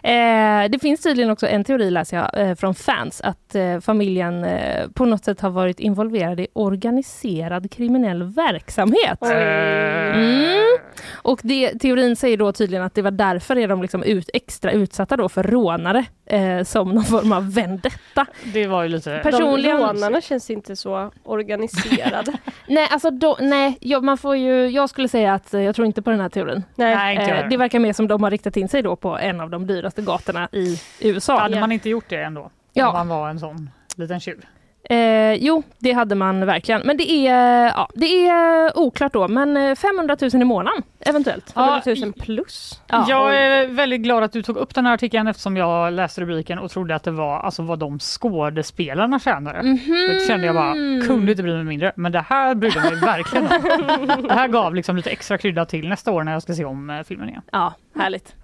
[0.02, 4.44] Eh, det finns tydligen också en teori, läser jag, eh, från fans, att eh, familjen
[4.44, 9.22] eh, på något sätt har varit involverad i organiserad kriminell verksamhet.
[9.22, 10.78] Mm.
[11.22, 14.72] Och det, teorin säger då tydligen att det var därför är de liksom ut, extra
[14.72, 18.26] utsatta då för rånare eh, som någon form av vendetta.
[18.52, 19.20] Det var ju lite...
[19.24, 22.32] Personligen- De rånarna känns inte så organiserade.
[22.68, 25.86] Nej, alltså då, nej, jag, man får ju, jag skulle säga att eh, jag tror
[25.86, 26.62] inte på den här teorin.
[26.74, 26.94] Nej.
[26.96, 29.18] Nej, inte jag Eh, det verkar mer som de har riktat in sig då på
[29.18, 31.38] en av de dyraste gatorna i USA.
[31.38, 32.50] Hade man inte gjort det ändå?
[32.72, 32.88] Ja.
[32.88, 34.44] Om man var en sån liten tjuv.
[34.90, 36.80] Eh, jo, det hade man verkligen.
[36.84, 41.52] Men det är, ja, det är oklart då, men eh, 500 000 i månaden eventuellt.
[41.52, 42.80] 500 000 plus.
[42.86, 43.06] Ja.
[43.08, 46.58] Jag är väldigt glad att du tog upp den här artikeln eftersom jag läste rubriken
[46.58, 49.62] och trodde att det var alltså, vad de skådespelarna tjänade.
[49.62, 50.08] Mhm.
[50.12, 50.72] Då kände jag bara,
[51.06, 51.92] kunde inte bli mig mindre.
[51.96, 54.22] Men det här brydde mig verkligen om.
[54.28, 56.90] Det här gav liksom lite extra krydda till nästa år när jag ska se om
[56.90, 57.42] eh, filmen igen.
[57.52, 58.34] Ja, härligt.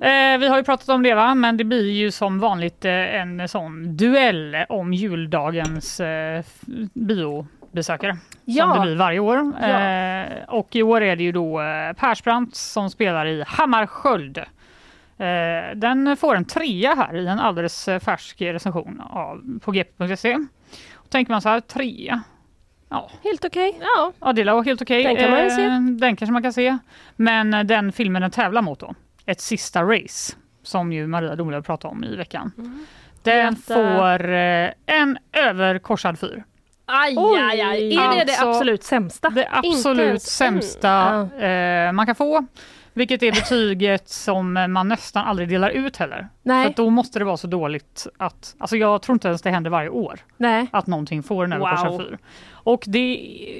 [0.00, 2.92] Eh, vi har ju pratat om det va, men det blir ju som vanligt eh,
[2.92, 6.44] en sån duell om juldagens eh,
[6.94, 8.16] biobesökare.
[8.44, 8.64] Ja.
[8.64, 9.52] Som det blir varje år.
[9.60, 9.68] Ja.
[9.68, 14.38] Eh, och i år är det ju då eh, Persbrandt som spelar i Hammarskjöld.
[14.38, 20.38] Eh, den får en trea här i en alldeles eh, färsk recension av, på gp.se.
[20.94, 22.22] Och tänker man så här, trea.
[22.88, 23.78] Ja, Helt okej.
[23.80, 25.04] Ja, ja det var helt okej.
[25.04, 25.68] Den kan man ju se.
[26.00, 26.78] Den kanske man kan se.
[27.16, 28.94] Men den filmen den tävlar mot då,
[29.30, 32.52] ett sista race, som ju Maria Domlöv pratade om i veckan.
[32.58, 32.86] Mm.
[33.22, 33.74] Den Berätta.
[33.74, 34.70] får eh,
[35.00, 36.44] en överkorsad fyr.
[36.86, 37.38] Aj, Oj.
[37.40, 37.94] aj, aj.
[37.96, 39.30] Är det det Alltså- absolut sämsta?
[39.30, 42.46] Det absolut sämsta eh, man kan få.
[42.92, 46.28] Vilket är betyget som man nästan aldrig delar ut heller.
[46.42, 46.66] Nej.
[46.66, 49.70] För då måste det vara så dåligt att, alltså jag tror inte ens det händer
[49.70, 50.66] varje år Nej.
[50.72, 51.68] att någonting får en Wow.
[51.68, 52.18] överkorsad fyr.
[52.50, 53.14] Och det,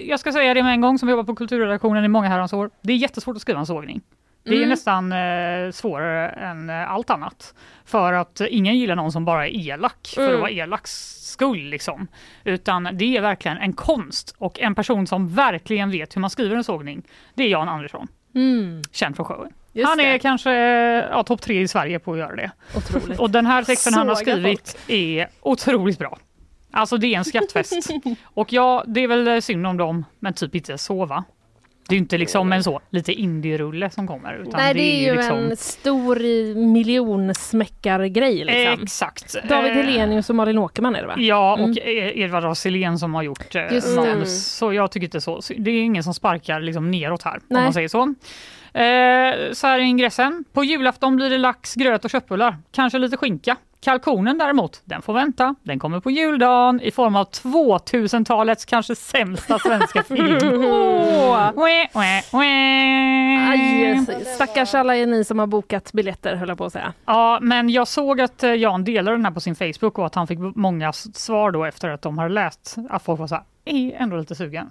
[0.09, 2.71] jag ska säga det med en gång som jobbar på kulturredaktionen i många herrans år.
[2.83, 4.01] Det är jättesvårt att skriva en sågning.
[4.43, 4.69] Det är Mm.
[4.69, 7.55] nästan eh, svårare än eh, allt annat.
[7.85, 10.35] För att ingen gillar någon som bara är elak för Mm.
[10.35, 10.91] att vara elaks
[11.27, 11.59] skull.
[11.71, 12.07] Liksom.
[12.45, 16.57] Utan det är verkligen en konst och en person som verkligen vet hur man skriver
[16.57, 17.03] en sågning.
[17.35, 18.83] Det är Jan Andersson, Mm.
[18.93, 19.53] känd från showen.
[19.73, 20.19] Just Han är det.
[20.19, 22.51] kanske eh, ja, topp tre i Sverige på att göra det.
[22.77, 23.19] Otroligt.
[23.21, 26.19] Och den här texten han har skrivit är otroligt bra.
[26.73, 27.91] Alltså det är en skrattfest.
[28.25, 31.25] Och ja, det är väl synd om dem, men typ inte sova.
[31.91, 34.35] Det är ju inte liksom en så lite indie-rulle som kommer.
[34.35, 35.39] Utan Nej, det är ju liksom...
[35.39, 36.17] en stor
[36.55, 38.83] miljonsmäckargrej liksom.
[38.83, 39.37] Exakt.
[39.49, 41.15] David Eh, Helenius och Malin Åkerman är det va?
[41.17, 41.77] Ja, och Mm.
[41.85, 44.01] E- Edvard af Sillén som har gjort eh, Just det.
[44.01, 44.47] manus.
[44.47, 45.41] Så jag tycker inte så.
[45.59, 47.59] Det är ingen som sparkar liksom neråt här, Nej.
[47.59, 48.03] om man säger så.
[48.79, 50.45] Eh, så här är ingressen.
[50.53, 52.57] På julafton blir det lax, gröt och köttbullar.
[52.73, 53.57] Kanske lite skinka.
[53.81, 55.55] Kalkonen däremot, den får vänta.
[55.63, 60.39] Den kommer på juldagen i form av 2000-talets kanske sämsta svenska film.
[60.65, 61.51] Åh!
[61.57, 63.51] Wä, wä, wä.
[63.51, 66.93] Aj, stackars alla er ni som har bokat biljetter höll jag på att säga.
[67.05, 70.15] Ja, men jag såg att eh, Jan delade den här på sin Facebook och att
[70.15, 72.77] han fick många svar då efter att de har läst.
[72.91, 74.71] Att folk var så här, är ändå lite sugen.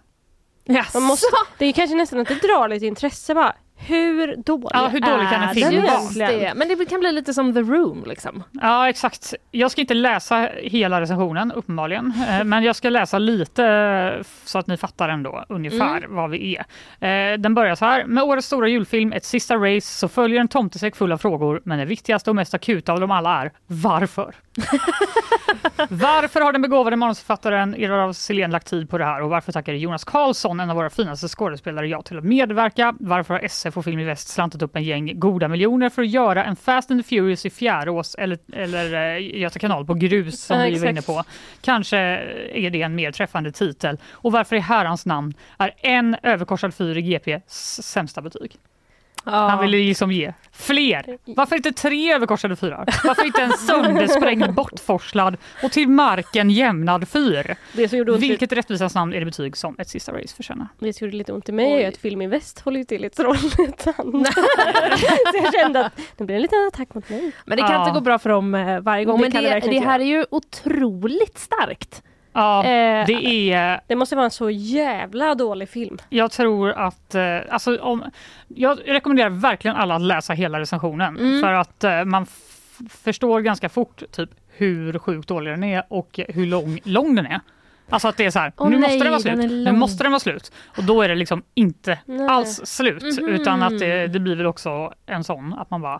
[0.93, 1.27] Man måste,
[1.57, 3.55] det är kanske nästan att det drar lite intresse bara.
[3.81, 6.53] Hur dålig Ja, hur dålig kan en är film den vara?
[6.55, 8.43] Men det kan bli lite som The Room liksom.
[8.51, 9.33] Ja, exakt.
[9.51, 14.59] Jag ska inte läsa hela recensionen uppenbarligen, eh, men jag ska läsa lite eh, så
[14.59, 16.57] att ni fattar ändå ungefär vad vi
[16.99, 17.33] är.
[17.33, 18.05] Eh, Den börjar så här.
[18.05, 21.79] Med årets stora julfilm, ett sista race, så följer en tomtesäck full av frågor, men
[21.79, 24.35] det viktigaste och mest akuta av dem alla är varför?
[25.89, 29.51] varför har den begåvade manusförfattaren Edvard af Sillén lagt tid på det här och varför
[29.51, 32.95] tackade Jonas Karlsson, en av våra finaste skådespelare, ja till att medverka?
[32.99, 36.09] Varför har SF och Film i Väst slantat upp en gäng goda miljoner för att
[36.09, 40.43] göra en Fast and the Furious i Fjärås eller, eller eh, Göta kanal på grus
[40.43, 41.23] som Ja, vi var inne på?
[41.61, 43.97] Kanske är det en mer träffande titel.
[44.11, 48.51] Och varför i herrans namn är en överkorsad fyr i GP sämsta betyg?
[49.31, 51.17] Han ville liksom ge fler.
[51.25, 52.85] Varför inte tre överkorsade fyrar?
[53.03, 57.55] Varför inte en söndersprängd, bortforslad och till marken jämnad fyr?
[57.73, 60.67] Det som gjorde ont, Vilket rättvisans namn är det betyg som ett sista race förtjänar?
[60.79, 63.05] det som gjorde lite ont i mig är att Film i Väst håller ju till
[63.05, 64.25] i Trollhättan.
[65.31, 67.31] så jag kände att det blev en liten attack mot mig.
[67.45, 67.79] Men det kan Ja.
[67.87, 69.21] inte gå bra för dem eh, varje gång.
[69.21, 72.03] Men det det, det här är ju otroligt starkt.
[72.39, 73.81] Ja, Eh, det är...
[73.87, 75.97] Det måste vara en så jävla dålig film.
[76.09, 77.15] Jag tror att...
[77.15, 78.03] Eh, alltså om,
[78.47, 81.41] jag rekommenderar verkligen alla att läsa hela recensionen Mm.
[81.41, 82.25] för att eh, man
[82.89, 87.39] förstår ganska fort typ hur sjukt dålig den är och hur lång, lång den är.
[87.89, 89.71] Alltså att det är så här, Åh nu nej, måste den vara den slut, nu
[89.71, 90.51] måste den vara slut.
[90.77, 92.27] Och då är det liksom inte Nej.
[92.27, 93.29] alls slut Mhm.
[93.29, 95.99] utan att det, det blir väl också en sån att man bara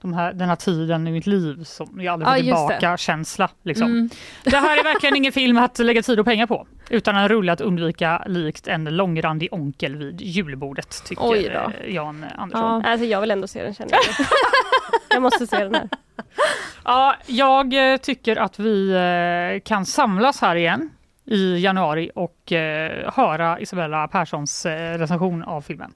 [0.00, 2.78] de här, den här tiden i mitt liv som jag aldrig får Ja, just det.
[2.78, 3.50] tillbaka känsla.
[3.62, 3.86] Liksom.
[3.90, 4.10] Mm.
[4.44, 7.52] Det här är verkligen ingen film att lägga tid och pengar på utan en rulle
[7.52, 12.82] att undvika likt en långrandig onkel vid julbordet tycker Jan Andersson.
[12.84, 12.90] Ja.
[12.90, 14.26] Alltså jag vill ändå se den känner jag.
[15.14, 15.88] jag måste se den här.
[16.84, 20.90] Ja, jag eh, tycker att vi eh, kan samlas här igen
[21.24, 25.92] i januari och eh, höra Isabella Perssons recension av filmen.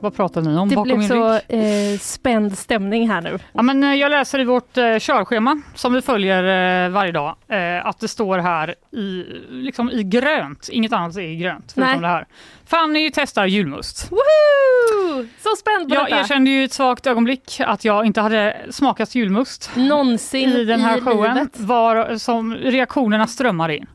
[0.00, 1.92] Vad pratar ni om Det bakom blev min så rygg?
[1.94, 3.38] eh, spänd stämning här nu.
[3.52, 7.36] Ja, men eh, jag läser i vårt eh, körschema som vi följer eh, varje dag
[7.48, 12.02] eh, att det står här i, liksom i grönt, inget annat är i grönt förutom
[12.02, 12.26] det här.
[12.66, 14.10] Fanny testar julmust.
[14.10, 15.26] Woho!
[15.42, 16.20] Så spänd på Jag detta.
[16.20, 20.98] erkände ju ett svagt ögonblick att jag inte hade smakat julmust Någonsin i den här
[20.98, 21.34] i showen.
[21.34, 21.60] livet.
[21.60, 23.86] Var som reaktionerna strömmar in.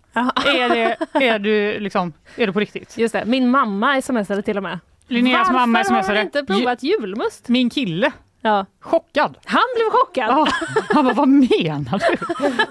[0.46, 2.98] Är det, är, du, liksom, är det på riktigt?
[2.98, 4.80] Just det, min mamma smsade till och med.
[5.14, 6.22] Linneas Varför mamma har hon smsade.
[6.22, 7.50] inte provat julmust?
[7.50, 8.12] Min kille,
[8.42, 8.66] Ja.
[8.80, 9.38] chockad.
[9.46, 10.30] Han blev chockad.
[10.30, 10.48] Ja,
[10.90, 12.18] han bara, vad menar du?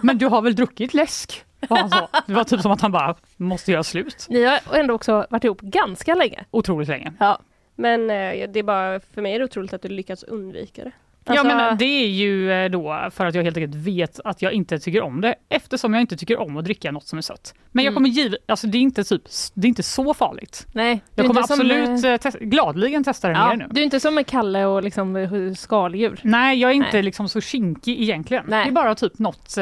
[0.01, 1.45] Men du har väl druckit läsk?
[1.69, 2.09] han sa.
[2.27, 4.27] Det var typ som att han bara måste göra slut.
[4.29, 6.45] Ni har ändå också varit ihop ganska länge.
[6.51, 7.13] Otroligt länge.
[7.21, 7.39] Ja.
[7.75, 10.93] Men eh, det är bara, för mig är det otroligt att du lyckats undvika det.
[11.27, 14.43] Alltså, ja men det är ju eh, då för att jag helt enkelt vet att
[14.43, 17.23] jag inte tycker om det eftersom jag inte tycker om att dricka något som är
[17.23, 17.55] sött.
[17.73, 17.95] Men jag Mm.
[17.97, 19.23] kommer givet, alltså det är inte typ,
[19.55, 20.67] det är inte så farligt.
[20.73, 23.67] Nej, Jag kommer inte som, absolut eh, eh, testa, gladligen testa det Ja, mer nu.
[23.71, 25.29] du är inte som med Kalle och liksom
[25.59, 26.21] skaldjur.
[26.23, 27.03] Nej, jag är inte Nej.
[27.03, 28.45] liksom så kinkig egentligen.
[28.49, 28.65] Nej.
[28.65, 29.53] Det är bara typ något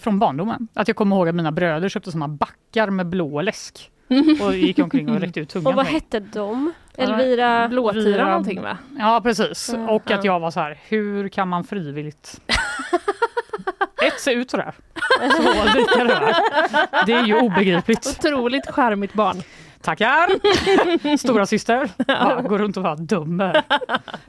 [0.00, 0.68] från barndomen.
[0.74, 3.90] Att jag kommer ihåg att mina bröder köpte såna backar med blå läsk
[4.42, 5.66] och gick omkring och räckte ut tungan.
[5.66, 6.72] och vad hette de?
[7.00, 7.68] Elvira?
[7.68, 8.78] Blåtira någonting va?
[8.98, 9.70] Ja, precis.
[9.74, 9.90] Ja.
[9.90, 10.32] Och att Ja.
[10.32, 12.40] jag var så här, hur kan man frivilligt
[14.02, 14.74] ett se ut sådär?
[15.36, 16.36] Så lika det.
[17.06, 18.06] Det är ju obegripligt.
[18.06, 19.42] Otroligt charmigt barn.
[19.82, 21.16] Tackar!
[21.16, 21.90] Stora syster.
[22.06, 23.62] Ja, går runt och bara dömer.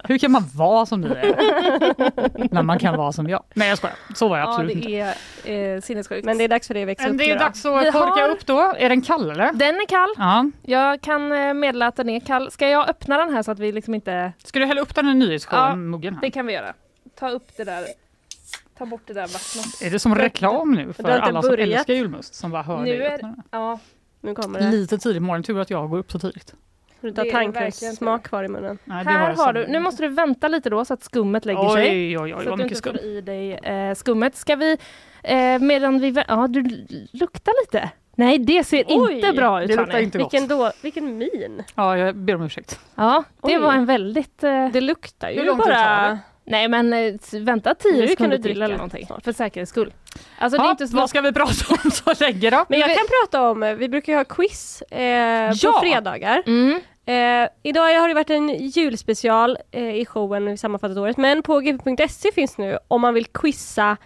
[0.04, 2.54] Hur kan man vara som ni är?
[2.54, 3.44] När man kan vara som jag.
[3.54, 4.88] Nej jag skojar, så var jag Ja, absolut inte.
[4.88, 5.16] det
[5.52, 6.26] är eh, sinnessjukt.
[6.26, 7.44] Men det är dags för dig att växa Men upp det är då.
[7.44, 8.60] dags att Vi korka har- upp då.
[8.78, 9.54] Är den kall eller?
[9.54, 10.10] Den är kall.
[10.18, 10.46] Ja.
[10.62, 12.52] Jag kan eh, meddela att den är kall.
[12.52, 14.34] Ska jag öppna den här så att vi liksom inte...
[14.44, 16.18] Ska du hälla upp den i Ja, nyhetsshowen-muggen?
[16.22, 16.74] Det kan vi göra.
[17.20, 17.86] Ta upp det där.
[18.78, 19.82] Ta bort det där vattnet.
[19.82, 21.70] Är det som reklam nu Du för inte alla som börjat.
[21.80, 23.42] älskar julmust som bara hör Nu dig är- öppna den?
[23.52, 23.80] Ja,
[24.22, 24.72] Nu kommer det.
[24.72, 26.54] Lite tidigt på morgonen, tur att jag går upp så tidigt.
[27.02, 28.78] Du är verkligen tandkrämssmak kvar i munnen.
[28.86, 29.68] Nej, det här har du.
[29.68, 31.90] Nu måste du vänta lite då så att skummet lägger sig.
[31.90, 32.94] Oj, oj, oj, så att du mycket inte skum.
[32.94, 34.36] får i dig eh, skummet.
[34.36, 34.78] Ska vi,
[35.24, 36.24] eh, medan vi...
[36.28, 37.90] Ja, du luktar lite.
[38.16, 40.34] Nej, det ser Oj, inte bra ut det luktar inte gott.
[40.34, 41.64] Vilken, då, vilken min!
[41.76, 42.80] Ja, jag ber om ursäkt.
[42.96, 43.58] Ja, det Oj.
[43.58, 44.44] var en väldigt...
[44.44, 46.10] Eh, Det luktar Hur ju tid tar bara...
[46.10, 46.20] det?
[46.46, 49.06] Nej, men eh, vänta tio Nu kan sekunder du till eller någonting.
[49.06, 49.24] snart.
[49.24, 49.94] För säkerhets skull.
[50.38, 50.96] Alltså, det är Ja, inte så...
[50.98, 52.66] vad ska vi prata om så länge då?
[52.70, 55.72] Men jag kan prata om, vi brukar ju ha quiz eh, Ja.
[55.74, 56.44] på fredagar.
[56.46, 56.80] Mm.
[57.06, 61.60] Eh, idag har det varit en julspecial eh, i showen vi sammanfattat året men på
[61.60, 63.98] gp.se finns nu om man vill quizza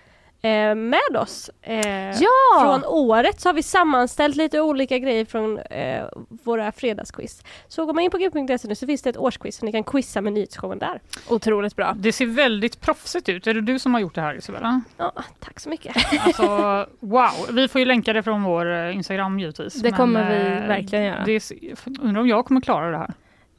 [0.46, 1.50] eh, med oss.
[1.62, 2.62] Eh, Ja!
[2.62, 6.04] Från året så har vi sammanställt lite olika grejer från eh,
[6.44, 7.44] våra fredagsquiz.
[7.68, 9.84] Så går man in på gp.se nu så finns det ett årsquiz så ni kan
[9.84, 11.02] quizza med nyhetsshowen där.
[11.30, 11.94] Otroligt bra.
[11.98, 13.48] Det ser väldigt proffsigt ut.
[13.48, 14.82] Är det du som har gjort det här Isabella?
[14.98, 15.96] Ja, tack så mycket.
[16.26, 16.48] Alltså,
[17.00, 17.32] wow.
[17.52, 19.74] Vi får ju länka det från vår eh, Instagram givetvis.
[19.74, 21.24] Det kommer vi eh, verkligen göra.
[21.26, 21.42] Det är,
[22.02, 23.14] undrar om jag kommer klara det här.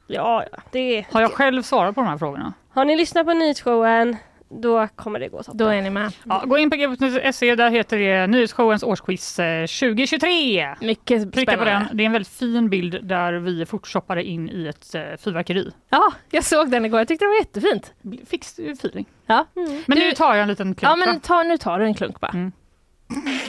[0.07, 2.53] Ja, ja, det Har jag själv svarat på de här frågorna?
[2.69, 4.17] Har ni lyssnat på nyhetsshowen
[4.49, 6.11] då kommer det gå så Då är ni med.
[6.25, 10.75] Ja, gå in på gp.se, där heter det Nyhetsshowens årsquiz eh, 2023.
[10.81, 11.85] Mycket Klicka på spännande.
[11.87, 11.97] den.
[11.97, 15.71] Det är en väldigt fin bild där vi fortshoppade in i ett eh, fyrverkeri.
[15.89, 16.99] Ja, jag såg den igår.
[16.99, 17.93] Jag tyckte det var jättefint.
[18.29, 19.05] Fix feeling.
[19.25, 19.45] Ja.
[19.85, 20.89] Men Du- nu tar jag en liten klump.
[20.99, 22.31] Ja, men ta, nu tar du en klunk bara.
[22.31, 22.51] Mm.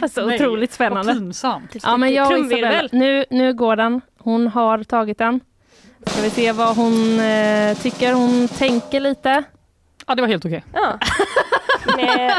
[0.00, 1.12] Alltså Nej, otroligt spännande.
[1.12, 1.76] Vad pinsamt.
[1.82, 2.38] Ja, men jag och.
[2.38, 4.00] Isabella, nu, nu går den.
[4.18, 5.40] Hon har tagit den.
[6.06, 8.12] Ska vi se vad hon eh, tycker.
[8.12, 9.42] Hon tänker lite.
[10.08, 10.64] Ja, det var helt okej.
[10.72, 10.98] Ja.
[11.96, 12.34] Nej,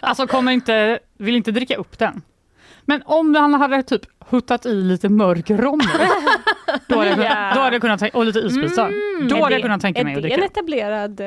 [0.00, 2.22] Alltså kommer inte, vill inte dricka upp den.
[2.84, 5.80] Men om han hade typ huttat i lite mörk rom
[6.88, 8.86] då hade jag kunnat, då hade jag kunnat tänka, och lite isbitar.
[8.88, 9.28] Mm.
[9.28, 10.42] då är hade jag det- kunnat tänka mig är att det dricka.
[10.44, 11.26] en etablerad eh,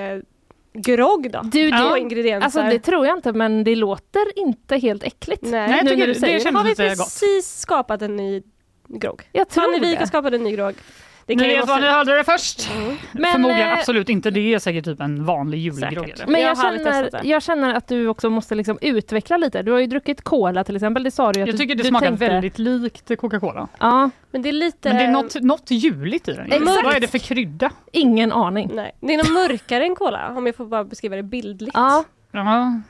[0.73, 1.41] grogg då?
[1.43, 2.45] Du, Två det, ingredienser.
[2.45, 5.41] alltså det tror jag inte, men det låter inte helt äckligt.
[5.41, 6.97] Nej, Nej, jag nu tycker när du det säger känns har vi lite gott.
[6.97, 8.43] precis skapat en ny
[8.87, 9.21] grogg.
[9.31, 10.07] Jag tror Fanny Wijk har det.
[10.07, 10.75] skapat en ny grogg.
[11.25, 12.69] Det Ni kan ju vet var ni hörde det först.
[13.11, 14.31] Men, Förmodligen eh, absolut inte.
[14.31, 16.09] Det är säkert typ en vanlig julgrogg.
[16.09, 16.27] Eller?
[16.27, 19.61] Men Jag jag känner, jag känner att du också måste liksom utveckla lite.
[19.61, 21.03] Du har ju druckit cola till exempel.
[21.03, 22.27] Det sa du ju att Jag du, tycker det du smakar tänkte.
[22.29, 23.67] väldigt likt Coca-Cola.
[23.79, 24.89] Ja, Men det är lite...
[24.89, 26.51] Men det är något, något juligt i den.
[26.51, 26.83] Exakt.
[26.85, 27.69] Vad är det för krydda?
[27.91, 28.69] ingen aning.
[28.73, 31.71] Nej, det är nog mörkare än cola om jag får bara beskriva det bildligt.
[31.73, 32.81] Ja, Ja.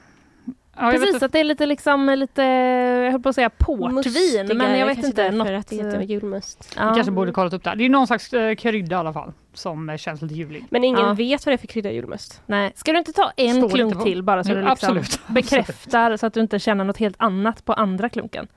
[0.78, 1.24] Ja, precis.
[1.24, 4.98] Att det är lite liksom lite, jag höll på att säga portvin, men jag vet
[5.04, 5.32] inte.
[5.32, 6.74] Något, att det heter julmust.
[6.78, 6.90] ja.
[6.90, 7.70] Vi kanske borde kollat upp det.
[7.70, 7.78] här.
[7.78, 10.66] Det är någon slags eh, krydda i alla fall som känns lite julig.
[10.70, 11.14] Men ingen Ja.
[11.14, 12.42] vet vad det är för krydda julmust.
[12.46, 12.72] Nej.
[12.76, 15.20] Ska du inte ta en Står klunk på- till bara så Jo, du liksom absolut.
[15.28, 18.48] bekräftar så att du inte känner något helt annat på andra klunken?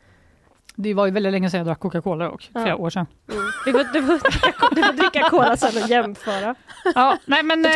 [0.78, 2.60] Det var ju väldigt länge sedan jag drack Coca-Cola och Ja.
[2.62, 3.06] flera år sedan.
[3.32, 3.42] Mm.
[3.64, 6.54] Du, får, du, får dricka, du får dricka cola sen och jämföra.
[6.94, 7.70] Ja, nej men eh,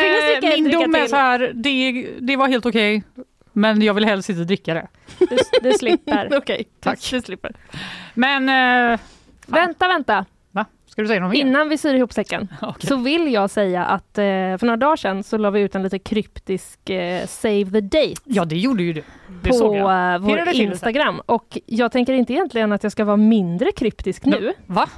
[0.54, 3.02] min dom är så här, det, det var helt okej.
[3.52, 4.88] Men jag vill helst inte dricka det.
[5.18, 6.28] Du, du slipper.
[6.36, 7.10] Okej, Tack.
[7.10, 7.52] Du slipper.
[8.14, 8.48] Men
[8.92, 9.00] eh,
[9.46, 10.24] Vänta, vänta.
[10.50, 10.66] Va?
[10.86, 11.40] Ska du säga något mer?
[11.40, 12.48] Innan vi syr ihop säcken
[12.78, 15.82] så vill jag säga att eh, för några dagar sedan så la vi ut en
[15.82, 18.20] lite kryptisk eh, Save the Date.
[18.24, 19.02] Ja, det gjorde ju du.
[19.42, 20.48] Det på eh, vår.
[20.48, 21.20] Instagram.
[21.26, 24.52] Och jag tänker inte egentligen att jag ska vara mindre kryptisk nu.
[24.66, 24.88] Va?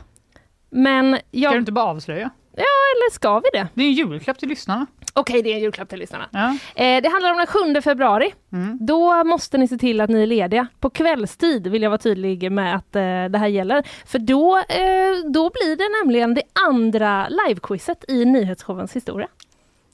[0.71, 1.51] Men jag...
[1.51, 2.31] Ska du inte bara avslöja?
[2.57, 3.69] Ja, eller ska vi det?
[3.75, 4.87] Det är en julklapp till lyssnarna.
[5.15, 6.29] Okej, det är en julklapp till lyssnarna.
[6.33, 6.57] Ja.
[6.85, 8.35] Eh, det handlar om den 7 februari.
[8.53, 8.79] Mm.
[8.81, 10.67] Då måste ni se till att ni är lediga.
[10.81, 13.83] På kvällstid vill jag vara tydlig med att eh, det här gäller.
[14.07, 19.29] För då, eh, då blir det nämligen det andra livequizet i nyhetsshowens historia.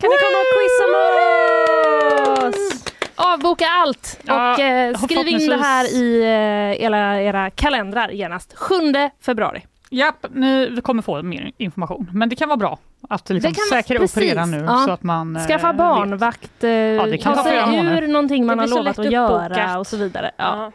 [0.00, 2.84] Kan ni komma och quizza med oss?
[3.14, 8.54] Avboka allt Ja, och eh, skriv in det här i eh, era, era kalendrar genast.
[8.56, 8.74] 7
[9.20, 9.62] februari.
[9.90, 12.10] Japp, ni kommer få mer information.
[12.12, 12.78] Men det kan vara bra
[13.08, 14.82] att liksom säkra upp redan nu ja.
[14.86, 18.02] så att man eh, Skaffa barnvakt, eh, det kan ta sig månader.
[18.02, 20.30] ur någonting man har lovat att göra och så vidare.
[20.36, 20.72] Ja.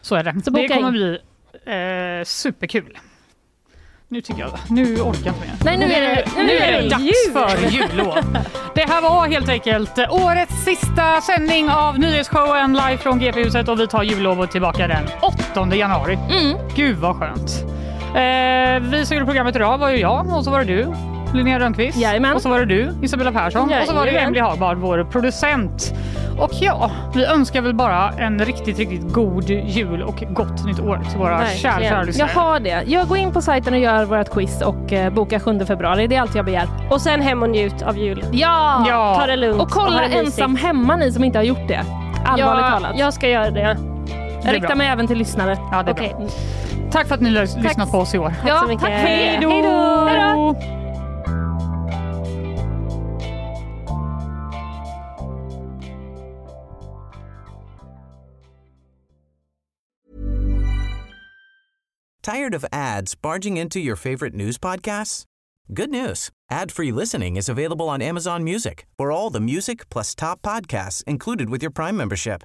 [0.00, 0.40] Så är det.
[0.44, 0.92] Så det kommer in.
[0.92, 1.18] bli
[2.20, 2.98] eh, superkul.
[4.08, 5.54] Nu tycker jag Nu orkar jag inte mer.
[5.64, 7.32] Nej, nu är det- nu, nu är det det dags jul.
[7.32, 8.14] för jullov.
[8.74, 13.86] Det här var helt enkelt årets sista sändning av nyhetsshowen live från GP-huset och vi
[13.86, 15.04] tar jullovet tillbaka den
[15.54, 16.14] 8 januari.
[16.30, 16.58] Mm.
[16.76, 17.50] Gud vad skönt.
[18.14, 20.92] Eh, vi som gjorde programmet idag var ju jag och så var det du
[21.34, 21.98] Linnea Rönnqvist.
[21.98, 22.36] Jajamän.
[22.36, 24.26] Och så var det du Isabella Persson och så var det Jajamän.
[24.26, 25.94] Emily Hagberg, vår producent.
[26.38, 31.00] Och ja, vi önskar väl bara en riktigt, riktigt god jul och gott nytt år
[31.10, 32.30] till våra kära, kära Jag lyssnare.
[32.34, 32.82] har det.
[32.86, 36.06] Jag går in på sajten och gör vårt quiz och eh, boka 7 februari.
[36.06, 36.68] Det är allt jag begär.
[36.90, 38.24] Och sen hem och njut av jul.
[38.32, 38.84] Ja!
[38.88, 39.14] Ja.
[39.20, 39.62] Ta det lugnt.
[39.62, 40.26] Och kolla det mysigt.
[40.26, 41.84] ensam hemma ni som inte har gjort det.
[42.24, 42.98] Allvarligt ja, talat.
[42.98, 43.60] Jag ska göra det.
[43.60, 44.76] jag är riktar bra.
[44.76, 45.58] mig även till lyssnare.
[45.72, 46.14] Ja, det är Okej.
[46.18, 46.26] bra.
[46.92, 48.34] Tack för att ni har lyssnat på oss i år.
[48.46, 48.80] Ja, så mycket.
[48.80, 48.92] tack.
[48.92, 49.50] Hej då!
[49.50, 50.56] Hej då!
[62.22, 65.24] Tired of ads barging into your favorite news podcasts?
[65.74, 66.30] Good news.
[66.50, 71.50] Ad-free listening is available on Amazon Music for all the music plus top podcasts included
[71.50, 72.44] with your Prime membership.